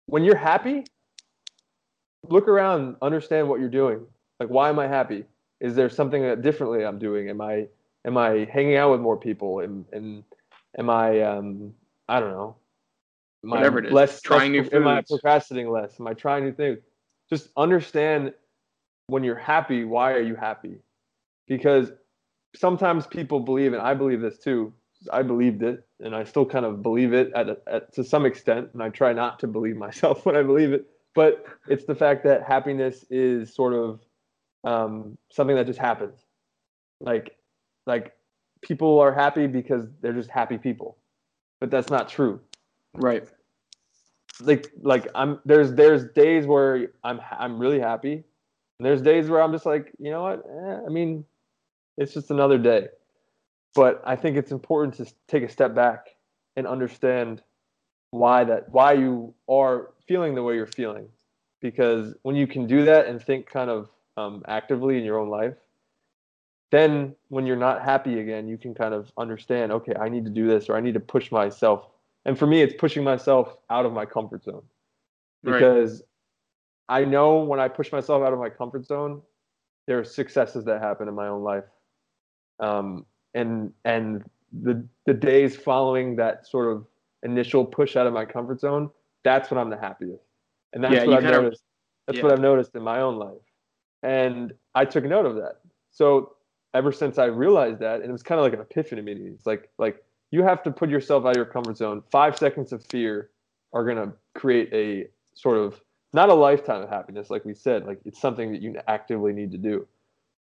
when 0.06 0.24
you're 0.24 0.36
happy 0.36 0.84
look 2.28 2.48
around 2.48 2.96
understand 3.00 3.48
what 3.48 3.60
you're 3.60 3.68
doing. 3.68 4.04
Like 4.40 4.48
why 4.48 4.68
am 4.68 4.80
i 4.80 4.88
happy? 4.88 5.24
Is 5.60 5.76
there 5.76 5.88
something 5.88 6.22
that 6.22 6.42
differently 6.42 6.84
i'm 6.84 6.98
doing? 6.98 7.30
Am 7.30 7.40
i 7.40 7.68
am 8.04 8.16
i 8.16 8.48
hanging 8.52 8.74
out 8.74 8.90
with 8.90 9.00
more 9.00 9.16
people? 9.16 9.60
Am, 9.62 9.86
am, 9.92 10.24
am 10.76 10.90
i 10.90 11.20
um, 11.20 11.72
i 12.08 12.18
don't 12.18 12.32
know 12.32 12.56
Am 13.46 13.52
I 13.52 13.66
it 13.66 13.86
is, 13.86 13.92
less 13.92 14.20
trying 14.20 14.54
less- 14.54 14.70
new 14.72 14.78
am 14.78 14.88
i 14.88 15.02
procrastinating 15.02 15.70
less? 15.70 15.98
Am 16.00 16.06
i 16.06 16.14
trying 16.14 16.44
new 16.44 16.52
things? 16.52 16.78
Just 17.30 17.48
understand 17.56 18.32
when 19.08 19.24
you're 19.24 19.36
happy 19.36 19.84
why 19.84 20.12
are 20.12 20.20
you 20.20 20.34
happy? 20.34 20.78
Because 21.46 21.92
sometimes 22.54 23.06
people 23.06 23.38
believe 23.40 23.74
and 23.74 23.82
i 23.82 23.92
believe 23.92 24.22
this 24.22 24.38
too 24.38 24.72
i 25.12 25.20
believed 25.20 25.62
it 25.62 25.86
and 26.00 26.16
i 26.16 26.24
still 26.24 26.46
kind 26.46 26.64
of 26.64 26.82
believe 26.82 27.12
it 27.12 27.30
at, 27.34 27.50
a, 27.50 27.58
at 27.66 27.92
to 27.92 28.02
some 28.02 28.24
extent 28.24 28.70
and 28.72 28.82
i 28.82 28.88
try 28.88 29.12
not 29.12 29.38
to 29.38 29.46
believe 29.46 29.76
myself 29.86 30.24
when 30.24 30.34
i 30.34 30.42
believe 30.42 30.72
it 30.72 30.86
but 31.16 31.46
it's 31.66 31.86
the 31.86 31.94
fact 31.94 32.22
that 32.24 32.44
happiness 32.44 33.04
is 33.10 33.52
sort 33.52 33.72
of 33.72 34.00
um, 34.64 35.16
something 35.30 35.56
that 35.56 35.66
just 35.66 35.78
happens. 35.78 36.18
Like 37.00 37.36
like 37.86 38.12
people 38.60 39.00
are 39.00 39.12
happy 39.12 39.46
because 39.46 39.86
they're 40.00 40.12
just 40.12 40.30
happy 40.30 40.58
people 40.58 40.98
but 41.60 41.70
that's 41.70 41.90
not 41.90 42.08
true 42.08 42.40
Right. 42.96 43.28
like 44.40 44.70
like 44.82 45.08
I'm 45.14 45.40
there's 45.44 45.72
there's 45.74 46.04
days 46.12 46.46
where 46.46 46.88
I'm 47.04 47.20
I'm 47.38 47.58
really 47.58 47.80
happy, 47.80 48.12
and 48.14 48.86
there's 48.86 49.02
days 49.02 49.28
where 49.28 49.42
I'm 49.42 49.52
just 49.52 49.66
like 49.66 49.92
you 49.98 50.10
know 50.10 50.22
what 50.22 50.44
eh, 50.48 50.80
I 50.86 50.88
mean, 50.90 51.24
it's 51.96 52.14
just 52.14 52.30
another 52.30 52.58
day. 52.58 52.88
But 53.74 54.02
I 54.06 54.16
think 54.16 54.36
it's 54.36 54.52
important 54.52 54.94
to 54.96 55.12
take 55.28 55.42
a 55.42 55.48
step 55.48 55.74
back 55.74 56.08
and 56.56 56.66
understand 56.66 57.42
why 58.10 58.44
that 58.44 58.68
why 58.70 58.94
you 58.94 59.34
are 59.48 59.90
feeling 60.08 60.34
the 60.34 60.42
way 60.42 60.54
you're 60.54 60.66
feeling, 60.66 61.08
because 61.60 62.14
when 62.22 62.36
you 62.36 62.46
can 62.46 62.66
do 62.66 62.84
that 62.86 63.06
and 63.06 63.22
think 63.22 63.48
kind 63.50 63.70
of 63.70 63.90
um, 64.16 64.42
actively 64.48 64.98
in 64.98 65.04
your 65.04 65.18
own 65.18 65.28
life, 65.28 65.54
then 66.70 67.14
when 67.28 67.46
you're 67.46 67.56
not 67.56 67.82
happy 67.82 68.20
again, 68.20 68.48
you 68.48 68.58
can 68.58 68.74
kind 68.74 68.94
of 68.94 69.12
understand, 69.18 69.72
okay, 69.72 69.94
I 69.98 70.08
need 70.08 70.24
to 70.24 70.30
do 70.30 70.46
this 70.46 70.68
or 70.68 70.76
I 70.76 70.80
need 70.80 70.94
to 70.94 71.00
push 71.00 71.30
myself. 71.30 71.86
And 72.26 72.36
for 72.36 72.46
me, 72.46 72.60
it's 72.60 72.74
pushing 72.76 73.04
myself 73.04 73.56
out 73.70 73.86
of 73.86 73.92
my 73.92 74.04
comfort 74.04 74.42
zone 74.42 74.64
because 75.44 76.02
right. 76.88 77.02
I 77.02 77.04
know 77.04 77.38
when 77.38 77.60
I 77.60 77.68
push 77.68 77.92
myself 77.92 78.22
out 78.22 78.32
of 78.32 78.40
my 78.40 78.50
comfort 78.50 78.84
zone, 78.84 79.22
there 79.86 80.00
are 80.00 80.04
successes 80.04 80.64
that 80.64 80.82
happen 80.82 81.06
in 81.06 81.14
my 81.14 81.28
own 81.28 81.42
life. 81.44 81.64
Um, 82.58 83.06
and 83.34 83.72
and 83.84 84.24
the 84.52 84.84
the 85.04 85.14
days 85.14 85.54
following 85.56 86.16
that 86.16 86.46
sort 86.48 86.72
of 86.72 86.84
initial 87.22 87.64
push 87.64 87.94
out 87.96 88.08
of 88.08 88.12
my 88.12 88.24
comfort 88.24 88.58
zone, 88.60 88.90
that's 89.22 89.48
when 89.50 89.58
I'm 89.58 89.70
the 89.70 89.78
happiest. 89.78 90.24
And 90.72 90.82
that's 90.82 90.94
yeah, 90.94 91.04
what 91.04 91.18
I've 91.18 91.30
noticed. 91.30 91.62
Of, 91.62 92.06
that's 92.06 92.16
yeah. 92.18 92.24
what 92.24 92.32
I've 92.32 92.40
noticed 92.40 92.74
in 92.74 92.82
my 92.82 93.00
own 93.02 93.16
life. 93.16 93.38
And 94.02 94.52
I 94.74 94.84
took 94.84 95.04
note 95.04 95.26
of 95.26 95.36
that. 95.36 95.60
So 95.92 96.32
ever 96.74 96.90
since 96.90 97.18
I 97.18 97.26
realized 97.26 97.78
that, 97.80 98.00
and 98.00 98.08
it 98.08 98.12
was 98.12 98.24
kind 98.24 98.40
of 98.40 98.44
like 98.44 98.52
an 98.52 98.60
epiphany 98.60 99.00
to 99.00 99.14
me. 99.14 99.30
It's 99.30 99.46
like 99.46 99.70
like 99.78 100.02
you 100.36 100.42
have 100.42 100.62
to 100.62 100.70
put 100.70 100.90
yourself 100.90 101.24
out 101.24 101.30
of 101.30 101.36
your 101.36 101.46
comfort 101.46 101.78
zone. 101.78 102.02
Five 102.10 102.36
seconds 102.36 102.70
of 102.70 102.84
fear 102.84 103.30
are 103.72 103.86
gonna 103.86 104.12
create 104.34 104.68
a 104.70 105.08
sort 105.32 105.56
of 105.56 105.80
not 106.12 106.28
a 106.28 106.34
lifetime 106.34 106.82
of 106.82 106.90
happiness, 106.90 107.30
like 107.30 107.46
we 107.46 107.54
said. 107.54 107.86
Like 107.86 108.00
it's 108.04 108.20
something 108.20 108.52
that 108.52 108.60
you 108.60 108.76
actively 108.86 109.32
need 109.32 109.50
to 109.52 109.58
do. 109.58 109.86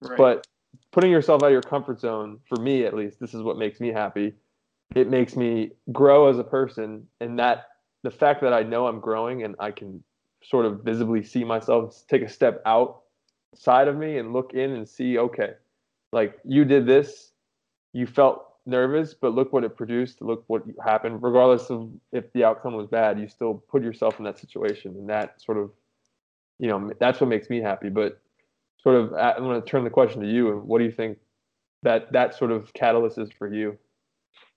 Right. 0.02 0.18
But 0.18 0.48
putting 0.90 1.12
yourself 1.12 1.44
out 1.44 1.46
of 1.46 1.52
your 1.52 1.62
comfort 1.62 2.00
zone, 2.00 2.40
for 2.48 2.61
me 2.61 2.85
at 2.85 2.92
least, 2.92 3.20
this 3.20 3.35
is 3.35 3.42
what 3.42 3.57
makes 3.57 3.78
me 3.78 3.92
happy. 3.92 4.35
It 4.96 5.09
makes 5.09 5.37
me 5.37 5.70
grow 5.92 6.28
as 6.28 6.40
a 6.40 6.44
person, 6.44 7.07
and 7.20 7.38
that 7.38 7.68
the 8.02 8.11
fact 8.11 8.40
that 8.42 8.52
I 8.52 8.64
know 8.64 8.88
I'm 8.88 8.98
growing 8.98 9.44
and 9.44 9.54
I 9.61 9.70
can 9.70 10.02
sort 10.42 10.66
of 10.66 10.83
visibly 10.83 11.22
see 11.22 11.44
myself 11.44 12.02
take 12.09 12.22
a 12.22 12.28
step 12.28 12.61
outside 12.66 13.87
of 13.87 13.96
me 13.96 14.18
and 14.18 14.33
look 14.33 14.54
in 14.54 14.72
and 14.72 14.88
see, 14.88 15.18
okay, 15.18 15.52
like 16.12 16.37
you 16.44 16.64
did 16.64 16.85
this, 16.85 17.30
you 17.92 18.09
felt 18.09 18.53
nervous, 18.66 19.14
but 19.14 19.35
look 19.35 19.53
what 19.53 19.64
it 19.64 19.77
produced. 19.77 20.22
Look 20.22 20.44
what 20.46 20.62
happened. 20.85 21.22
Regardless 21.22 21.70
of 21.70 21.90
if 22.12 22.33
the 22.33 22.44
outcome 22.44 22.74
was 22.74 22.87
bad, 22.87 23.18
you 23.18 23.29
still 23.29 23.55
put 23.55 23.83
yourself 23.83 24.18
in 24.18 24.24
that 24.24 24.38
situation, 24.38 24.92
and 24.92 25.09
that 25.09 25.40
sort 25.42 25.59
of, 25.59 25.70
you 26.59 26.68
know, 26.68 26.92
that's 26.98 27.20
what 27.20 27.29
makes 27.29 27.50
me 27.50 27.61
happy. 27.61 27.88
But 27.88 28.20
sort 28.83 28.96
of, 28.96 29.12
I'm 29.14 29.42
going 29.44 29.61
to 29.61 29.66
turn 29.66 29.85
the 29.85 29.90
question 29.90 30.20
to 30.22 30.29
you. 30.29 30.59
What 30.59 30.79
do 30.79 30.85
you 30.85 30.92
think 30.92 31.18
that 31.83 32.12
that 32.12 32.35
sort 32.35 32.53
of 32.53 32.72
catalyst 32.72 33.18
is 33.18 33.31
for 33.31 33.53
you? 33.53 33.79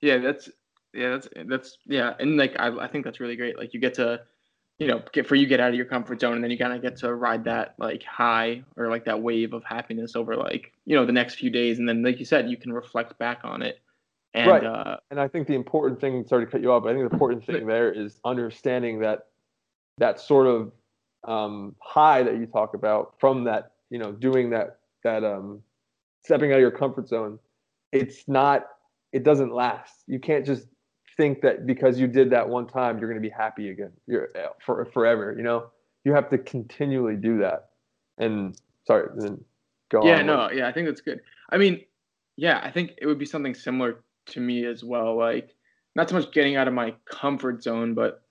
Yeah, 0.01 0.17
that's 0.17 0.49
yeah, 0.93 1.09
that's 1.09 1.27
that's 1.45 1.77
yeah, 1.85 2.13
and 2.19 2.37
like 2.37 2.55
I 2.59 2.67
I 2.67 2.87
think 2.87 3.05
that's 3.05 3.19
really 3.19 3.35
great. 3.35 3.57
Like 3.57 3.73
you 3.73 3.79
get 3.79 3.93
to 3.95 4.21
you 4.79 4.87
know, 4.87 5.01
get 5.11 5.25
for 5.25 5.35
you 5.35 5.47
get 5.47 5.59
out 5.59 5.69
of 5.69 5.75
your 5.75 5.85
comfort 5.85 6.21
zone 6.21 6.35
and 6.35 6.43
then 6.43 6.51
you 6.51 6.57
kind 6.57 6.73
of 6.73 6.81
get 6.81 6.97
to 6.97 7.13
ride 7.13 7.43
that 7.45 7.73
like 7.79 8.03
high 8.03 8.63
or 8.75 8.89
like 8.89 9.05
that 9.05 9.21
wave 9.21 9.53
of 9.53 9.63
happiness 9.63 10.15
over 10.15 10.35
like, 10.35 10.71
you 10.85 10.95
know, 10.95 11.05
the 11.05 11.11
next 11.11 11.35
few 11.35 11.49
days. 11.49 11.79
And 11.79 11.89
then, 11.89 12.03
like 12.03 12.19
you 12.19 12.25
said, 12.25 12.49
you 12.49 12.57
can 12.57 12.71
reflect 12.71 13.17
back 13.17 13.39
on 13.43 13.63
it. 13.63 13.79
And, 14.37 14.51
right. 14.51 14.63
Uh, 14.63 14.97
and 15.09 15.19
I 15.19 15.27
think 15.27 15.47
the 15.47 15.55
important 15.55 15.99
thing, 15.99 16.25
sorry 16.27 16.45
to 16.45 16.51
cut 16.51 16.61
you 16.61 16.71
off, 16.71 16.83
but 16.83 16.89
I 16.89 16.93
think 16.93 17.09
the 17.09 17.15
important 17.15 17.45
thing 17.45 17.65
there 17.65 17.91
is 17.91 18.19
understanding 18.23 18.99
that 18.99 19.27
that 19.97 20.19
sort 20.19 20.47
of 20.47 20.71
um, 21.27 21.75
high 21.79 22.23
that 22.23 22.37
you 22.37 22.45
talk 22.45 22.73
about 22.73 23.15
from 23.19 23.43
that, 23.45 23.71
you 23.89 23.97
know, 23.97 24.11
doing 24.11 24.51
that, 24.51 24.79
that 25.03 25.23
um, 25.23 25.61
stepping 26.23 26.51
out 26.51 26.55
of 26.55 26.61
your 26.61 26.71
comfort 26.71 27.07
zone. 27.07 27.39
It's 27.91 28.27
not, 28.27 28.67
it 29.11 29.23
doesn't 29.23 29.53
last. 29.53 30.03
You 30.07 30.19
can't 30.19 30.45
just 30.45 30.67
think 31.17 31.41
that 31.41 31.65
because 31.65 31.99
you 31.99 32.07
did 32.07 32.29
that 32.29 32.47
one 32.47 32.67
time 32.67 32.99
you're 32.99 33.09
going 33.09 33.21
to 33.21 33.27
be 33.27 33.33
happy 33.33 33.69
again 33.69 33.91
you're 34.05 34.29
uh, 34.35 34.49
for 34.63 34.85
forever 34.85 35.33
you 35.35 35.43
know 35.43 35.65
you 36.05 36.13
have 36.13 36.29
to 36.29 36.37
continually 36.37 37.15
do 37.15 37.39
that 37.39 37.69
and 38.19 38.55
sorry 38.85 39.09
then 39.17 39.43
go 39.89 40.05
yeah 40.05 40.21
no 40.21 40.45
with. 40.45 40.57
yeah 40.57 40.67
i 40.67 40.71
think 40.71 40.87
that's 40.87 41.01
good 41.01 41.19
i 41.49 41.57
mean 41.57 41.81
yeah 42.37 42.61
i 42.63 42.69
think 42.69 42.91
it 42.99 43.07
would 43.07 43.17
be 43.17 43.25
something 43.25 43.55
similar 43.55 44.03
to 44.27 44.39
me 44.39 44.65
as 44.65 44.83
well 44.83 45.17
like 45.17 45.55
not 45.95 46.09
so 46.09 46.15
much 46.15 46.31
getting 46.31 46.55
out 46.55 46.67
of 46.67 46.73
my 46.73 46.93
comfort 47.09 47.63
zone 47.63 47.93
but 47.93 48.21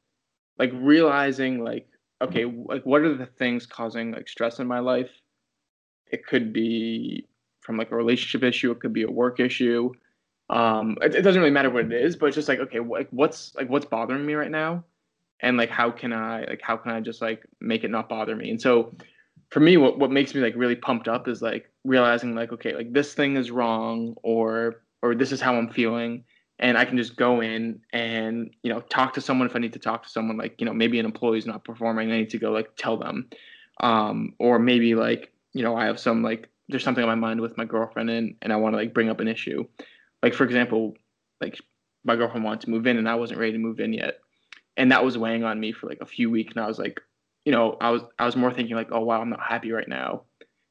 like 0.58 0.70
realizing 0.74 1.62
like 1.62 1.88
okay 2.22 2.44
like 2.44 2.84
what 2.84 3.02
are 3.02 3.14
the 3.14 3.26
things 3.26 3.66
causing 3.66 4.12
like 4.12 4.28
stress 4.28 4.58
in 4.58 4.66
my 4.66 4.78
life? 4.78 5.10
It 6.06 6.26
could 6.26 6.52
be 6.52 7.26
from 7.60 7.76
like 7.76 7.90
a 7.90 7.96
relationship 7.96 8.44
issue 8.44 8.70
it 8.70 8.80
could 8.80 8.92
be 8.92 9.02
a 9.02 9.10
work 9.10 9.40
issue. 9.40 9.92
Um 10.48 10.96
it, 11.02 11.14
it, 11.16 11.22
doesn't 11.22 11.40
really 11.40 11.52
matter 11.52 11.70
what 11.70 11.86
it 11.86 11.92
is 11.92 12.16
but 12.16 12.26
it's 12.26 12.36
just 12.36 12.48
like 12.48 12.60
okay 12.60 12.80
like 12.80 13.08
what's 13.10 13.54
like 13.56 13.68
what's 13.68 13.86
bothering 13.86 14.24
me 14.24 14.34
right 14.34 14.50
now? 14.50 14.84
And 15.40 15.56
like 15.56 15.70
how 15.70 15.90
can 15.90 16.12
i 16.12 16.44
like 16.44 16.60
how 16.62 16.76
can 16.76 16.92
i 16.92 17.00
just 17.00 17.20
like 17.20 17.44
make 17.60 17.84
it 17.84 17.90
not 17.90 18.08
bother 18.08 18.36
me? 18.36 18.50
And 18.50 18.60
so 18.60 18.94
for 19.50 19.60
me 19.60 19.76
what, 19.76 19.98
what 19.98 20.10
makes 20.10 20.34
me 20.34 20.40
like 20.40 20.54
really 20.56 20.76
pumped 20.76 21.08
up 21.08 21.28
is 21.28 21.42
like 21.42 21.70
realizing 21.84 22.34
like 22.34 22.52
okay 22.52 22.74
like 22.74 22.92
this 22.92 23.12
thing 23.12 23.36
is 23.36 23.50
wrong 23.50 24.14
or 24.22 24.82
or 25.06 25.14
this 25.14 25.32
is 25.32 25.40
how 25.40 25.54
i'm 25.54 25.68
feeling 25.68 26.24
and 26.58 26.76
i 26.78 26.84
can 26.84 26.96
just 26.96 27.16
go 27.16 27.40
in 27.40 27.80
and 27.92 28.50
you 28.62 28.72
know 28.72 28.80
talk 28.80 29.14
to 29.14 29.20
someone 29.20 29.46
if 29.48 29.56
i 29.56 29.58
need 29.58 29.72
to 29.72 29.78
talk 29.78 30.02
to 30.02 30.08
someone 30.08 30.36
like 30.36 30.60
you 30.60 30.66
know 30.66 30.74
maybe 30.74 30.98
an 30.98 31.06
employee's 31.06 31.46
not 31.46 31.64
performing 31.64 32.10
i 32.10 32.18
need 32.18 32.30
to 32.30 32.38
go 32.38 32.50
like 32.50 32.74
tell 32.76 32.96
them 32.96 33.28
um 33.80 34.34
or 34.38 34.58
maybe 34.58 34.94
like 34.94 35.32
you 35.52 35.62
know 35.62 35.76
i 35.76 35.84
have 35.84 35.98
some 35.98 36.22
like 36.22 36.48
there's 36.68 36.82
something 36.82 37.04
on 37.04 37.08
my 37.08 37.14
mind 37.14 37.40
with 37.40 37.56
my 37.56 37.64
girlfriend 37.64 38.10
and 38.10 38.34
and 38.42 38.52
i 38.52 38.56
want 38.56 38.72
to 38.72 38.76
like 38.76 38.94
bring 38.94 39.08
up 39.08 39.20
an 39.20 39.28
issue 39.28 39.64
like 40.22 40.34
for 40.34 40.44
example, 40.44 40.94
like 41.40 41.60
my 42.04 42.16
girlfriend 42.16 42.44
wanted 42.44 42.62
to 42.62 42.70
move 42.70 42.86
in 42.86 42.98
and 42.98 43.08
I 43.08 43.14
wasn't 43.14 43.40
ready 43.40 43.52
to 43.52 43.58
move 43.58 43.80
in 43.80 43.92
yet, 43.92 44.18
and 44.76 44.90
that 44.92 45.04
was 45.04 45.18
weighing 45.18 45.44
on 45.44 45.60
me 45.60 45.72
for 45.72 45.88
like 45.88 46.00
a 46.00 46.06
few 46.06 46.30
weeks. 46.30 46.54
And 46.54 46.64
I 46.64 46.66
was 46.66 46.78
like, 46.78 47.00
you 47.44 47.52
know, 47.52 47.76
I 47.80 47.90
was 47.90 48.02
I 48.18 48.26
was 48.26 48.36
more 48.36 48.52
thinking 48.52 48.76
like, 48.76 48.88
oh 48.90 49.04
wow, 49.04 49.20
I'm 49.20 49.30
not 49.30 49.40
happy 49.40 49.72
right 49.72 49.88
now, 49.88 50.22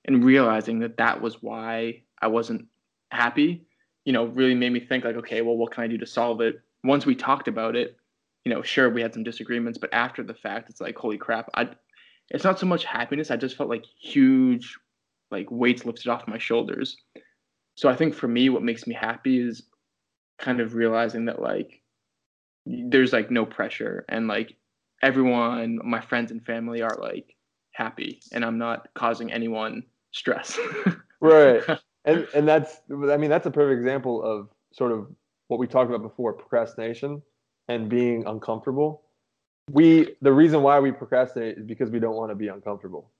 and 0.05 0.23
realizing 0.23 0.79
that 0.79 0.97
that 0.97 1.21
was 1.21 1.41
why 1.41 2.03
I 2.21 2.27
wasn't 2.27 2.67
happy. 3.11 3.65
You 4.05 4.13
know, 4.13 4.25
really 4.25 4.55
made 4.55 4.71
me 4.71 4.79
think 4.79 5.03
like, 5.03 5.15
okay, 5.17 5.41
well, 5.41 5.57
what 5.57 5.71
can 5.71 5.83
I 5.83 5.87
do 5.87 5.97
to 5.97 6.05
solve 6.05 6.41
it? 6.41 6.61
Once 6.83 7.05
we 7.05 7.15
talked 7.15 7.47
about 7.47 7.75
it, 7.75 7.97
you 8.45 8.53
know, 8.53 8.61
sure 8.61 8.89
we 8.89 9.01
had 9.01 9.13
some 9.13 9.23
disagreements, 9.23 9.77
but 9.79 9.93
after 9.93 10.23
the 10.23 10.33
fact, 10.33 10.69
it's 10.69 10.81
like, 10.81 10.97
holy 10.97 11.17
crap, 11.17 11.49
I. 11.55 11.69
It's 12.31 12.43
not 12.43 12.59
so 12.59 12.65
much 12.65 12.85
happiness. 12.85 13.29
I 13.29 13.37
just 13.37 13.55
felt 13.55 13.69
like 13.69 13.85
huge, 14.01 14.77
like 15.29 15.45
weights 15.51 15.85
lifted 15.85 16.07
off 16.07 16.27
my 16.27 16.39
shoulders 16.39 16.97
so 17.75 17.89
I 17.89 17.95
think 17.95 18.13
for 18.13 18.27
me, 18.27 18.49
what 18.49 18.63
makes 18.63 18.87
me 18.87 18.95
happy 18.95 19.39
is 19.39 19.63
kind 20.39 20.59
of 20.59 20.75
realizing 20.75 21.25
that 21.25 21.41
like 21.41 21.81
there's 22.65 23.13
like 23.13 23.29
no 23.29 23.45
pressure 23.45 24.05
and 24.09 24.27
like 24.27 24.55
everyone, 25.01 25.79
my 25.83 26.01
friends 26.01 26.31
and 26.31 26.43
family 26.43 26.81
are 26.81 26.97
like 26.99 27.35
happy 27.73 28.21
and 28.31 28.43
I'm 28.43 28.57
not 28.57 28.87
causing 28.95 29.31
anyone 29.31 29.83
stress. 30.11 30.57
right. 31.19 31.61
And 32.05 32.27
and 32.33 32.47
that's 32.47 32.81
I 32.89 33.17
mean 33.17 33.29
that's 33.29 33.45
a 33.45 33.51
perfect 33.51 33.79
example 33.79 34.23
of 34.23 34.49
sort 34.71 34.91
of 34.91 35.07
what 35.47 35.59
we 35.59 35.67
talked 35.67 35.89
about 35.89 36.01
before, 36.01 36.33
procrastination 36.33 37.21
and 37.67 37.89
being 37.89 38.25
uncomfortable. 38.25 39.03
We 39.71 40.15
the 40.21 40.31
reason 40.31 40.61
why 40.61 40.79
we 40.79 40.91
procrastinate 40.91 41.57
is 41.57 41.65
because 41.65 41.89
we 41.89 41.99
don't 41.99 42.15
want 42.15 42.31
to 42.31 42.35
be 42.35 42.47
uncomfortable 42.47 43.11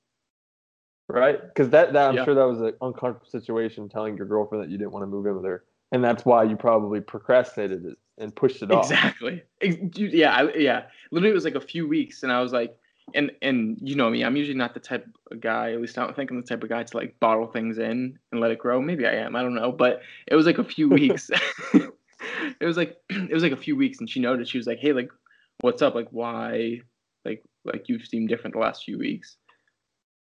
right? 1.08 1.42
Because 1.42 1.70
that, 1.70 1.94
that 1.94 2.10
I'm 2.10 2.16
yeah. 2.16 2.26
sure 2.26 2.36
that 2.36 2.44
was 2.44 2.62
an 2.62 2.74
uncomfortable 2.82 3.30
situation 3.30 3.90
telling 3.90 4.18
your 4.18 4.26
girlfriend 4.26 4.64
that 4.64 4.70
you 4.70 4.78
didn't 4.78 4.92
want 4.92 5.04
to 5.04 5.08
move 5.08 5.26
in 5.26 5.36
with 5.36 5.46
her, 5.46 5.64
and 5.92 6.04
that's 6.04 6.26
why 6.26 6.44
you 6.44 6.56
probably 6.56 7.02
procrastinated 7.02 7.86
it 7.86 7.98
and 8.18 8.36
pushed 8.36 8.62
it 8.64 8.72
off. 8.72 8.86
Exactly. 8.92 9.44
Yeah, 9.62 10.36
I, 10.36 10.54
yeah. 10.54 10.84
Literally, 11.12 11.32
it 11.32 11.36
was 11.36 11.46
like 11.46 11.56
a 11.56 11.62
few 11.62 11.88
weeks, 11.88 12.24
and 12.24 12.32
I 12.32 12.42
was 12.42 12.54
like, 12.54 12.76
and 13.14 13.32
and 13.42 13.78
you 13.82 13.96
know 13.96 14.10
me, 14.10 14.24
I'm 14.24 14.36
usually 14.36 14.58
not 14.58 14.74
the 14.74 14.80
type 14.80 15.08
of 15.32 15.40
guy. 15.40 15.74
At 15.74 15.82
least 15.82 15.98
I 15.98 16.04
don't 16.04 16.16
think 16.16 16.32
I'm 16.32 16.42
the 16.42 16.48
type 16.48 16.64
of 16.64 16.70
guy 16.70 16.84
to 16.84 16.98
like 16.98 17.20
bottle 17.20 17.48
things 17.48 17.78
in 17.78 18.18
and 18.32 18.42
let 18.42 18.52
it 18.52 18.60
grow. 18.60 18.82
Maybe 18.82 19.06
I 19.06 19.14
am. 19.14 19.36
I 19.36 19.42
don't 19.42 19.56
know. 19.56 19.72
But 19.72 20.02
it 20.28 20.36
was 20.36 20.46
like 20.46 20.58
a 20.58 20.64
few 20.64 20.90
weeks. 21.00 21.30
it 21.74 22.66
was 22.66 22.78
like 22.78 22.98
it 23.10 23.34
was 23.34 23.44
like 23.44 23.52
a 23.52 23.58
few 23.58 23.76
weeks, 23.76 24.00
and 24.00 24.10
she 24.10 24.20
noticed. 24.20 24.52
She 24.52 24.58
was 24.58 24.68
like, 24.68 24.80
"Hey, 24.80 24.94
like, 24.94 25.10
what's 25.62 25.82
up? 25.82 25.96
Like, 25.96 26.10
why? 26.12 26.82
Like, 27.24 27.44
like 27.64 27.90
you 27.90 28.04
seem 28.04 28.28
different 28.28 28.54
the 28.54 28.62
last 28.62 28.84
few 28.84 28.98
weeks." 28.98 29.38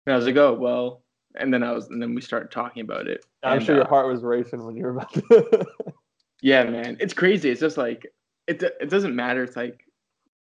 And 0.07 0.13
I 0.13 0.17
was 0.17 0.25
like, 0.25 0.37
oh 0.37 0.53
well. 0.53 1.03
And 1.35 1.53
then 1.53 1.61
I 1.61 1.73
was, 1.73 1.89
and 1.89 2.01
then 2.01 2.15
we 2.15 2.21
started 2.21 2.49
talking 2.49 2.81
about 2.81 3.07
it. 3.07 3.23
I'm 3.43 3.57
and, 3.57 3.65
sure 3.65 3.75
your 3.75 3.83
uh, 3.83 3.89
heart 3.89 4.07
was 4.07 4.23
racing 4.23 4.65
when 4.65 4.75
you 4.75 4.83
were 4.83 4.91
about 4.91 5.13
to. 5.13 5.65
yeah, 6.41 6.63
man, 6.63 6.97
it's 6.99 7.13
crazy. 7.13 7.49
It's 7.49 7.59
just 7.59 7.77
like 7.77 8.07
it. 8.47 8.63
It 8.63 8.89
doesn't 8.89 9.15
matter. 9.15 9.43
It's 9.43 9.57
like 9.57 9.83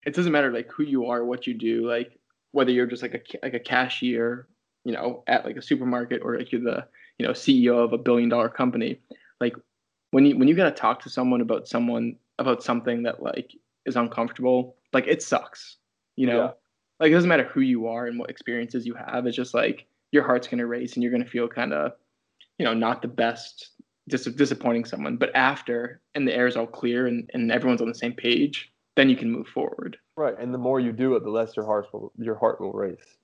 it 0.09 0.15
doesn't 0.15 0.33
matter 0.33 0.51
like 0.51 0.71
who 0.73 0.83
you 0.85 1.07
are, 1.07 1.23
what 1.25 1.47
you 1.47 1.53
do, 1.53 1.87
like 1.87 2.19
whether 2.53 2.71
you're 2.71 2.87
just 2.87 3.03
like 3.03 3.15
a 3.15 3.21
like 3.45 3.53
a 3.55 3.61
cashier, 3.61 4.49
you 4.85 4.93
know, 4.93 5.23
at 5.27 5.45
like 5.45 5.57
a 5.57 5.63
supermarket, 5.63 6.23
or 6.25 6.39
like 6.39 6.51
you're 6.51 6.63
the 6.63 6.87
you 7.19 7.27
know 7.27 7.33
CEO 7.33 7.85
of 7.85 7.93
a 7.93 7.99
billion 7.99 8.31
dollar 8.31 8.49
company. 8.49 9.01
Like 9.39 9.55
when 10.13 10.25
you 10.25 10.39
when 10.39 10.49
you 10.49 10.55
gotta 10.55 10.71
talk 10.75 11.03
to 11.03 11.11
someone 11.11 11.43
about 11.43 11.69
someone 11.69 12.17
about 12.39 12.63
something 12.63 13.03
that 13.03 13.23
like 13.23 13.53
is 13.85 13.97
uncomfortable, 13.97 14.77
like 14.95 15.07
it 15.07 15.23
sucks. 15.23 15.77
You 16.17 16.27
know, 16.29 16.39
Yeah. 16.45 16.51
like 17.01 17.11
it 17.11 17.15
doesn't 17.15 17.29
matter 17.29 17.45
who 17.45 17.61
you 17.61 17.87
are 17.89 18.07
and 18.07 18.19
what 18.19 18.31
experiences 18.31 18.87
you 18.87 18.95
have. 18.95 19.27
It's 19.27 19.37
just 19.37 19.53
like 19.53 19.87
your 20.11 20.25
heart's 20.25 20.49
gonna 20.49 20.67
race 20.67 20.95
and 20.95 21.03
you're 21.03 21.13
gonna 21.13 21.27
feel 21.27 21.49
kind 21.49 21.75
of, 21.75 21.93
you 22.59 22.65
know, 22.65 22.73
not 22.73 23.03
the 23.03 23.09
best, 23.09 23.73
dis- 24.09 24.25
disappointing 24.25 24.87
someone. 24.87 25.19
But 25.19 25.37
after 25.37 26.01
and 26.15 26.27
the 26.27 26.35
air 26.35 26.47
is 26.47 26.57
all 26.57 26.67
clear 26.67 27.07
and, 27.09 27.29
and 27.35 27.53
everyone's 27.53 27.83
on 27.83 27.89
the 27.89 27.95
same 27.95 28.15
page, 28.15 28.73
then 28.99 29.09
you 29.09 29.15
can 29.15 29.31
move 29.31 29.47
forward. 29.47 29.97
Right, 30.17 30.35
and 30.41 30.53
the 30.53 30.59
more 30.59 30.81
you 30.81 30.91
do 30.91 31.15
it, 31.15 31.23
the 31.23 31.31
less 31.31 31.57
your 31.57 31.65
heart 31.65 31.87
will 31.93 32.13
your 32.19 32.35
heart 32.35 32.61
will 32.61 32.73
race. 32.73 33.17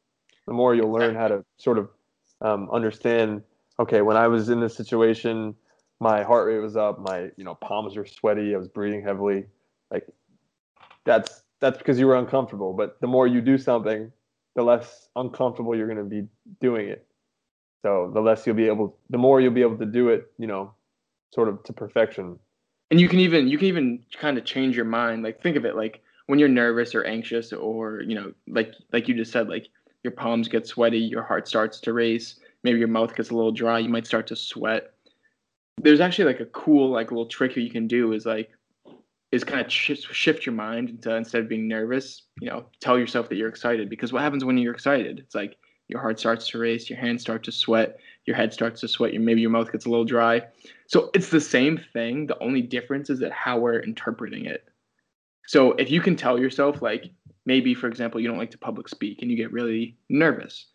The 0.46 0.52
more 0.52 0.72
you'll 0.72 0.92
learn 0.92 1.16
how 1.16 1.26
to 1.26 1.44
sort 1.58 1.78
of 1.78 1.88
um, 2.40 2.70
understand. 2.70 3.42
Okay, 3.80 4.00
when 4.00 4.16
I 4.16 4.28
was 4.28 4.50
in 4.50 4.60
this 4.60 4.76
situation, 4.76 5.52
my 5.98 6.22
heart 6.22 6.46
rate 6.46 6.60
was 6.60 6.76
up, 6.76 7.00
my 7.00 7.28
you 7.36 7.42
know 7.42 7.56
palms 7.56 7.96
were 7.96 8.06
sweaty, 8.06 8.54
I 8.54 8.58
was 8.58 8.68
breathing 8.68 9.02
heavily. 9.02 9.46
Like 9.90 10.06
that's 11.04 11.42
that's 11.60 11.78
because 11.78 11.98
you 11.98 12.06
were 12.06 12.16
uncomfortable. 12.16 12.72
But 12.72 13.00
the 13.00 13.08
more 13.08 13.26
you 13.26 13.40
do 13.40 13.58
something, 13.58 14.12
the 14.54 14.62
less 14.62 15.08
uncomfortable 15.16 15.74
you're 15.74 15.92
going 15.92 15.98
to 15.98 16.04
be 16.04 16.28
doing 16.60 16.88
it. 16.88 17.04
So 17.82 18.12
the 18.14 18.20
less 18.20 18.46
you'll 18.46 18.54
be 18.54 18.68
able, 18.68 18.96
the 19.10 19.18
more 19.18 19.40
you'll 19.40 19.52
be 19.52 19.62
able 19.62 19.78
to 19.78 19.86
do 19.86 20.10
it. 20.10 20.30
You 20.38 20.46
know, 20.46 20.72
sort 21.34 21.48
of 21.48 21.64
to 21.64 21.72
perfection. 21.72 22.38
And 22.94 23.00
you 23.00 23.08
can 23.08 23.18
even 23.18 23.48
you 23.48 23.58
can 23.58 23.66
even 23.66 23.98
kind 24.16 24.38
of 24.38 24.44
change 24.44 24.76
your 24.76 24.84
mind 24.84 25.24
like 25.24 25.42
think 25.42 25.56
of 25.56 25.64
it 25.64 25.74
like 25.74 26.00
when 26.26 26.38
you're 26.38 26.48
nervous 26.48 26.94
or 26.94 27.02
anxious 27.02 27.52
or 27.52 28.02
you 28.02 28.14
know 28.14 28.32
like 28.46 28.72
like 28.92 29.08
you 29.08 29.16
just 29.16 29.32
said 29.32 29.48
like 29.48 29.66
your 30.04 30.12
palms 30.12 30.46
get 30.46 30.64
sweaty 30.64 30.98
your 30.98 31.24
heart 31.24 31.48
starts 31.48 31.80
to 31.80 31.92
race 31.92 32.38
maybe 32.62 32.78
your 32.78 32.86
mouth 32.86 33.12
gets 33.16 33.30
a 33.30 33.34
little 33.34 33.50
dry 33.50 33.80
you 33.80 33.88
might 33.88 34.06
start 34.06 34.28
to 34.28 34.36
sweat. 34.36 34.92
There's 35.78 35.98
actually 35.98 36.26
like 36.26 36.38
a 36.38 36.46
cool 36.46 36.88
like 36.88 37.10
little 37.10 37.26
trick 37.26 37.56
you 37.56 37.68
can 37.68 37.88
do 37.88 38.12
is 38.12 38.26
like 38.26 38.50
is 39.32 39.42
kind 39.42 39.60
of 39.60 39.72
sh- 39.72 40.06
shift 40.12 40.46
your 40.46 40.54
mind 40.54 40.88
into 40.88 41.12
instead 41.12 41.42
of 41.42 41.48
being 41.48 41.66
nervous 41.66 42.22
you 42.40 42.48
know 42.48 42.66
tell 42.78 42.96
yourself 42.96 43.28
that 43.28 43.34
you're 43.34 43.48
excited 43.48 43.90
because 43.90 44.12
what 44.12 44.22
happens 44.22 44.44
when 44.44 44.56
you're 44.56 44.72
excited? 44.72 45.18
It's 45.18 45.34
like 45.34 45.56
your 45.88 46.00
heart 46.00 46.20
starts 46.20 46.46
to 46.50 46.58
race 46.58 46.88
your 46.88 47.00
hands 47.00 47.22
start 47.22 47.42
to 47.42 47.50
sweat 47.50 47.96
your 48.26 48.36
head 48.36 48.52
starts 48.52 48.80
to 48.80 48.88
sweat 48.88 49.12
your 49.12 49.22
maybe 49.22 49.40
your 49.40 49.50
mouth 49.50 49.70
gets 49.70 49.86
a 49.86 49.90
little 49.90 50.04
dry 50.04 50.42
so 50.86 51.10
it's 51.14 51.30
the 51.30 51.40
same 51.40 51.80
thing. 51.92 52.26
The 52.26 52.38
only 52.40 52.62
difference 52.62 53.10
is 53.10 53.18
that 53.20 53.32
how 53.32 53.58
we're 53.58 53.80
interpreting 53.80 54.46
it. 54.46 54.68
So 55.46 55.72
if 55.72 55.90
you 55.90 56.00
can 56.00 56.16
tell 56.16 56.38
yourself, 56.38 56.82
like 56.82 57.10
maybe 57.46 57.74
for 57.74 57.88
example, 57.88 58.20
you 58.20 58.28
don't 58.28 58.38
like 58.38 58.50
to 58.52 58.58
public 58.58 58.88
speak 58.88 59.20
and 59.22 59.30
you 59.30 59.36
get 59.36 59.52
really 59.52 59.96
nervous. 60.08 60.66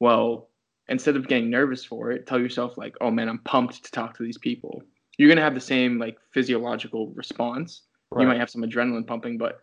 Well, 0.00 0.50
instead 0.88 1.16
of 1.16 1.26
getting 1.28 1.50
nervous 1.50 1.84
for 1.84 2.12
it, 2.12 2.26
tell 2.26 2.40
yourself 2.40 2.76
like, 2.78 2.94
oh 3.00 3.10
man, 3.10 3.28
I'm 3.28 3.38
pumped 3.38 3.84
to 3.84 3.90
talk 3.90 4.16
to 4.16 4.22
these 4.22 4.38
people. 4.38 4.82
You're 5.18 5.28
gonna 5.28 5.42
have 5.42 5.54
the 5.54 5.60
same 5.60 5.98
like 5.98 6.16
physiological 6.32 7.08
response. 7.14 7.82
You 8.12 8.28
might 8.28 8.38
have 8.40 8.50
some 8.50 8.62
adrenaline 8.62 9.06
pumping, 9.06 9.36
but 9.38 9.60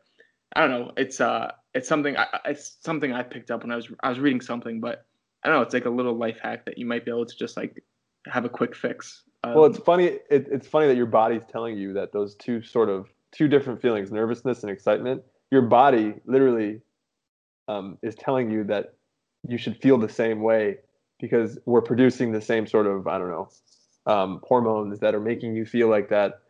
I 0.56 0.62
don't 0.62 0.70
know. 0.72 0.91
It's 0.98 1.22
uh, 1.22 1.52
it's 1.74 1.88
something. 1.88 2.18
I- 2.18 2.39
it's 2.46 2.78
something 2.82 3.14
I 3.14 3.24
picked 3.24 3.52
up 3.52 3.64
when 3.64 3.72
I 3.72 3.76
was 3.76 3.88
I 4.04 4.10
was 4.10 4.20
reading 4.20 4.41
something, 4.41 4.80
but 4.80 5.06
I 5.44 5.50
don't 5.50 5.58
know. 5.58 5.62
It's 5.62 5.74
like 5.74 5.86
a 5.86 5.89
little 5.89 6.16
life 6.16 6.39
hack 6.41 6.66
that 6.66 6.78
you 6.78 6.86
might 6.86 7.06
be 7.06 7.12
able 7.12 7.26
to 7.26 7.36
just 7.36 7.58
like 7.58 7.84
have 8.28 8.46
a 8.46 8.50
quick 8.50 8.76
fix. 8.76 9.24
Um, 9.44 9.56
Well, 9.56 9.66
it's 9.66 9.80
funny. 9.80 10.06
It, 10.06 10.48
it's 10.52 10.68
funny 10.68 10.88
that 10.88 10.96
your 10.96 11.06
body's 11.06 11.44
telling 11.52 11.78
you 11.78 11.94
that 11.94 12.14
those 12.14 12.36
two 12.36 12.62
sort 12.62 12.89
of 12.89 13.08
two 13.32 13.48
different 13.48 13.82
feelings, 13.82 14.12
nervousness 14.12 14.64
and 14.64 14.72
excitement. 14.72 15.24
Your 15.52 15.64
body 15.64 16.16
literally 16.26 16.82
um, 17.68 17.98
is 18.02 18.16
telling 18.16 18.52
you 18.52 18.64
that 18.66 18.94
you 19.48 19.58
should 19.58 19.78
feel 19.82 19.98
the 19.98 20.10
same 20.10 20.41
way 20.41 20.78
because 21.20 21.58
we're 21.66 21.82
producing 21.82 22.32
the 22.32 22.41
same 22.41 22.66
sort 22.66 22.88
of 22.88 23.08
I 23.08 23.18
don't 23.18 23.30
know 23.30 23.50
um, 24.06 24.41
hormones 24.44 25.00
that 25.00 25.16
are 25.16 25.20
making 25.20 25.56
you 25.56 25.66
feel 25.66 25.89
like 25.89 26.10
that. 26.10 26.41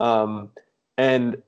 Um, 0.00 0.50
and 0.96 1.42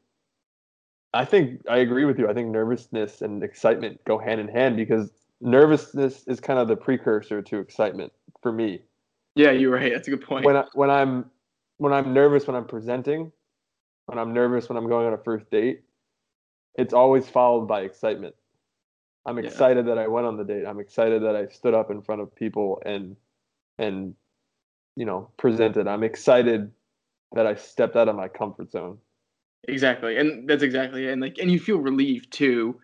I 1.14 1.24
think 1.24 1.62
I 1.68 1.78
agree 1.78 2.04
with 2.04 2.18
you. 2.18 2.28
I 2.28 2.34
think 2.34 2.48
nervousness 2.48 3.22
and 3.22 3.42
excitement 3.42 4.00
go 4.04 4.18
hand 4.18 4.40
in 4.40 4.48
hand 4.48 4.76
because 4.76 5.10
nervousness 5.40 6.24
is 6.26 6.40
kind 6.40 6.58
of 6.58 6.68
the 6.68 6.76
precursor 6.76 7.42
to 7.42 7.58
excitement 7.58 8.12
for 8.42 8.52
me 8.52 8.82
yeah, 9.36 9.50
you're 9.50 9.70
right. 9.70 9.92
That's 9.92 10.08
a 10.08 10.10
good 10.10 10.22
point. 10.22 10.46
when 10.46 10.56
I, 10.56 10.64
when 10.72 10.90
I'm 10.90 11.30
when 11.76 11.92
I'm 11.92 12.14
nervous 12.14 12.46
when 12.46 12.56
I'm 12.56 12.64
presenting, 12.64 13.30
when 14.06 14.18
I'm 14.18 14.32
nervous 14.32 14.68
when 14.68 14.78
I'm 14.78 14.88
going 14.88 15.06
on 15.06 15.12
a 15.12 15.18
first 15.18 15.48
date, 15.50 15.82
it's 16.74 16.94
always 16.94 17.28
followed 17.28 17.66
by 17.68 17.82
excitement. 17.82 18.34
I'm 19.26 19.38
Yeah. 19.38 19.44
excited 19.44 19.86
that 19.86 19.98
I 19.98 20.08
went 20.08 20.26
on 20.26 20.38
the 20.38 20.44
date. 20.44 20.64
I'm 20.66 20.80
excited 20.80 21.22
that 21.22 21.36
I 21.36 21.48
stood 21.48 21.74
up 21.74 21.90
in 21.90 22.00
front 22.00 22.22
of 22.22 22.34
people 22.34 22.82
and 22.84 23.14
and 23.78 24.14
you 24.96 25.04
know 25.04 25.30
presented. 25.36 25.86
I'm 25.86 26.02
excited 26.02 26.72
that 27.32 27.46
I 27.46 27.56
stepped 27.56 27.94
out 27.94 28.08
of 28.08 28.16
my 28.16 28.28
comfort 28.28 28.70
zone. 28.70 28.98
Exactly, 29.68 30.16
and 30.16 30.48
that's 30.48 30.62
exactly 30.62 31.06
it. 31.06 31.12
And 31.12 31.20
like, 31.20 31.36
and 31.38 31.50
you 31.50 31.60
feel 31.60 31.78
relieved 31.78 32.32
too. 32.32 32.80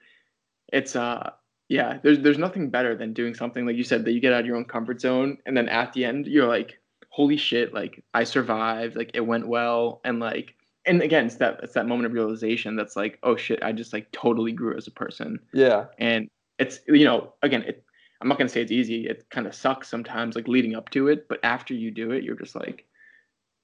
It's 0.70 0.96
uh, 0.96 1.30
yeah. 1.72 1.98
There's 2.02 2.18
there's 2.20 2.38
nothing 2.38 2.68
better 2.68 2.94
than 2.94 3.14
doing 3.14 3.34
something 3.34 3.64
like 3.64 3.76
you 3.76 3.84
said 3.84 4.04
that 4.04 4.12
you 4.12 4.20
get 4.20 4.32
out 4.32 4.40
of 4.40 4.46
your 4.46 4.56
own 4.56 4.66
comfort 4.66 5.00
zone, 5.00 5.38
and 5.46 5.56
then 5.56 5.68
at 5.68 5.92
the 5.94 6.04
end 6.04 6.26
you're 6.26 6.46
like, 6.46 6.78
holy 7.08 7.38
shit! 7.38 7.72
Like 7.72 8.04
I 8.12 8.24
survived. 8.24 8.94
Like 8.94 9.10
it 9.14 9.22
went 9.22 9.48
well, 9.48 10.00
and 10.04 10.20
like, 10.20 10.54
and 10.84 11.00
again, 11.00 11.26
it's 11.26 11.36
that 11.36 11.60
it's 11.62 11.72
that 11.72 11.86
moment 11.88 12.06
of 12.06 12.12
realization 12.12 12.76
that's 12.76 12.94
like, 12.94 13.18
oh 13.22 13.36
shit! 13.36 13.62
I 13.62 13.72
just 13.72 13.94
like 13.94 14.12
totally 14.12 14.52
grew 14.52 14.76
as 14.76 14.86
a 14.86 14.90
person, 14.90 15.40
Yeah, 15.54 15.86
and 15.98 16.28
it's 16.58 16.80
you 16.86 17.04
know, 17.04 17.32
again, 17.42 17.62
it. 17.62 17.84
I'm 18.20 18.28
not 18.28 18.38
gonna 18.38 18.50
say 18.50 18.60
it's 18.60 18.70
easy. 18.70 19.06
It 19.08 19.24
kind 19.30 19.46
of 19.46 19.54
sucks 19.54 19.88
sometimes, 19.88 20.36
like 20.36 20.46
leading 20.46 20.76
up 20.76 20.90
to 20.90 21.08
it, 21.08 21.26
but 21.26 21.40
after 21.42 21.74
you 21.74 21.90
do 21.90 22.12
it, 22.12 22.22
you're 22.22 22.36
just 22.36 22.54
like, 22.54 22.84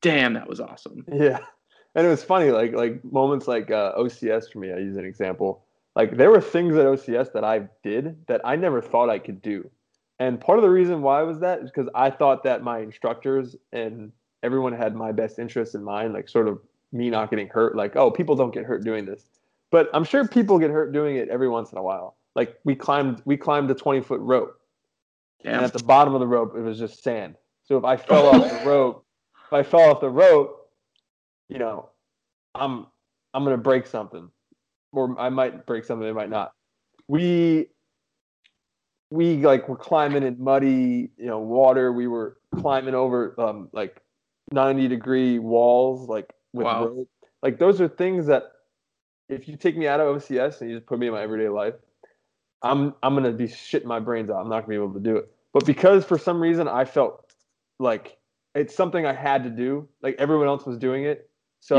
damn, 0.02 0.32
that 0.32 0.48
was 0.48 0.60
awesome. 0.60 1.04
yeah. 1.12 1.38
And 1.94 2.06
it 2.06 2.10
was 2.10 2.24
funny, 2.24 2.50
like 2.50 2.72
like 2.72 3.04
moments 3.04 3.46
like 3.46 3.70
uh, 3.70 3.92
OCS 3.98 4.50
for 4.52 4.58
me. 4.60 4.72
I 4.72 4.78
use 4.78 4.96
an 4.96 5.04
example. 5.04 5.64
Like 5.98 6.16
there 6.16 6.30
were 6.30 6.40
things 6.40 6.76
at 6.76 6.86
OCS 6.86 7.32
that 7.32 7.42
I 7.42 7.68
did 7.82 8.24
that 8.28 8.40
I 8.44 8.54
never 8.54 8.80
thought 8.80 9.10
I 9.10 9.18
could 9.18 9.42
do, 9.42 9.68
and 10.20 10.40
part 10.40 10.56
of 10.56 10.62
the 10.62 10.70
reason 10.70 11.02
why 11.02 11.22
was 11.22 11.40
that 11.40 11.58
is 11.58 11.72
because 11.72 11.90
I 11.92 12.08
thought 12.08 12.44
that 12.44 12.62
my 12.62 12.78
instructors 12.78 13.56
and 13.72 14.12
everyone 14.44 14.72
had 14.72 14.94
my 14.94 15.10
best 15.10 15.40
interests 15.40 15.74
in 15.74 15.82
mind, 15.82 16.14
like 16.14 16.28
sort 16.28 16.46
of 16.46 16.60
me 16.92 17.10
not 17.10 17.30
getting 17.30 17.48
hurt. 17.48 17.74
Like 17.74 17.96
oh, 17.96 18.12
people 18.12 18.36
don't 18.36 18.54
get 18.54 18.64
hurt 18.64 18.84
doing 18.84 19.06
this, 19.06 19.24
but 19.72 19.90
I'm 19.92 20.04
sure 20.04 20.26
people 20.28 20.60
get 20.60 20.70
hurt 20.70 20.92
doing 20.92 21.16
it 21.16 21.28
every 21.30 21.48
once 21.48 21.72
in 21.72 21.78
a 21.78 21.82
while. 21.82 22.16
Like 22.36 22.60
we 22.62 22.76
climbed 22.76 23.20
we 23.24 23.36
climbed 23.36 23.68
a 23.72 23.74
20 23.74 24.00
foot 24.02 24.20
rope, 24.20 24.56
and 25.44 25.64
at 25.64 25.72
the 25.72 25.82
bottom 25.82 26.14
of 26.14 26.20
the 26.20 26.28
rope 26.28 26.54
it 26.56 26.60
was 26.60 26.78
just 26.78 27.02
sand. 27.02 27.34
So 27.64 27.76
if 27.76 27.84
I 27.84 27.96
fell 28.08 28.28
off 28.28 28.48
the 28.48 28.64
rope, 28.64 29.04
if 29.48 29.52
I 29.52 29.64
fell 29.64 29.90
off 29.90 30.00
the 30.00 30.10
rope, 30.10 30.70
you 31.48 31.58
know, 31.58 31.88
I'm 32.54 32.86
I'm 33.34 33.42
gonna 33.42 33.56
break 33.56 33.84
something, 33.84 34.30
or 34.92 35.18
I 35.18 35.28
might 35.28 35.66
break 35.66 35.84
something. 35.84 36.08
I 36.08 36.12
might 36.12 36.30
not. 36.30 36.52
We 37.08 37.68
we 39.10 39.36
like 39.38 39.68
were 39.68 39.76
climbing 39.76 40.22
in 40.22 40.42
muddy, 40.42 41.10
you 41.16 41.26
know, 41.26 41.38
water. 41.38 41.92
We 41.92 42.06
were 42.06 42.38
climbing 42.60 42.94
over 42.94 43.34
um 43.40 43.68
like 43.72 44.00
90 44.52 44.88
degree 44.88 45.38
walls, 45.38 46.08
like 46.08 46.32
with 46.52 46.64
Wow. 46.64 46.84
rope. 46.84 47.08
Like 47.42 47.58
those 47.58 47.80
are 47.80 47.88
things 47.88 48.26
that 48.26 48.44
if 49.28 49.48
you 49.48 49.56
take 49.56 49.76
me 49.76 49.86
out 49.86 50.00
of 50.00 50.16
OCS 50.16 50.60
and 50.60 50.70
you 50.70 50.76
just 50.76 50.86
put 50.86 50.98
me 50.98 51.06
in 51.06 51.12
my 51.12 51.22
everyday 51.22 51.48
life, 51.48 51.74
I'm 52.62 52.94
I'm 53.02 53.14
gonna 53.14 53.32
be 53.32 53.44
shitting 53.46 53.84
my 53.84 54.00
brains 54.00 54.30
out. 54.30 54.36
I'm 54.40 54.48
not 54.48 54.60
gonna 54.60 54.68
be 54.70 54.74
able 54.76 54.94
to 54.94 55.00
do 55.00 55.16
it. 55.16 55.30
But 55.52 55.64
because 55.64 56.04
for 56.04 56.18
some 56.18 56.40
reason 56.40 56.68
I 56.68 56.84
felt 56.84 57.32
like 57.78 58.18
it's 58.54 58.74
something 58.74 59.06
I 59.06 59.12
had 59.12 59.44
to 59.44 59.50
do, 59.50 59.88
like 60.02 60.16
everyone 60.18 60.48
else 60.48 60.66
was 60.66 60.76
doing 60.76 61.04
it. 61.04 61.30
So 61.60 61.76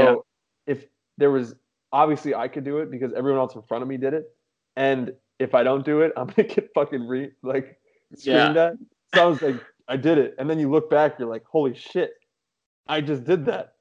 Yeah. 0.67 0.73
if 0.73 0.85
there 1.17 1.31
was 1.31 1.55
obviously 1.91 2.35
I 2.35 2.47
could 2.47 2.63
do 2.63 2.77
it 2.79 2.91
because 2.91 3.13
everyone 3.13 3.39
else 3.39 3.55
in 3.55 3.61
front 3.63 3.81
of 3.81 3.87
me 3.87 3.97
did 3.97 4.13
it. 4.13 4.25
And 4.75 5.13
if 5.39 5.55
I 5.55 5.63
don't 5.63 5.85
do 5.85 6.01
it, 6.01 6.11
I'm 6.17 6.27
gonna 6.35 6.47
get 6.47 6.69
fucking 6.73 7.07
re 7.07 7.31
like 7.43 7.79
screamed 8.15 8.57
at. 8.57 8.73
So 9.15 9.23
I 9.23 9.25
was 9.25 9.41
like, 9.41 9.55
I 9.87 9.97
did 9.97 10.17
it. 10.17 10.35
And 10.37 10.49
then 10.49 10.59
you 10.59 10.69
look 10.69 10.89
back, 10.89 11.17
you're 11.19 11.27
like, 11.29 11.43
holy 11.45 11.73
shit, 11.75 12.11
I 12.87 13.01
just 13.01 13.23
did 13.23 13.45
that. 13.45 13.73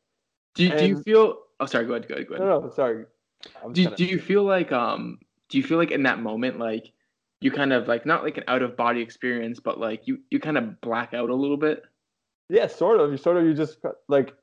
Do 0.54 0.64
you, 0.64 0.70
do 0.76 0.86
you 0.86 1.02
feel? 1.02 1.38
Oh, 1.60 1.66
sorry. 1.66 1.86
Go 1.86 1.94
ahead. 1.94 2.08
Go 2.08 2.14
ahead. 2.14 2.28
Go 2.28 2.34
ahead. 2.34 2.46
No, 2.46 2.60
no, 2.60 2.70
sorry. 2.70 3.04
Do, 3.72 3.82
kinda- 3.82 3.96
do 3.96 4.04
you 4.04 4.18
feel 4.18 4.42
like 4.44 4.72
um 4.72 5.18
do 5.48 5.58
you 5.58 5.64
feel 5.64 5.78
like 5.78 5.90
in 5.92 6.02
that 6.02 6.20
moment 6.20 6.58
like 6.58 6.92
you 7.40 7.52
kind 7.52 7.72
of 7.72 7.86
like 7.86 8.04
not 8.04 8.24
like 8.24 8.36
an 8.36 8.44
out 8.48 8.62
of 8.62 8.76
body 8.76 9.00
experience 9.00 9.60
but 9.60 9.78
like 9.78 10.08
you 10.08 10.18
you 10.30 10.40
kind 10.40 10.58
of 10.58 10.80
black 10.80 11.14
out 11.14 11.30
a 11.30 11.34
little 11.34 11.56
bit 11.56 11.84
Yeah, 12.48 12.66
sort 12.66 12.98
of. 12.98 13.12
You 13.12 13.16
sort 13.16 13.36
of 13.36 13.44
you 13.44 13.54
just 13.54 13.78
like 14.08 14.34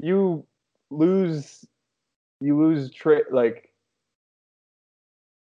you 0.00 0.46
lose 0.90 1.66
you 2.40 2.60
lose 2.60 2.90
tra- 2.90 3.22
like 3.30 3.70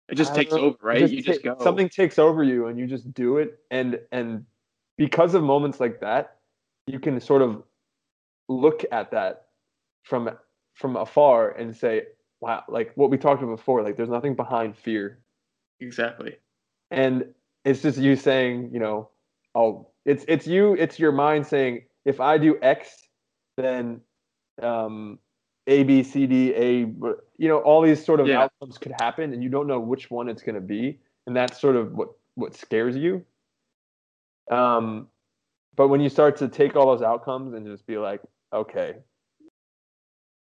it 0.09 0.15
just 0.15 0.35
takes 0.35 0.53
know, 0.53 0.59
over 0.59 0.77
right? 0.83 1.01
just 1.01 1.13
you 1.13 1.23
just 1.23 1.43
go. 1.43 1.57
something 1.61 1.89
takes 1.89 2.19
over 2.19 2.43
you 2.43 2.67
and 2.67 2.79
you 2.79 2.87
just 2.87 3.13
do 3.13 3.39
it. 3.39 3.59
And 3.71 3.99
and 4.13 4.45
because 4.97 5.35
of 5.35 5.43
moments 5.43 5.81
like 5.81 6.01
that 6.01 6.37
you 6.87 7.01
can 7.01 7.21
sort 7.21 7.43
of 7.43 7.63
look 8.49 8.85
at 8.93 9.11
that 9.11 9.47
from 10.05 10.31
from 10.75 10.97
afar 10.97 11.51
and 11.51 11.77
say 11.77 12.05
wow 12.41 12.63
like 12.69 12.93
what 12.95 13.11
we 13.11 13.19
talked 13.19 13.43
about 13.43 13.57
before 13.57 13.83
like 13.83 13.97
there's 13.97 14.09
nothing 14.09 14.35
behind 14.35 14.77
fear. 14.77 15.19
Exactly. 15.81 16.37
And 16.91 17.27
it's 17.65 17.83
just 17.83 17.99
you 17.99 18.15
saying 18.15 18.71
you 18.73 18.79
know 18.79 19.11
oh 19.55 19.89
it's 20.05 20.25
it's 20.29 20.47
you 20.47 20.75
it's 20.75 20.99
your 20.99 21.13
mind 21.13 21.45
saying 21.47 21.83
if 22.05 22.21
i 22.21 22.39
do 22.39 22.57
x 22.63 23.09
then 23.57 24.01
um 24.63 25.19
a 25.67 25.83
b 25.83 26.03
c 26.03 26.27
d 26.27 26.55
a 26.55 26.79
you 27.39 27.49
know 27.49 27.59
all 27.59 27.83
these 27.83 28.05
sort 28.05 28.21
of 28.21 28.27
Yeah. 28.29 28.43
outcomes 28.45 28.79
could 28.79 28.93
happen 29.01 29.33
and 29.33 29.43
you 29.43 29.49
don't 29.49 29.67
know 29.67 29.81
which 29.81 30.11
one 30.11 30.29
it's 30.29 30.43
going 30.43 30.55
to 30.55 30.61
be 30.61 31.01
and 31.27 31.35
that's 31.37 31.61
sort 31.61 31.77
of 31.77 31.93
what 31.95 32.11
what 32.35 32.55
scares 32.55 32.97
you. 32.97 33.25
Um, 34.51 35.09
but 35.75 35.89
when 35.89 36.01
you 36.01 36.09
start 36.09 36.37
to 36.37 36.49
take 36.49 36.77
all 36.77 36.87
those 36.87 37.03
outcomes 37.03 37.55
and 37.55 37.67
just 37.67 37.87
be 37.87 37.99
like, 37.99 38.21
okay, 38.53 38.97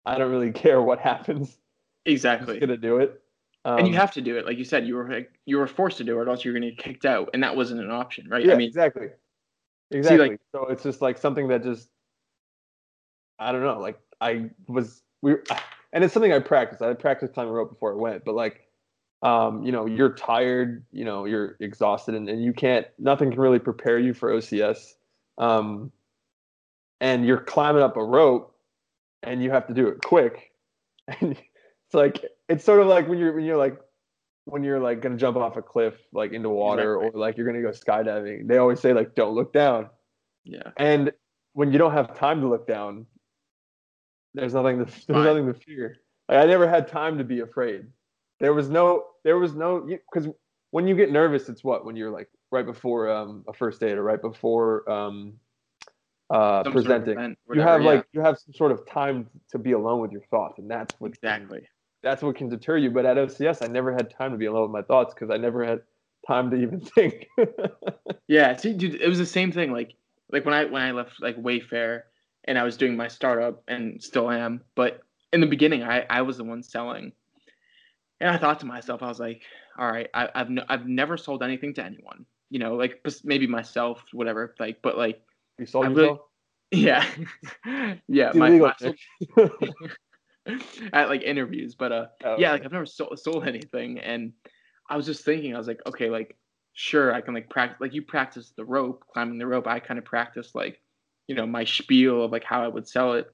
I 0.06 0.18
don't 0.18 0.30
really 0.32 0.52
care 0.64 0.82
what 0.82 1.00
happens. 1.00 1.58
Exactly. 2.06 2.56
I'm 2.56 2.60
gonna 2.60 2.78
do 2.78 2.98
it. 2.98 3.22
Um, 3.64 3.80
and 3.80 3.88
you 3.88 3.96
have 3.96 4.12
to 4.12 4.22
do 4.22 4.38
it, 4.38 4.46
like 4.46 4.60
you 4.60 4.64
said. 4.64 4.86
You 4.86 4.96
were 4.96 5.10
like, 5.10 5.32
you 5.46 5.58
were 5.58 5.66
forced 5.66 5.98
to 5.98 6.04
do 6.04 6.20
it, 6.20 6.28
or 6.28 6.30
else 6.30 6.46
you're 6.46 6.54
going 6.54 6.62
to 6.62 6.70
get 6.70 6.78
kicked 6.78 7.06
out, 7.06 7.32
and 7.34 7.42
that 7.42 7.56
wasn't 7.56 7.82
an 7.82 7.90
option, 7.90 8.30
right? 8.30 8.46
Yeah, 8.46 8.54
I 8.54 8.58
mean, 8.58 8.68
exactly. 8.68 9.08
Exactly. 9.90 10.30
like- 10.30 10.42
so 10.52 10.68
it's 10.68 10.84
just 10.84 11.02
like 11.02 11.18
something 11.18 11.48
that 11.48 11.64
just 11.64 11.90
I 13.40 13.52
don't 13.52 13.64
know. 13.64 13.80
Like 13.80 13.98
I 14.22 14.52
was 14.68 15.02
we 15.26 15.34
and 15.92 16.04
it's 16.04 16.14
something 16.14 16.32
I 16.32 16.40
practiced. 16.40 16.84
I 16.84 16.94
practiced 16.94 17.34
climbing 17.34 17.52
rope 17.54 17.72
before 17.72 17.94
I 17.94 17.96
went, 17.96 18.24
but 18.26 18.36
like 18.36 18.62
um, 19.24 19.64
you 19.64 19.72
know, 19.72 19.88
you're 19.88 20.14
tired, 20.14 20.86
you 20.92 21.04
know, 21.04 21.26
you're 21.26 21.56
exhausted 21.60 22.14
and, 22.14 22.30
and 22.30 22.44
you 22.44 22.54
can't 22.54 22.86
nothing 23.00 23.32
can 23.32 23.40
really 23.40 23.58
prepare 23.58 23.98
you 23.98 24.14
for 24.14 24.32
OCS. 24.32 24.94
Um 25.40 25.92
and 27.02 27.26
you're 27.26 27.40
climbing 27.40 27.82
up 27.82 27.98
a 27.98 28.04
rope 28.04 28.56
and 29.24 29.44
you 29.44 29.50
have 29.50 29.68
to 29.68 29.74
do 29.74 29.88
it 29.88 30.02
quick. 30.04 30.52
And 31.22 31.34
it's 31.34 31.94
like 31.94 32.24
it's 32.50 32.66
sort 32.66 32.80
of 32.82 32.88
like 32.88 33.08
when 33.08 33.20
you're 33.20 33.34
when 33.34 33.46
you're 33.46 33.58
like 33.58 33.78
when 34.46 34.64
you're 34.64 34.80
like 34.80 35.02
gonna 35.02 35.18
jump 35.18 35.38
off 35.38 35.56
a 35.56 35.62
cliff 35.62 35.94
like 36.14 36.34
into 36.34 36.50
water 36.50 36.98
or 36.98 37.12
like 37.14 37.38
you're 37.38 37.46
gonna 37.46 37.62
go 37.62 37.70
skydiving. 37.70 38.48
They 38.48 38.58
always 38.58 38.80
say 38.80 38.94
like 38.94 39.14
don't 39.14 39.36
look 39.36 39.54
down. 39.54 39.90
yeah, 40.44 40.72
And 40.78 41.12
when 41.54 41.72
you 41.72 41.78
don't 41.78 41.94
have 41.94 42.18
time 42.18 42.42
to 42.42 42.48
look 42.48 42.66
down, 42.68 43.06
there's 44.36 44.54
nothing 44.54 44.80
to 44.80 44.86
there's 44.86 45.06
Fine. 45.06 45.24
nothing 45.24 45.48
to 45.48 45.54
fear. 45.54 45.98
Like 46.30 46.40
I 46.40 46.46
never 46.46 46.68
had 46.68 46.88
time 46.88 47.18
to 47.18 47.24
be 47.24 47.40
afraid. 47.40 47.86
There 48.40 48.54
was 48.54 48.70
no 48.70 49.06
there 49.24 49.38
was 49.38 49.56
no 49.56 49.80
because 49.82 50.30
when 50.72 50.88
you 50.88 50.96
get 50.96 51.12
nervous, 51.12 51.50
it's 51.50 51.64
what 51.64 51.86
when 51.86 51.96
you're 51.96 52.12
like 52.12 52.30
right 52.52 52.66
before 52.66 53.10
um, 53.10 53.44
a 53.48 53.54
first 53.54 53.80
date 53.80 53.98
or 53.98 54.04
right 54.04 54.22
before 54.22 54.90
um, 54.90 55.34
uh, 56.30 56.64
Some 56.64 56.64
sort 56.64 56.68
of 56.68 56.74
presenting. 56.74 57.18
event, 57.18 57.38
you 57.54 57.62
have 57.62 57.82
yeah. 57.82 57.88
like 57.88 58.06
you 58.12 58.22
have 58.22 58.38
some 58.38 58.54
sort 58.54 58.72
of 58.72 58.86
time 58.88 59.30
to 59.52 59.58
be 59.58 59.72
alone 59.74 60.02
with 60.02 60.12
your 60.12 60.24
thoughts, 60.32 60.60
and 60.60 60.70
that's 60.70 60.94
what 61.00 61.10
exactly. 61.10 61.62
that's 62.04 62.22
what 62.22 62.36
can 62.36 62.50
deter 62.50 62.78
you. 62.78 62.92
But 62.92 63.06
at 63.06 63.18
OCS, 63.18 63.64
I 63.64 63.72
never 63.72 63.94
had 63.94 64.10
time 64.10 64.32
to 64.32 64.38
be 64.38 64.46
alone 64.46 64.64
with 64.64 64.72
my 64.72 64.82
thoughts 64.82 65.14
because 65.14 65.30
I 65.30 65.38
never 65.38 65.64
had 65.64 65.82
time 66.28 66.50
to 66.52 66.58
even 66.58 66.80
think. 66.96 67.28
Yeah, 68.28 68.56
see, 68.58 68.74
dude, 68.74 68.96
it 68.96 69.08
was 69.08 69.20
the 69.20 69.26
same 69.26 69.52
thing. 69.52 69.72
Like, 69.72 69.94
like 70.32 70.46
when 70.46 70.54
I 70.54 70.66
when 70.66 70.82
I 70.82 70.92
left 70.92 71.22
like 71.22 71.38
Wayfair, 71.38 72.02
and 72.46 72.58
I 72.58 72.64
was 72.64 72.78
doing 72.78 72.96
my 72.96 73.08
startup, 73.08 73.64
and 73.68 74.02
still 74.02 74.30
am. 74.32 74.62
But 74.76 75.02
in 75.34 75.42
the 75.42 75.48
beginning, 75.48 75.84
I 75.84 76.06
I 76.10 76.22
was 76.22 76.38
the 76.38 76.44
one 76.44 76.64
selling, 76.64 77.12
and 78.20 78.30
I 78.30 78.38
thought 78.38 78.60
to 78.62 78.66
myself, 78.66 79.04
I 79.04 79.08
was 79.08 79.20
like, 79.20 79.42
all 79.78 79.92
right, 79.92 80.10
I, 80.14 80.30
I've 80.34 80.50
no, 80.50 80.64
I've 80.70 80.88
never 80.88 81.18
sold 81.18 81.44
anything 81.44 81.74
to 81.76 81.84
anyone. 81.84 82.26
You 82.50 82.60
know, 82.60 82.76
like 82.76 83.06
maybe 83.24 83.48
myself, 83.48 84.04
whatever. 84.14 84.56
Like, 84.60 84.82
but 84.82 84.98
like, 84.98 85.22
you 85.60 85.66
sold 85.66 85.86
I 85.86 85.90
really- 85.90 86.02
yourself. 86.04 86.20
yeah, 86.72 87.06
yeah, 88.08 88.32
my, 88.34 88.48
illegal, 88.50 88.72
at 90.94 91.10
like 91.10 91.22
interviews, 91.24 91.76
but 91.76 91.92
uh, 91.92 92.06
Oh, 92.24 92.38
yeah, 92.38 92.50
okay. 92.50 92.52
like 92.52 92.66
I've 92.66 92.72
never 92.72 92.86
sold, 92.86 93.20
sold 93.20 93.48
anything, 93.48 94.00
and 94.00 94.34
I 94.90 94.98
was 94.98 95.06
just 95.06 95.24
thinking, 95.24 95.56
I 95.56 95.58
was 95.58 95.68
like, 95.68 95.82
okay, 95.88 96.10
like 96.10 96.36
sure, 96.74 97.14
I 97.14 97.22
can 97.22 97.34
like 97.34 97.50
practice, 97.50 97.78
like 97.80 97.94
you 97.94 98.02
practice 98.02 98.52
the 98.56 98.66
rope, 98.66 99.06
climbing 99.14 99.38
the 99.38 99.48
rope. 99.48 99.68
I 99.68 99.80
kind 99.80 99.98
of 99.98 100.06
practice 100.06 100.54
like, 100.54 100.82
you 101.28 101.36
know, 101.36 101.46
my 101.46 101.64
spiel 101.64 102.24
of 102.24 102.32
like 102.32 102.44
how 102.44 102.64
I 102.64 102.68
would 102.68 102.88
sell 102.88 103.14
it. 103.14 103.30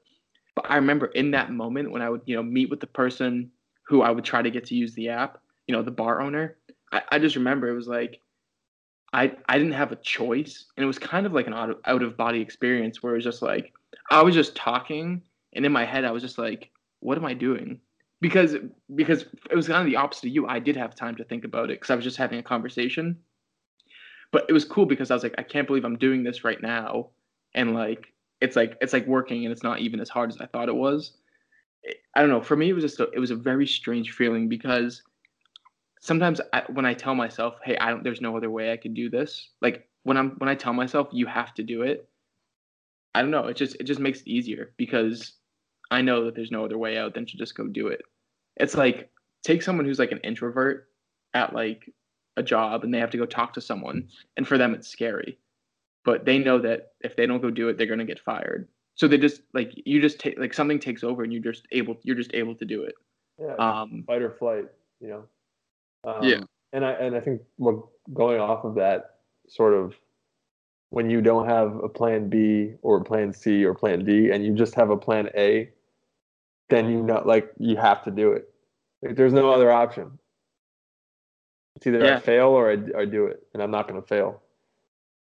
But 0.56 0.70
I 0.70 0.76
remember 0.76 1.08
in 1.08 1.32
that 1.32 1.52
moment 1.52 1.92
when 1.92 2.02
I 2.02 2.10
would, 2.10 2.22
you 2.26 2.36
know, 2.36 2.44
meet 2.44 2.70
with 2.70 2.80
the 2.80 2.88
person 2.88 3.52
who 3.88 4.02
I 4.02 4.12
would 4.12 4.26
try 4.26 4.42
to 4.42 4.52
get 4.52 4.66
to 4.68 4.76
use 4.76 4.94
the 4.94 5.10
app, 5.10 5.40
you 5.68 5.76
know, 5.76 5.82
the 5.82 5.92
bar 5.92 6.22
owner. 6.22 6.58
I, 6.92 7.02
I 7.12 7.20
just 7.20 7.36
remember 7.36 7.70
it 7.70 7.76
was 7.76 7.88
like, 7.88 8.20
I 9.14 9.34
I 9.48 9.58
didn't 9.58 9.74
have 9.74 9.92
a 9.92 9.98
choice, 9.98 10.66
and 10.76 10.84
it 10.84 10.88
was 10.88 11.00
kind 11.00 11.26
of 11.26 11.34
like 11.34 11.48
an 11.48 11.54
out 11.54 11.70
of, 11.70 11.78
out 11.86 12.02
of 12.02 12.18
body 12.18 12.40
experience 12.40 13.04
where 13.04 13.14
it 13.14 13.18
was 13.18 13.26
just 13.26 13.42
like 13.42 13.74
I 14.10 14.22
was 14.22 14.36
just 14.36 14.56
talking, 14.56 15.22
and 15.54 15.66
in 15.66 15.72
my 15.72 15.86
head 15.86 16.06
I 16.06 16.12
was 16.12 16.24
just 16.24 16.38
like, 16.38 16.72
what 17.02 17.18
am 17.18 17.26
I 17.26 17.34
doing? 17.34 17.80
Because 18.22 18.56
because 18.96 19.26
it 19.50 19.56
was 19.56 19.68
kind 19.68 19.82
of 19.82 19.86
the 19.88 19.98
opposite 19.98 20.28
of 20.28 20.34
you. 20.34 20.48
I 20.48 20.60
did 20.60 20.78
have 20.78 20.96
time 20.96 21.16
to 21.16 21.24
think 21.26 21.44
about 21.44 21.66
it 21.66 21.80
because 21.80 21.90
I 21.90 21.96
was 21.96 22.06
just 22.06 22.18
having 22.18 22.40
a 22.40 22.44
conversation. 22.44 23.18
But 24.32 24.46
it 24.48 24.54
was 24.54 24.64
cool 24.64 24.86
because 24.86 25.12
I 25.12 25.14
was 25.14 25.24
like, 25.24 25.36
I 25.38 25.44
can't 25.44 25.68
believe 25.68 25.84
I'm 25.84 25.98
doing 25.98 26.24
this 26.24 26.46
right 26.46 26.62
now, 26.62 27.10
and 27.54 27.74
like 27.74 28.14
it's 28.40 28.56
like 28.56 28.78
it's 28.82 28.94
like 28.94 29.06
working, 29.08 29.46
and 29.46 29.52
it's 29.52 29.64
not 29.64 29.80
even 29.80 30.00
as 30.00 30.10
hard 30.10 30.32
as 30.32 30.40
I 30.42 30.46
thought 30.48 30.70
it 30.70 30.76
was. 30.76 31.14
I 32.16 32.22
don't 32.22 32.30
know. 32.30 32.42
For 32.42 32.56
me, 32.56 32.70
it 32.70 32.74
was 32.74 32.84
just 32.84 33.00
a, 33.00 33.10
it 33.12 33.20
was 33.20 33.32
a 33.32 33.36
very 33.36 33.66
strange 33.66 34.12
feeling 34.12 34.48
because 34.50 35.02
sometimes 36.00 36.42
I, 36.54 36.64
when 36.70 36.86
I 36.86 36.94
tell 36.94 37.16
myself, 37.16 37.56
"Hey, 37.64 37.78
I 37.78 37.90
don't," 37.90 38.04
there's 38.04 38.22
no 38.22 38.36
other 38.36 38.50
way 38.50 38.72
I 38.72 38.78
could 38.78 38.94
do 38.94 39.10
this. 39.10 39.50
Like 39.62 39.88
when 40.04 40.18
I'm 40.18 40.32
when 40.38 40.50
I 40.50 40.56
tell 40.56 40.74
myself, 40.74 41.08
"You 41.12 41.26
have 41.28 41.54
to 41.56 41.64
do 41.64 41.84
it," 41.84 42.08
I 43.16 43.22
don't 43.22 43.32
know. 43.32 43.48
It 43.48 43.58
just 43.58 43.76
it 43.80 43.84
just 43.84 44.00
makes 44.00 44.22
it 44.22 44.28
easier 44.28 44.74
because 44.78 45.34
I 45.90 46.02
know 46.02 46.26
that 46.26 46.36
there's 46.36 46.52
no 46.52 46.66
other 46.66 46.78
way 46.78 46.98
out 46.98 47.14
than 47.14 47.26
to 47.26 47.38
just 47.38 47.56
go 47.56 47.68
do 47.68 47.88
it. 47.88 48.02
It's 48.58 48.76
like 48.76 49.10
take 49.44 49.62
someone 49.62 49.86
who's 49.86 50.00
like 50.00 50.12
an 50.12 50.20
introvert 50.20 50.90
at 51.34 51.54
like 51.54 51.92
a 52.38 52.44
job 52.44 52.84
and 52.84 52.94
they 52.94 53.00
have 53.00 53.12
to 53.12 53.18
go 53.18 53.26
talk 53.26 53.54
to 53.54 53.62
someone, 53.62 54.10
and 54.38 54.48
for 54.48 54.58
them 54.58 54.74
it's 54.74 54.88
scary, 54.88 55.38
but 56.04 56.26
they 56.26 56.38
know 56.38 56.60
that 56.60 56.94
if 57.02 57.16
they 57.16 57.26
don't 57.26 57.42
go 57.42 57.50
do 57.50 57.70
it, 57.70 57.78
they're 57.78 57.88
gonna 57.88 58.06
get 58.06 58.20
fired. 58.20 58.68
So 58.96 59.08
they 59.08 59.18
just 59.18 59.42
like 59.54 59.72
you 59.86 60.02
just 60.02 60.20
take 60.20 60.38
like 60.38 60.54
something 60.54 60.80
takes 60.80 61.04
over 61.04 61.24
and 61.24 61.32
you're 61.32 61.42
just 61.42 61.68
able 61.72 61.98
you're 62.04 62.16
just 62.16 62.34
able 62.34 62.56
to 62.56 62.66
do 62.66 62.84
it. 62.84 62.96
yeah, 63.40 63.56
Um, 63.56 64.04
fight 64.06 64.22
or 64.22 64.32
flight, 64.32 64.66
you 65.00 65.08
know. 65.08 65.24
Um, 66.04 66.24
Yeah. 66.24 66.44
And 66.74 66.86
I 66.86 66.92
and 66.94 67.16
I 67.16 67.20
think 67.20 67.42
what 67.58 67.84
going 68.14 68.40
off 68.40 68.64
of 68.64 68.76
that 68.76 69.18
sort 69.48 69.74
of 69.74 69.96
when 70.90 71.10
you 71.10 71.22
don't 71.22 71.48
have 71.48 71.76
a 71.78 71.90
plan 71.90 72.30
B 72.30 72.74
or 72.82 73.04
plan 73.04 73.34
C 73.34 73.64
or 73.66 73.74
plan 73.74 74.04
D 74.06 74.32
and 74.32 74.46
you 74.46 74.54
just 74.54 74.76
have 74.76 74.90
a 74.90 74.98
plan 74.98 75.30
A, 75.36 75.70
then 76.70 76.90
you 76.90 77.02
know 77.02 77.22
like 77.26 77.52
you 77.58 77.76
have 77.78 78.04
to 78.04 78.12
do 78.12 78.34
it. 78.34 78.50
Like, 79.02 79.16
there's 79.16 79.34
no 79.34 79.52
other 79.52 79.72
option. 79.72 80.20
It's 81.76 81.88
either 81.88 82.04
Yeah. 82.04 82.18
I 82.18 82.20
fail 82.20 82.50
or 82.50 82.70
I, 82.72 83.02
I 83.02 83.06
do 83.06 83.26
it, 83.26 83.42
and 83.54 83.64
I'm 83.64 83.72
not 83.72 83.88
going 83.88 84.00
to 84.00 84.08
fail. 84.08 84.42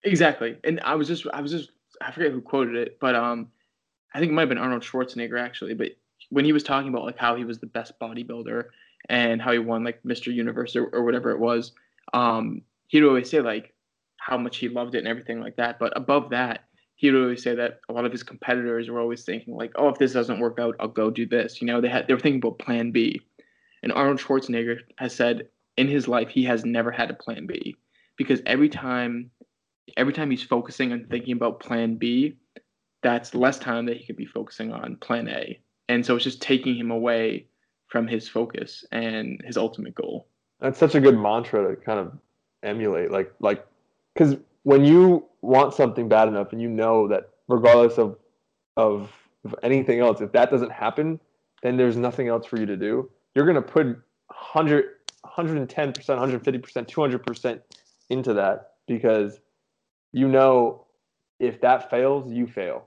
Exactly. 0.04 0.56
And 0.64 0.80
I 0.80 0.94
was 0.94 1.08
just 1.08 1.26
I 1.32 1.40
was 1.40 1.50
just 1.52 1.70
I 2.00 2.10
forget 2.12 2.32
who 2.32 2.40
quoted 2.40 2.76
it, 2.76 2.98
but 3.00 3.14
um 3.14 3.48
I 4.14 4.18
think 4.20 4.30
it 4.32 4.34
might 4.34 4.42
have 4.42 4.48
been 4.48 4.58
Arnold 4.58 4.82
Schwarzenegger 4.82 5.40
actually, 5.40 5.74
but 5.74 5.92
when 6.30 6.44
he 6.44 6.52
was 6.52 6.62
talking 6.62 6.88
about 6.88 7.04
like 7.04 7.18
how 7.18 7.36
he 7.36 7.44
was 7.44 7.58
the 7.58 7.66
best 7.66 7.98
bodybuilder 8.00 8.64
and 9.08 9.40
how 9.40 9.52
he 9.52 9.58
won 9.58 9.84
like 9.84 10.02
Mr. 10.02 10.32
Universe 10.32 10.76
or, 10.76 10.86
or 10.86 11.04
whatever 11.04 11.30
it 11.30 11.38
was, 11.38 11.72
um, 12.12 12.62
he'd 12.88 13.04
always 13.04 13.30
say 13.30 13.40
like 13.40 13.74
how 14.18 14.36
much 14.36 14.58
he 14.58 14.68
loved 14.68 14.94
it 14.94 14.98
and 14.98 15.08
everything 15.08 15.40
like 15.40 15.56
that. 15.56 15.78
But 15.78 15.96
above 15.96 16.30
that, 16.30 16.64
he 16.96 17.10
would 17.10 17.22
always 17.22 17.42
say 17.42 17.54
that 17.54 17.80
a 17.88 17.92
lot 17.92 18.04
of 18.04 18.12
his 18.12 18.22
competitors 18.22 18.90
were 18.90 19.00
always 19.00 19.24
thinking 19.24 19.54
like, 19.54 19.72
oh, 19.76 19.88
if 19.88 19.98
this 19.98 20.12
doesn't 20.12 20.40
work 20.40 20.58
out, 20.58 20.74
I'll 20.80 20.88
go 20.88 21.10
do 21.10 21.26
this. 21.26 21.60
You 21.60 21.66
know, 21.66 21.80
they 21.80 21.88
had 21.88 22.06
they 22.08 22.14
were 22.14 22.20
thinking 22.20 22.40
about 22.42 22.58
plan 22.58 22.90
B. 22.90 23.20
And 23.82 23.92
Arnold 23.92 24.18
Schwarzenegger 24.18 24.78
has 24.96 25.14
said 25.14 25.48
in 25.76 25.88
his 25.88 26.08
life 26.08 26.28
he 26.28 26.44
has 26.44 26.64
never 26.64 26.90
had 26.90 27.10
a 27.10 27.14
plan 27.14 27.46
B 27.46 27.76
because 28.16 28.42
every 28.46 28.68
time 28.68 29.30
every 29.96 30.12
time 30.12 30.30
he's 30.30 30.42
focusing 30.42 30.92
on 30.92 31.06
thinking 31.10 31.32
about 31.32 31.60
plan 31.60 31.96
B, 31.96 32.36
that's 33.02 33.34
less 33.34 33.58
time 33.58 33.86
that 33.86 33.96
he 33.96 34.04
could 34.04 34.16
be 34.16 34.26
focusing 34.26 34.72
on 34.72 34.96
plan 34.96 35.28
A. 35.28 35.60
And 35.88 36.04
so 36.04 36.16
it's 36.16 36.24
just 36.24 36.42
taking 36.42 36.76
him 36.76 36.90
away 36.90 37.46
from 37.86 38.06
his 38.06 38.28
focus 38.28 38.84
and 38.92 39.40
his 39.44 39.56
ultimate 39.56 39.94
goal. 39.94 40.26
That's 40.60 40.78
such 40.78 40.94
a 40.94 41.00
good 41.00 41.18
mantra 41.18 41.68
to 41.68 41.76
kind 41.76 41.98
of 41.98 42.18
emulate. 42.62 43.10
Like, 43.10 43.32
like, 43.40 43.66
because 44.14 44.36
when 44.64 44.84
you 44.84 45.24
want 45.40 45.74
something 45.74 46.08
bad 46.08 46.28
enough 46.28 46.52
and 46.52 46.60
you 46.60 46.68
know 46.68 47.08
that 47.08 47.30
regardless 47.46 47.98
of, 47.98 48.18
of 48.76 49.10
anything 49.62 50.00
else, 50.00 50.20
if 50.20 50.32
that 50.32 50.50
doesn't 50.50 50.72
happen, 50.72 51.20
then 51.62 51.76
there's 51.76 51.96
nothing 51.96 52.28
else 52.28 52.46
for 52.46 52.58
you 52.58 52.66
to 52.66 52.76
do. 52.76 53.10
You're 53.34 53.46
gonna 53.46 53.62
put 53.62 53.86
100, 53.86 54.84
110 55.22 55.92
percent, 55.92 56.18
150 56.18 56.58
percent, 56.58 56.88
200 56.88 57.24
percent 57.24 57.62
into 58.10 58.34
that 58.34 58.72
because 58.86 59.40
you 60.12 60.28
know 60.28 60.86
if 61.40 61.60
that 61.60 61.90
fails, 61.90 62.32
you 62.32 62.46
fail. 62.46 62.86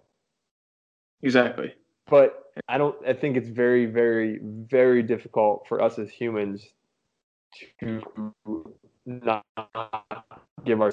Exactly. 1.22 1.74
but 2.10 2.52
I 2.68 2.78
don't. 2.78 2.96
I 3.08 3.14
think 3.14 3.38
it's 3.38 3.50
very, 3.50 3.86
very, 3.86 4.40
very 4.44 5.04
difficult 5.04 5.66
for 5.68 5.82
us 5.82 6.00
as 6.00 6.10
humans 6.10 6.66
to 7.80 8.34
not 9.06 9.46
give 10.66 10.82
our 10.82 10.92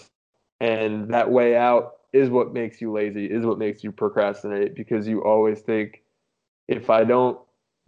and 0.61 1.13
that 1.13 1.31
way 1.31 1.57
out 1.57 1.95
is 2.13 2.31
what 2.31 2.53
makes 2.53 2.81
you 2.81 2.93
lazy. 2.93 3.27
Is 3.27 3.45
what 3.45 3.59
makes 3.59 3.85
you 3.85 3.93
procrastinate 3.93 4.75
because 4.75 5.07
you 5.07 5.23
always 5.25 5.61
think 5.61 6.03
if 6.69 6.91
I 6.91 7.05
don't 7.05 7.39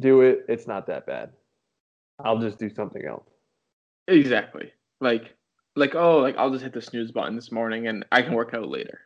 do 0.01 0.23
it, 0.23 0.45
it's 0.49 0.67
not 0.67 0.87
that 0.87 1.07
bad. 1.07 1.31
I'll 2.25 2.39
just 2.39 2.59
do 2.59 2.69
something 2.69 3.05
else. 3.05 3.29
Exactly. 4.09 4.73
Like 5.01 5.35
like 5.77 5.95
oh 5.95 6.19
like 6.19 6.37
I'll 6.37 6.51
just 6.51 6.65
hit 6.65 6.73
the 6.73 6.83
snooze 6.83 7.13
button 7.13 7.37
this 7.37 7.53
morning 7.53 7.87
and 7.87 8.05
I 8.13 8.23
can 8.23 8.35
work 8.35 8.55
out 8.55 8.69
later. 8.69 9.01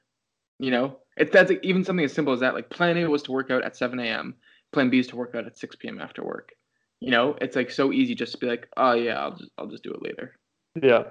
You 0.58 0.70
know? 0.70 0.98
It's 1.16 1.32
that's 1.32 1.50
like, 1.50 1.64
even 1.64 1.84
something 1.84 2.04
as 2.04 2.12
simple 2.12 2.32
as 2.32 2.40
that. 2.40 2.54
Like 2.54 2.70
plan 2.70 2.96
A 2.98 3.08
was 3.08 3.22
to 3.24 3.32
work 3.32 3.50
out 3.50 3.64
at 3.64 3.76
seven 3.76 4.00
AM. 4.00 4.34
Plan 4.72 4.90
B 4.90 4.98
is 4.98 5.06
to 5.08 5.16
work 5.16 5.34
out 5.34 5.46
at 5.46 5.56
six 5.56 5.76
PM 5.76 6.00
after 6.00 6.24
work. 6.24 6.52
You 7.00 7.10
know, 7.10 7.36
it's 7.40 7.54
like 7.54 7.70
so 7.70 7.92
easy 7.92 8.14
just 8.14 8.32
to 8.32 8.38
be 8.38 8.46
like, 8.46 8.68
oh 8.76 8.92
yeah, 8.92 9.20
I'll 9.20 9.36
just 9.36 9.50
I'll 9.58 9.66
just 9.66 9.84
do 9.84 9.92
it 9.92 10.02
later. 10.02 10.36
Yeah, 10.82 11.04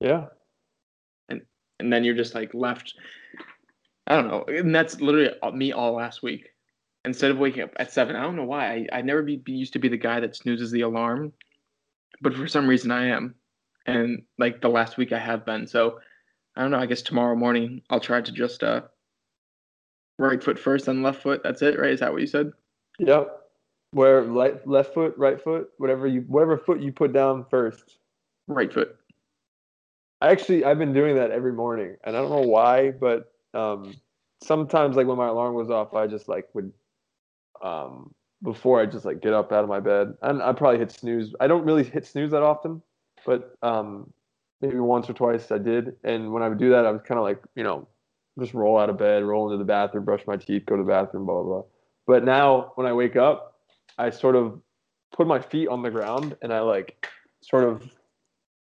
Yeah. 0.00 0.26
and 1.28 1.92
then 1.92 2.02
you're 2.02 2.16
just 2.16 2.34
like 2.34 2.54
left. 2.54 2.94
I 4.06 4.16
don't 4.16 4.26
know, 4.28 4.44
and 4.48 4.74
that's 4.74 5.00
literally 5.00 5.30
me 5.54 5.72
all 5.72 5.92
last 5.94 6.22
week. 6.22 6.48
Instead 7.04 7.30
of 7.30 7.38
waking 7.38 7.62
up 7.62 7.70
at 7.76 7.92
seven, 7.92 8.16
I 8.16 8.22
don't 8.22 8.36
know 8.36 8.44
why. 8.44 8.86
I 8.92 8.98
I 8.98 9.02
never 9.02 9.22
be, 9.22 9.36
be 9.36 9.52
used 9.52 9.74
to 9.74 9.78
be 9.78 9.88
the 9.88 9.96
guy 9.96 10.18
that 10.20 10.34
snoozes 10.34 10.70
the 10.72 10.80
alarm, 10.80 11.32
but 12.20 12.34
for 12.34 12.48
some 12.48 12.66
reason 12.66 12.90
I 12.90 13.06
am, 13.08 13.34
and 13.88 14.22
like 14.38 14.60
the 14.60 14.68
last 14.68 14.96
week 14.96 15.12
I 15.12 15.18
have 15.18 15.44
been. 15.44 15.66
So 15.66 16.00
I 16.56 16.62
don't 16.62 16.70
know. 16.70 16.78
I 16.78 16.86
guess 16.86 17.02
tomorrow 17.02 17.36
morning 17.36 17.82
I'll 17.90 18.00
try 18.00 18.20
to 18.20 18.32
just 18.32 18.62
uh 18.62 18.82
right 20.18 20.42
foot 20.42 20.58
first, 20.58 20.86
then 20.86 21.02
left 21.02 21.22
foot. 21.22 21.42
That's 21.42 21.62
it, 21.62 21.78
right? 21.78 21.92
Is 21.92 22.00
that 22.00 22.12
what 22.12 22.20
you 22.20 22.26
said? 22.26 22.50
Yep. 22.98 23.34
Where 23.92 24.22
right, 24.22 24.66
left 24.66 24.92
foot, 24.92 25.14
right 25.16 25.42
foot, 25.42 25.70
whatever 25.78 26.06
you 26.06 26.22
whatever 26.22 26.58
foot 26.58 26.80
you 26.80 26.92
put 26.92 27.12
down 27.12 27.46
first. 27.50 27.98
Right 28.46 28.72
foot. 28.72 28.96
I 30.20 30.30
actually 30.30 30.64
I've 30.64 30.78
been 30.78 30.92
doing 30.92 31.16
that 31.16 31.30
every 31.30 31.52
morning, 31.52 31.96
and 32.04 32.16
I 32.16 32.20
don't 32.20 32.30
know 32.30 32.48
why, 32.48 32.90
but 32.90 33.32
um, 33.54 33.94
sometimes 34.42 34.96
like 34.96 35.06
when 35.06 35.16
my 35.16 35.28
alarm 35.28 35.54
goes 35.54 35.70
off, 35.70 35.94
I 35.94 36.06
just 36.06 36.28
like 36.28 36.48
would 36.54 36.72
um, 37.62 38.12
before 38.42 38.80
I 38.80 38.86
just 38.86 39.04
like 39.04 39.20
get 39.20 39.32
up 39.32 39.52
out 39.52 39.62
of 39.62 39.70
my 39.70 39.80
bed, 39.80 40.14
and 40.22 40.42
I 40.42 40.52
probably 40.52 40.78
hit 40.78 40.92
snooze. 40.92 41.34
I 41.40 41.46
don't 41.46 41.64
really 41.64 41.84
hit 41.84 42.06
snooze 42.06 42.32
that 42.32 42.42
often, 42.42 42.82
but 43.24 43.56
um, 43.62 44.12
maybe 44.60 44.78
once 44.78 45.08
or 45.08 45.12
twice 45.14 45.50
I 45.50 45.58
did, 45.58 45.96
and 46.04 46.32
when 46.32 46.42
I 46.42 46.48
would 46.48 46.58
do 46.58 46.70
that, 46.70 46.86
I 46.86 46.90
was 46.90 47.02
kind 47.02 47.18
of 47.18 47.24
like 47.24 47.42
you 47.54 47.64
know 47.64 47.88
just 48.38 48.54
roll 48.54 48.78
out 48.78 48.88
of 48.90 48.98
bed, 48.98 49.24
roll 49.24 49.46
into 49.46 49.58
the 49.58 49.64
bathroom, 49.64 50.04
brush 50.04 50.26
my 50.26 50.36
teeth, 50.36 50.64
go 50.66 50.76
to 50.76 50.82
the 50.82 50.88
bathroom, 50.88 51.26
blah 51.26 51.42
blah 51.42 51.44
blah. 51.44 51.62
But 52.06 52.24
now 52.24 52.72
when 52.76 52.86
I 52.86 52.92
wake 52.92 53.16
up, 53.16 53.58
I 53.98 54.10
sort 54.10 54.36
of 54.36 54.60
put 55.12 55.26
my 55.26 55.40
feet 55.40 55.68
on 55.68 55.82
the 55.82 55.90
ground 55.90 56.36
and 56.42 56.52
I 56.52 56.60
like 56.60 57.08
sort 57.40 57.64
of 57.64 57.82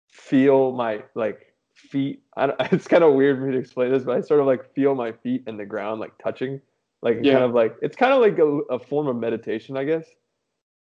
feel 0.10 0.72
my 0.72 1.04
like 1.16 1.54
feet. 1.74 2.24
I 2.38 2.48
don't, 2.48 2.60
it's 2.74 2.88
kind 2.88 3.04
of 3.04 3.14
weird 3.14 3.38
for 3.40 3.46
me 3.46 3.54
to 3.54 3.60
explain 3.60 3.92
this, 3.92 4.04
but 4.04 4.18
I 4.18 4.22
sort 4.22 4.40
of 4.40 4.46
like 4.48 4.74
feel 4.74 4.96
my 4.96 5.12
feet 5.12 5.44
in 5.48 5.58
the 5.58 5.66
ground 5.66 6.00
like 6.00 6.18
touching, 6.18 6.62
like 7.02 7.18
Yeah. 7.22 7.34
kind 7.34 7.44
of 7.44 7.54
like 7.54 7.76
it's 7.82 7.96
kind 7.96 8.14
of 8.14 8.22
like 8.22 8.38
a, 8.40 8.76
a 8.76 8.80
form 8.80 9.08
of 9.08 9.16
meditation, 9.18 9.78
I 9.78 9.84
guess. 9.84 10.06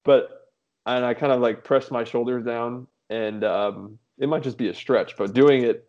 But 0.05 0.31
and 0.87 1.05
I 1.05 1.15
kind 1.15 1.33
of 1.33 1.41
like 1.41 1.65
press 1.65 1.91
my 1.91 2.05
shoulders 2.05 2.45
down, 2.45 2.87
and 3.11 3.45
um, 3.45 3.99
it 4.19 4.29
might 4.29 4.43
just 4.43 4.59
be 4.59 4.69
a 4.69 4.75
stretch, 4.75 5.17
but 5.17 5.33
doing 5.33 5.63
it, 5.65 5.87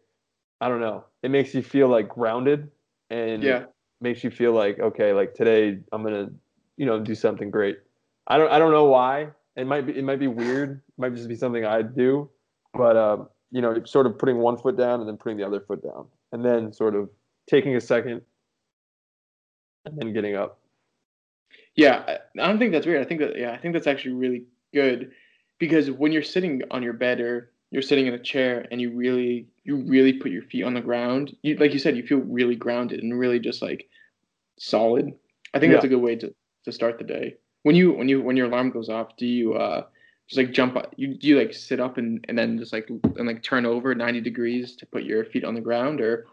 I 0.61 0.67
don't 0.69 0.81
know. 0.81 1.05
It 1.23 1.31
makes 1.31 1.53
you 1.53 1.61
feel 1.61 1.87
like 1.87 2.09
grounded, 2.09 2.69
and 3.09 3.43
Yeah. 3.43 3.65
makes 4.01 4.23
you 4.23 4.31
feel 4.31 4.53
like 4.53 4.79
okay, 4.79 5.13
like 5.13 5.33
today 5.33 5.79
I'm 5.91 6.03
gonna, 6.03 6.29
you 6.77 6.85
know, 6.85 6.99
do 6.99 7.15
something 7.15 7.49
great. 7.51 7.79
I 8.27 8.37
don't 8.37 8.51
I 8.51 8.59
don't 8.59 8.71
know 8.71 8.85
why. 8.85 9.29
It 9.55 9.67
might 9.67 9.85
be 9.85 9.97
it 9.97 10.03
might 10.03 10.19
be 10.19 10.27
weird. 10.27 10.81
It 10.87 10.99
might 11.01 11.15
just 11.15 11.27
be 11.27 11.35
something 11.35 11.65
I 11.65 11.81
do, 11.81 12.29
but 12.73 12.95
um, 12.97 13.29
you 13.51 13.61
know, 13.61 13.83
sort 13.85 14.05
of 14.05 14.17
putting 14.17 14.37
one 14.37 14.57
foot 14.57 14.77
down 14.77 14.99
and 14.99 15.09
then 15.09 15.17
putting 15.17 15.37
the 15.37 15.45
other 15.45 15.59
foot 15.59 15.81
down, 15.83 16.07
and 16.31 16.43
then 16.45 16.71
sort 16.71 16.95
of 16.95 17.09
taking 17.49 17.75
a 17.75 17.81
second, 17.81 18.21
and 19.85 19.97
then 19.97 20.13
getting 20.13 20.35
up. 20.35 20.59
Yeah, 21.75 22.03
I 22.07 22.41
I 22.41 22.47
don't 22.47 22.59
think 22.59 22.71
that's 22.71 22.85
weird. 22.85 23.01
I 23.01 23.05
think 23.05 23.21
that 23.21 23.37
yeah, 23.37 23.51
I 23.51 23.57
think 23.57 23.73
that's 23.73 23.87
actually 23.87 24.13
really 24.13 24.43
good 24.73 25.11
because 25.59 25.91
when 25.91 26.11
you're 26.11 26.23
sitting 26.23 26.61
on 26.71 26.81
your 26.81 26.93
bed 26.93 27.19
or 27.19 27.51
you're 27.71 27.81
sitting 27.81 28.07
in 28.07 28.13
a 28.13 28.19
chair 28.19 28.65
and 28.71 28.81
you 28.81 28.91
really 28.91 29.47
you 29.63 29.77
really 29.77 30.13
put 30.13 30.31
your 30.31 30.41
feet 30.43 30.63
on 30.63 30.73
the 30.73 30.81
ground, 30.81 31.35
you 31.43 31.55
like 31.57 31.73
you 31.73 31.79
said, 31.79 31.95
you 31.95 32.03
feel 32.03 32.19
really 32.19 32.55
grounded 32.55 33.03
and 33.03 33.17
really 33.17 33.39
just 33.39 33.61
like 33.61 33.87
solid. 34.57 35.13
I 35.53 35.59
think 35.59 35.73
that's 35.73 35.85
a 35.85 35.89
good 35.89 36.01
way 36.01 36.15
to 36.17 36.33
to 36.65 36.71
start 36.71 36.97
the 36.97 37.03
day. 37.03 37.35
When 37.63 37.75
you 37.75 37.91
when 37.91 38.09
you 38.09 38.21
when 38.21 38.37
your 38.37 38.47
alarm 38.47 38.71
goes 38.71 38.89
off, 38.89 39.15
do 39.17 39.27
you 39.27 39.53
uh 39.53 39.83
just 40.27 40.37
like 40.37 40.51
jump 40.51 40.75
up 40.75 40.93
you 40.95 41.15
do 41.15 41.27
you 41.27 41.37
like 41.37 41.53
sit 41.53 41.79
up 41.79 41.97
and, 41.97 42.23
and 42.29 42.37
then 42.37 42.57
just 42.59 42.71
like 42.71 42.87
and 42.89 43.27
like 43.27 43.41
turn 43.41 43.65
over 43.65 43.95
90 43.95 44.21
degrees 44.21 44.75
to 44.75 44.85
put 44.85 45.03
your 45.03 45.25
feet 45.25 45.43
on 45.43 45.55
the 45.55 45.61
ground 45.61 46.01
or 46.01 46.27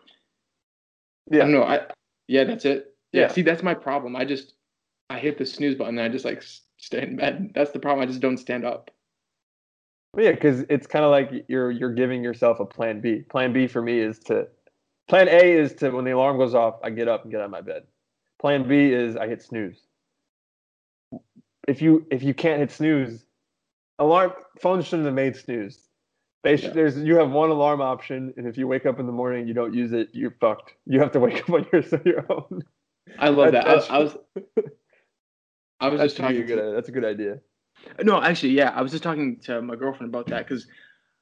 I 1.33 1.39
don't 1.39 1.53
know. 1.53 1.65
I 1.65 1.87
yeah, 2.29 2.45
that's 2.45 2.65
it. 2.65 2.95
Yeah. 3.13 3.23
Yeah. 3.23 3.29
See, 3.29 3.43
that's 3.43 3.63
my 3.63 3.75
problem. 3.75 4.17
I 4.17 4.25
just 4.25 4.55
I 5.11 5.19
hit 5.19 5.39
the 5.39 5.47
snooze 5.47 5.77
button 5.77 5.99
and 5.99 6.07
I 6.07 6.09
just 6.09 6.25
like 6.25 6.43
stay 6.77 7.03
in 7.03 7.17
bed. 7.17 7.53
That's 7.55 7.73
the 7.73 7.79
problem. 7.79 8.03
I 8.03 8.07
just 8.07 8.21
don't 8.21 8.39
stand 8.39 8.65
up. 8.65 8.91
Yeah, 10.17 10.33
because 10.33 10.61
it's 10.71 10.87
kind 10.87 11.05
of 11.05 11.11
like 11.11 11.45
you're 11.49 11.71
you're 11.71 11.93
giving 11.93 12.23
yourself 12.25 12.61
a 12.61 12.65
plan 12.65 13.01
B. 13.01 13.21
Plan 13.29 13.53
B 13.53 13.67
for 13.67 13.83
me 13.83 13.99
is 14.01 14.19
to 14.21 14.49
plan 15.09 15.29
A 15.29 15.53
is 15.53 15.75
to 15.77 15.91
when 15.91 16.05
the 16.05 16.13
alarm 16.13 16.39
goes 16.39 16.55
off, 16.55 16.77
I 16.83 16.91
get 16.91 17.09
up 17.09 17.23
and 17.23 17.31
get 17.31 17.41
out 17.41 17.45
of 17.47 17.51
my 17.51 17.61
bed. 17.61 17.83
Plan 18.41 18.67
B 18.69 18.93
is 18.93 19.17
I 19.17 19.27
hit 19.29 19.43
snooze. 19.43 19.81
If 21.69 21.83
you 21.83 22.07
if 22.11 22.23
you 22.23 22.35
can't 22.35 22.61
hit 22.61 22.71
snooze, 22.71 23.25
alarm 23.99 24.33
phones 24.61 24.87
shouldn't 24.87 25.07
have 25.07 25.15
made 25.15 25.37
snooze. 25.37 25.81
They 26.45 26.57
should, 26.57 26.69
Yeah. 26.69 26.75
there's 26.75 26.97
you 26.99 27.17
have 27.17 27.31
one 27.31 27.51
alarm 27.51 27.81
option, 27.81 28.33
and 28.37 28.47
if 28.47 28.57
you 28.57 28.69
wake 28.69 28.87
up 28.87 29.01
in 29.01 29.07
the 29.07 29.13
morning 29.13 29.41
and 29.41 29.49
you 29.49 29.55
don't 29.55 29.75
use 29.75 29.93
it, 29.93 30.11
you're 30.13 30.37
fucked. 30.41 30.75
You 30.87 31.01
have 31.01 31.11
to 31.13 31.21
wake 31.21 31.43
up 31.43 31.51
on 31.51 31.67
your 31.73 31.83
your 32.05 32.25
own. 32.33 32.63
I 33.19 33.29
love 33.31 33.53
That- 33.53 33.65
that. 33.65 33.91
I, 33.91 33.97
I 33.97 33.99
was 33.99 34.17
I 35.81 35.89
was 35.89 36.01
just 36.05 36.17
talking 36.17 36.47
good. 36.47 36.57
to, 36.57 36.71
That's 36.75 36.89
a 36.89 36.93
good 36.93 37.05
idea. 37.05 37.41
No, 38.03 38.23
actually, 38.23 38.51
yeah, 38.51 38.73
I 38.75 38.83
was 38.83 38.93
just 38.93 39.03
talking 39.03 39.39
to 39.41 39.63
my 39.63 39.77
girlfriend 39.77 40.11
about 40.11 40.27
that 40.29 40.47
cuz 40.47 40.67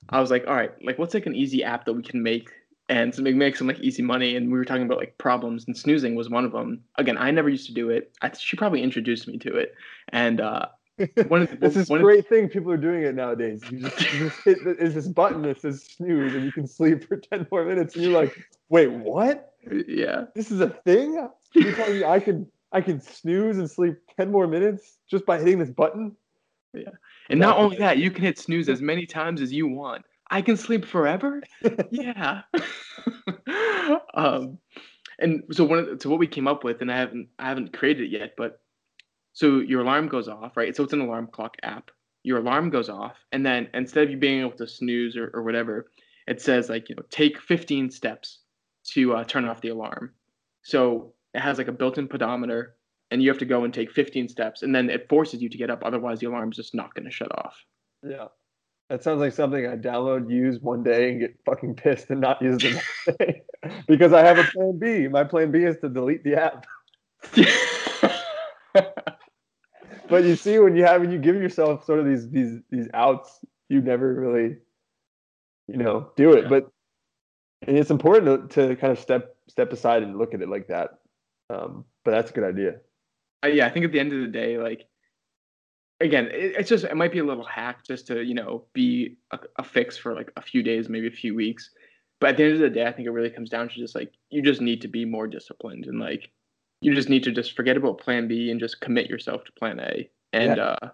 I 0.08 0.20
was 0.20 0.30
like, 0.30 0.46
"All 0.46 0.54
right, 0.54 0.72
like 0.82 0.98
what's 0.98 1.14
like 1.14 1.26
an 1.26 1.34
easy 1.34 1.64
app 1.64 1.84
that 1.86 1.94
we 1.94 2.02
can 2.02 2.22
make 2.22 2.50
and 2.88 3.12
to 3.14 3.22
make, 3.22 3.36
make 3.36 3.56
some 3.56 3.66
like 3.66 3.80
easy 3.80 4.02
money?" 4.02 4.36
And 4.36 4.50
we 4.50 4.58
were 4.58 4.64
talking 4.64 4.84
about 4.84 4.98
like 4.98 5.16
problems 5.18 5.64
and 5.66 5.76
snoozing 5.76 6.14
was 6.14 6.28
one 6.28 6.44
of 6.44 6.52
them. 6.52 6.82
Again, 6.96 7.16
I 7.18 7.30
never 7.30 7.48
used 7.48 7.66
to 7.66 7.74
do 7.74 7.90
it. 7.90 8.12
I, 8.22 8.30
she 8.32 8.56
probably 8.56 8.82
introduced 8.82 9.28
me 9.28 9.38
to 9.38 9.56
it. 9.56 9.74
And 10.10 10.40
uh 10.40 10.66
one 11.28 11.42
of 11.42 11.50
the, 11.50 11.56
This 11.56 11.76
is 11.76 11.88
great 11.88 12.28
thing. 12.28 12.48
People 12.48 12.70
are 12.70 12.76
doing 12.76 13.02
it 13.02 13.14
nowadays. 13.14 13.62
You 13.70 13.80
just, 13.80 14.00
you 14.12 14.28
just 14.28 14.44
hit 14.44 14.58
is 14.78 14.94
this 14.94 15.08
button 15.08 15.42
that 15.42 15.60
says 15.60 15.82
snooze, 15.84 16.34
and 16.34 16.44
you 16.44 16.52
can 16.52 16.66
sleep 16.66 17.08
for 17.08 17.16
ten 17.32 17.46
more 17.50 17.64
minutes. 17.64 17.94
And 17.94 18.04
you're 18.04 18.12
like, 18.12 18.36
wait, 18.68 18.90
what? 18.90 19.54
yeah. 19.88 20.26
This 20.34 20.50
is 20.50 20.60
a 20.60 20.68
thing? 20.68 21.28
You're 21.54 21.72
telling 21.72 21.98
me 21.98 22.04
I 22.04 22.20
can 22.20 22.46
I 22.70 22.80
could 22.80 23.02
snooze 23.02 23.58
and 23.58 23.68
sleep 23.68 23.96
ten 24.16 24.30
more 24.30 24.46
minutes 24.46 24.98
just 25.10 25.26
by 25.26 25.38
hitting 25.38 25.58
this 25.58 25.70
button? 25.70 26.16
And 27.30 27.40
not 27.40 27.58
only 27.58 27.76
that, 27.78 27.98
you 27.98 28.10
can 28.10 28.24
hit 28.24 28.38
snooze 28.38 28.68
as 28.68 28.80
many 28.92 29.06
times 29.06 29.40
as 29.40 29.52
you 29.52 29.68
want. 29.68 30.04
I 30.30 30.42
can 30.42 30.56
sleep 30.56 30.84
forever. 30.84 31.42
yeah. 31.90 32.42
um, 34.14 34.58
and 35.18 35.42
so 35.52 35.64
one 35.64 35.78
of 35.78 35.86
the, 35.86 36.00
so 36.00 36.10
what 36.10 36.18
we 36.18 36.26
came 36.26 36.48
up 36.48 36.64
with, 36.64 36.80
and 36.80 36.90
I 36.90 36.96
haven't 36.96 37.28
I 37.38 37.48
haven't 37.48 37.76
created 37.76 38.04
it 38.04 38.10
yet, 38.10 38.34
but 38.36 38.60
so 39.32 39.60
your 39.60 39.82
alarm 39.82 40.08
goes 40.08 40.28
off, 40.28 40.56
right? 40.56 40.74
So 40.74 40.82
it's 40.84 40.92
an 40.92 41.00
alarm 41.00 41.28
clock 41.30 41.56
app. 41.62 41.90
Your 42.22 42.38
alarm 42.38 42.70
goes 42.70 42.88
off, 42.88 43.16
and 43.32 43.44
then 43.44 43.68
instead 43.74 44.04
of 44.04 44.10
you 44.10 44.16
being 44.16 44.40
able 44.40 44.56
to 44.56 44.66
snooze 44.66 45.16
or, 45.16 45.30
or 45.34 45.42
whatever, 45.42 45.90
it 46.26 46.40
says 46.40 46.68
like 46.68 46.88
you 46.88 46.96
know 46.96 47.02
take 47.10 47.40
15 47.40 47.90
steps 47.90 48.40
to 48.92 49.14
uh, 49.14 49.24
turn 49.24 49.44
off 49.44 49.60
the 49.60 49.68
alarm. 49.68 50.12
So 50.62 51.12
it 51.34 51.40
has 51.40 51.58
like 51.58 51.68
a 51.68 51.72
built-in 51.72 52.08
pedometer, 52.08 52.76
and 53.10 53.22
you 53.22 53.28
have 53.28 53.38
to 53.38 53.44
go 53.44 53.64
and 53.64 53.72
take 53.72 53.92
15 53.92 54.28
steps, 54.28 54.62
and 54.62 54.74
then 54.74 54.90
it 54.90 55.08
forces 55.08 55.42
you 55.42 55.48
to 55.48 55.58
get 55.58 55.70
up. 55.70 55.82
Otherwise, 55.84 56.20
the 56.20 56.26
alarm's 56.26 56.56
just 56.56 56.74
not 56.74 56.94
going 56.94 57.04
to 57.04 57.10
shut 57.10 57.30
off. 57.38 57.56
Yeah. 58.02 58.26
That 58.90 59.02
sounds 59.02 59.20
like 59.20 59.32
something 59.32 59.66
I 59.66 59.76
download, 59.76 60.30
use 60.30 60.60
one 60.60 60.82
day, 60.82 61.10
and 61.10 61.20
get 61.20 61.36
fucking 61.46 61.76
pissed 61.76 62.10
and 62.10 62.20
not 62.20 62.42
use 62.42 62.62
the 62.62 62.72
next 62.72 63.18
day. 63.18 63.42
because 63.88 64.12
I 64.12 64.22
have 64.22 64.38
a 64.38 64.44
plan 64.44 64.78
B. 64.78 65.08
My 65.08 65.24
plan 65.24 65.50
B 65.50 65.60
is 65.60 65.78
to 65.78 65.88
delete 65.88 66.22
the 66.22 66.36
app. 66.36 66.66
But 70.08 70.24
you 70.24 70.36
see, 70.36 70.58
when 70.58 70.76
you 70.76 70.84
have 70.84 71.00
when 71.00 71.10
you 71.10 71.18
give 71.18 71.36
yourself 71.36 71.84
sort 71.84 71.98
of 71.98 72.06
these 72.06 72.28
these 72.30 72.60
these 72.70 72.88
outs, 72.92 73.40
you 73.68 73.80
never 73.80 74.12
really, 74.14 74.56
you 75.66 75.76
know, 75.76 76.10
do 76.16 76.34
it. 76.34 76.44
Yeah. 76.44 76.48
But 76.50 76.70
and 77.66 77.78
it's 77.78 77.90
important 77.90 78.50
to, 78.50 78.68
to 78.68 78.76
kind 78.76 78.92
of 78.92 78.98
step 78.98 79.36
step 79.48 79.72
aside 79.72 80.02
and 80.02 80.18
look 80.18 80.34
at 80.34 80.42
it 80.42 80.48
like 80.48 80.68
that. 80.68 80.90
Um, 81.50 81.84
but 82.04 82.12
that's 82.12 82.30
a 82.30 82.34
good 82.34 82.44
idea. 82.44 82.76
Yeah, 83.48 83.66
I 83.66 83.70
think 83.70 83.84
at 83.84 83.92
the 83.92 84.00
end 84.00 84.12
of 84.12 84.20
the 84.20 84.28
day, 84.28 84.58
like 84.58 84.86
again, 86.00 86.26
it, 86.26 86.54
it's 86.58 86.68
just 86.68 86.84
it 86.84 86.96
might 86.96 87.12
be 87.12 87.18
a 87.18 87.24
little 87.24 87.44
hack 87.44 87.84
just 87.84 88.06
to 88.08 88.22
you 88.22 88.34
know 88.34 88.64
be 88.72 89.16
a, 89.32 89.38
a 89.58 89.64
fix 89.64 89.96
for 89.96 90.14
like 90.14 90.30
a 90.36 90.42
few 90.42 90.62
days, 90.62 90.88
maybe 90.88 91.06
a 91.06 91.12
few 91.12 91.34
weeks. 91.34 91.70
But 92.20 92.30
at 92.30 92.36
the 92.36 92.44
end 92.44 92.52
of 92.54 92.60
the 92.60 92.70
day, 92.70 92.86
I 92.86 92.92
think 92.92 93.06
it 93.06 93.10
really 93.10 93.30
comes 93.30 93.50
down 93.50 93.68
to 93.68 93.74
just 93.74 93.94
like 93.94 94.12
you 94.30 94.42
just 94.42 94.60
need 94.60 94.80
to 94.82 94.88
be 94.88 95.04
more 95.04 95.26
disciplined 95.26 95.86
and 95.86 95.98
like 95.98 96.30
you 96.80 96.94
just 96.94 97.08
need 97.08 97.24
to 97.24 97.32
just 97.32 97.56
forget 97.56 97.76
about 97.76 97.98
Plan 97.98 98.28
B 98.28 98.50
and 98.50 98.60
just 98.60 98.80
commit 98.80 99.08
yourself 99.08 99.44
to 99.44 99.52
Plan 99.52 99.80
A. 99.80 100.08
And 100.32 100.56
Yeah. 100.56 100.76
uh, 100.82 100.90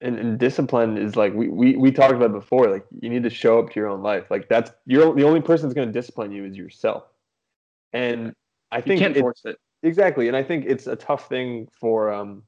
And, 0.00 0.18
and 0.18 0.38
discipline 0.38 0.96
is 0.96 1.14
like 1.16 1.34
we, 1.34 1.48
we 1.48 1.76
we 1.76 1.92
talked 1.92 2.14
about 2.14 2.32
before. 2.32 2.70
Like 2.70 2.86
you 3.00 3.10
need 3.10 3.22
to 3.22 3.30
show 3.30 3.58
up 3.58 3.70
to 3.70 3.80
your 3.80 3.88
own 3.88 4.02
life. 4.02 4.30
Like 4.30 4.48
that's 4.48 4.70
you're 4.86 5.14
the 5.14 5.24
only 5.24 5.40
person 5.40 5.68
that's 5.68 5.74
going 5.74 5.88
to 5.88 5.92
discipline 5.92 6.32
you 6.32 6.44
is 6.44 6.56
yourself. 6.56 7.04
And 7.92 8.34
I 8.72 8.80
think 8.80 9.00
you 9.00 9.06
can't 9.06 9.16
force 9.18 9.42
it. 9.44 9.58
Exactly 9.82 10.28
and 10.28 10.36
i 10.36 10.42
think 10.42 10.64
it's 10.66 10.86
a 10.86 10.96
tough 10.96 11.28
thing 11.28 11.68
for 11.78 12.12
um 12.12 12.42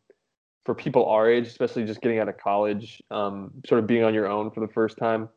for 0.65 0.75
people 0.75 1.07
our 1.07 1.31
age 1.31 1.47
especially 1.47 1.85
just 1.85 2.01
getting 2.01 2.19
out 2.19 2.29
of 2.29 2.37
college 2.39 3.03
um 3.11 3.51
sort 3.67 3.79
of 3.79 3.87
being 3.87 4.05
on 4.05 4.15
your 4.15 4.27
own 4.27 4.51
for 4.51 4.61
the 4.61 4.69
first 4.69 4.99
time 4.99 5.29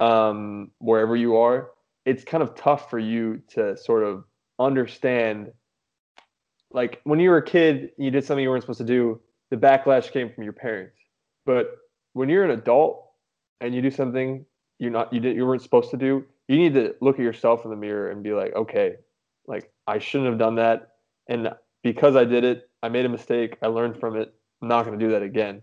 um 0.00 0.70
wherever 0.78 1.16
you 1.16 1.36
are 1.36 1.70
it's 2.04 2.24
kind 2.24 2.42
of 2.42 2.54
tough 2.54 2.90
for 2.90 2.98
you 2.98 3.40
to 3.48 3.76
sort 3.76 4.02
of 4.02 4.24
understand 4.58 5.50
like 6.72 7.00
when 7.04 7.20
you 7.20 7.30
were 7.30 7.38
a 7.38 7.44
kid 7.44 7.90
you 7.98 8.10
did 8.10 8.24
something 8.24 8.42
you 8.42 8.50
weren't 8.50 8.62
supposed 8.62 8.78
to 8.78 8.84
do 8.84 9.20
the 9.50 9.56
backlash 9.56 10.10
came 10.10 10.32
from 10.32 10.44
your 10.44 10.52
parents 10.52 10.96
but 11.46 11.76
when 12.14 12.28
you're 12.28 12.44
an 12.44 12.50
adult 12.50 13.10
and 13.60 13.74
you 13.74 13.82
do 13.82 13.90
something 13.90 14.44
you're 14.78 14.90
not 14.90 15.12
you 15.12 15.20
didn't 15.20 15.36
you 15.36 15.46
weren't 15.46 15.62
supposed 15.62 15.90
to 15.90 15.96
do 15.96 16.24
you 16.48 16.56
need 16.56 16.74
to 16.74 16.94
look 17.00 17.16
at 17.16 17.22
yourself 17.22 17.64
in 17.64 17.70
the 17.70 17.76
mirror 17.76 18.10
and 18.10 18.22
be 18.22 18.32
like, 18.32 18.54
okay, 18.54 18.96
like 19.46 19.70
I 19.86 19.98
shouldn't 19.98 20.30
have 20.30 20.38
done 20.38 20.56
that, 20.56 20.93
and 21.28 21.50
because 21.82 22.16
I 22.16 22.24
did 22.24 22.44
it, 22.44 22.68
I 22.82 22.88
made 22.88 23.04
a 23.04 23.08
mistake. 23.08 23.56
I 23.62 23.66
learned 23.66 23.98
from 23.98 24.16
it. 24.16 24.34
I'm 24.62 24.68
not 24.68 24.84
going 24.84 24.98
to 24.98 25.04
do 25.04 25.12
that 25.12 25.22
again. 25.22 25.62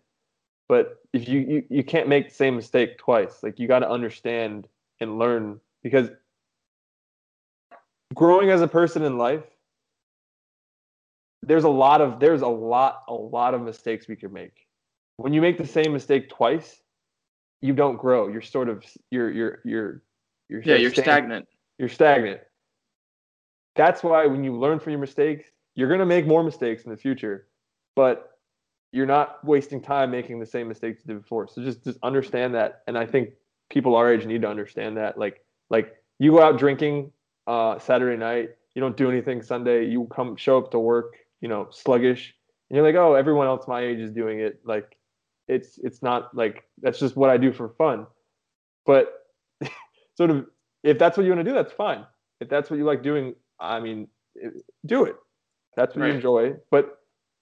But 0.69 0.97
if 1.13 1.27
you, 1.27 1.39
you 1.39 1.63
you 1.69 1.83
can't 1.83 2.07
make 2.07 2.29
the 2.29 2.35
same 2.35 2.55
mistake 2.55 2.97
twice. 2.97 3.43
Like 3.43 3.59
you 3.59 3.67
got 3.67 3.79
to 3.79 3.89
understand 3.89 4.67
and 4.99 5.19
learn 5.19 5.59
because 5.83 6.09
growing 8.13 8.49
as 8.49 8.61
a 8.61 8.67
person 8.67 9.03
in 9.03 9.17
life 9.17 9.43
there's 11.43 11.63
a 11.63 11.69
lot 11.69 12.01
of 12.01 12.19
there's 12.19 12.41
a 12.41 12.47
lot 12.47 13.03
a 13.07 13.13
lot 13.13 13.53
of 13.53 13.61
mistakes 13.61 14.07
we 14.07 14.15
can 14.15 14.31
make 14.31 14.67
when 15.17 15.33
you 15.33 15.41
make 15.41 15.57
the 15.57 15.65
same 15.65 15.91
mistake 15.91 16.29
twice 16.29 16.81
you 17.61 17.73
don't 17.73 17.97
grow 17.97 18.27
you're 18.27 18.41
sort 18.41 18.69
of 18.69 18.85
you're 19.09 19.31
you're 19.31 19.59
you're 19.65 20.03
you're 20.49 20.61
yeah 20.63 20.75
you're 20.75 20.93
stagnant 20.93 21.47
you're 21.77 21.89
stagnant 21.89 22.41
that's 23.75 24.03
why 24.03 24.25
when 24.25 24.43
you 24.43 24.57
learn 24.57 24.79
from 24.79 24.91
your 24.91 24.99
mistakes 24.99 25.45
you're 25.75 25.87
going 25.87 25.99
to 25.99 26.05
make 26.05 26.27
more 26.27 26.43
mistakes 26.43 26.83
in 26.83 26.91
the 26.91 26.97
future 26.97 27.47
but 27.95 28.31
you're 28.91 29.05
not 29.05 29.43
wasting 29.45 29.81
time 29.81 30.11
making 30.11 30.39
the 30.39 30.45
same 30.45 30.67
mistakes 30.67 31.01
you 31.05 31.13
did 31.13 31.21
before. 31.21 31.47
So 31.47 31.63
just 31.63 31.83
just 31.83 31.97
understand 32.03 32.55
that. 32.55 32.81
And 32.87 32.97
i 32.97 33.05
think 33.05 33.31
people 33.69 33.95
our 33.95 34.13
age 34.13 34.25
need 34.25 34.41
to 34.41 34.49
understand 34.49 34.97
that. 34.97 35.17
Like 35.17 35.43
like 35.69 35.95
you 36.19 36.31
go 36.31 36.41
out 36.41 36.59
drinking 36.59 37.11
uh, 37.47 37.79
saturday 37.79 38.17
night 38.17 38.51
you 38.75 38.81
don't 38.81 38.95
do 38.95 39.09
anything 39.09 39.41
sunday 39.41 39.85
you 39.85 40.07
come 40.15 40.35
show 40.35 40.59
up 40.59 40.69
to 40.71 40.79
work 40.79 41.15
you 41.41 41.49
know 41.49 41.67
sluggish 41.71 42.33
and 42.69 42.77
you're 42.77 42.85
like 42.85 42.95
oh 42.95 43.15
everyone 43.15 43.47
else 43.47 43.67
my 43.67 43.81
age 43.81 43.99
is 43.99 44.11
doing 44.11 44.39
it. 44.39 44.59
Like 44.63 44.97
it's 45.47 45.77
it's 45.79 46.01
not 46.01 46.35
like 46.35 46.63
that's 46.81 46.99
just 46.99 47.15
what 47.15 47.29
i 47.29 47.37
do 47.37 47.51
for 47.51 47.69
fun. 47.69 48.07
But 48.85 49.13
sort 50.17 50.29
of 50.29 50.45
if 50.83 50.97
that's 50.99 51.17
what 51.17 51.23
you 51.23 51.31
want 51.31 51.45
to 51.45 51.49
do 51.49 51.55
that's 51.55 51.73
fine. 51.73 52.05
If 52.39 52.49
that's 52.49 52.69
what 52.69 52.77
you 52.77 52.85
like 52.85 53.03
doing 53.03 53.35
i 53.61 53.79
mean 53.79 54.07
do 54.85 55.05
it. 55.05 55.15
That's 55.75 55.95
what 55.95 56.03
right. 56.03 56.09
you 56.09 56.15
enjoy. 56.15 56.53
But 56.69 56.97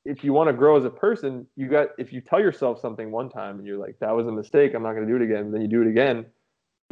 if 0.05 0.23
you 0.23 0.33
want 0.33 0.47
to 0.47 0.53
grow 0.53 0.77
as 0.77 0.85
a 0.85 0.89
person 0.89 1.45
you 1.55 1.67
got 1.67 1.89
if 1.97 2.13
you 2.13 2.21
tell 2.21 2.39
yourself 2.39 2.79
something 2.79 3.11
one 3.11 3.29
time 3.29 3.57
and 3.57 3.67
you're 3.67 3.77
like 3.77 3.97
that 3.99 4.15
was 4.15 4.27
a 4.27 4.31
mistake 4.31 4.73
i'm 4.73 4.81
not 4.81 4.93
going 4.93 5.05
to 5.05 5.11
do 5.11 5.21
it 5.21 5.21
again 5.21 5.51
then 5.51 5.61
you 5.61 5.67
do 5.67 5.81
it 5.81 5.87
again 5.87 6.25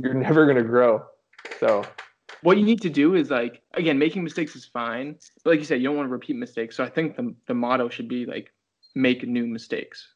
you're 0.02 0.14
never 0.28 0.46
going 0.46 0.58
to 0.58 0.64
grow. 0.64 1.04
So 1.60 1.84
what 2.44 2.58
you 2.58 2.64
need 2.64 2.82
to 2.82 2.90
do 2.90 3.16
is 3.16 3.32
like 3.32 3.62
again 3.74 3.98
making 3.98 4.24
mistakes 4.24 4.56
is 4.56 4.66
fine 4.66 5.16
but 5.44 5.52
like 5.52 5.60
you 5.60 5.66
said 5.66 5.82
you 5.82 5.88
don't 5.88 5.96
want 5.96 6.08
to 6.08 6.12
repeat 6.12 6.36
mistakes 6.36 6.76
so 6.76 6.84
i 6.84 6.90
think 6.90 7.16
the, 7.16 7.34
the 7.48 7.54
motto 7.54 7.90
should 7.90 8.08
be 8.08 8.26
like 8.26 8.54
make 8.94 9.24
new 9.28 9.48
mistakes 9.48 10.08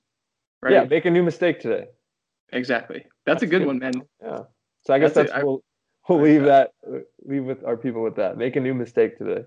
right? 0.61 0.73
Yeah 0.73 0.83
make 0.83 1.05
a 1.05 1.11
new 1.11 1.23
mistake 1.23 1.59
today. 1.59 1.85
Exactly. 2.53 3.05
That's, 3.25 3.41
that's 3.41 3.43
a 3.43 3.47
good, 3.47 3.59
good, 3.59 3.67
one 3.67 3.79
man. 3.79 3.93
Yeah. 4.21 4.39
So 4.83 4.93
i 4.93 4.99
guess 4.99 5.13
that's, 5.13 5.31
that's 5.31 5.43
we'll, 5.43 5.63
we'll 6.07 6.21
leave 6.21 6.43
that 6.43 6.73
leave 7.25 7.43
with 7.43 7.63
our 7.63 7.77
people 7.77 8.01
with 8.01 8.15
that. 8.15 8.37
Make 8.37 8.55
a 8.55 8.59
new 8.59 8.73
mistake 8.73 9.17
today. 9.17 9.45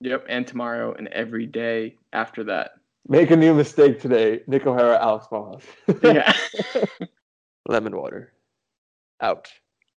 Yep 0.00 0.26
and 0.28 0.46
tomorrow 0.46 0.94
and 0.94 1.08
every 1.08 1.46
day 1.46 1.96
after 2.12 2.44
that. 2.44 2.72
Make 3.08 3.30
a 3.30 3.36
new 3.36 3.54
mistake 3.54 4.00
today 4.00 4.40
nick 4.46 4.66
o'hara 4.66 4.98
alex 5.00 5.26
Moss. 5.30 5.62
yeah. 6.02 6.32
Lemon 7.68 7.96
water. 7.96 8.32
Out 9.20 9.48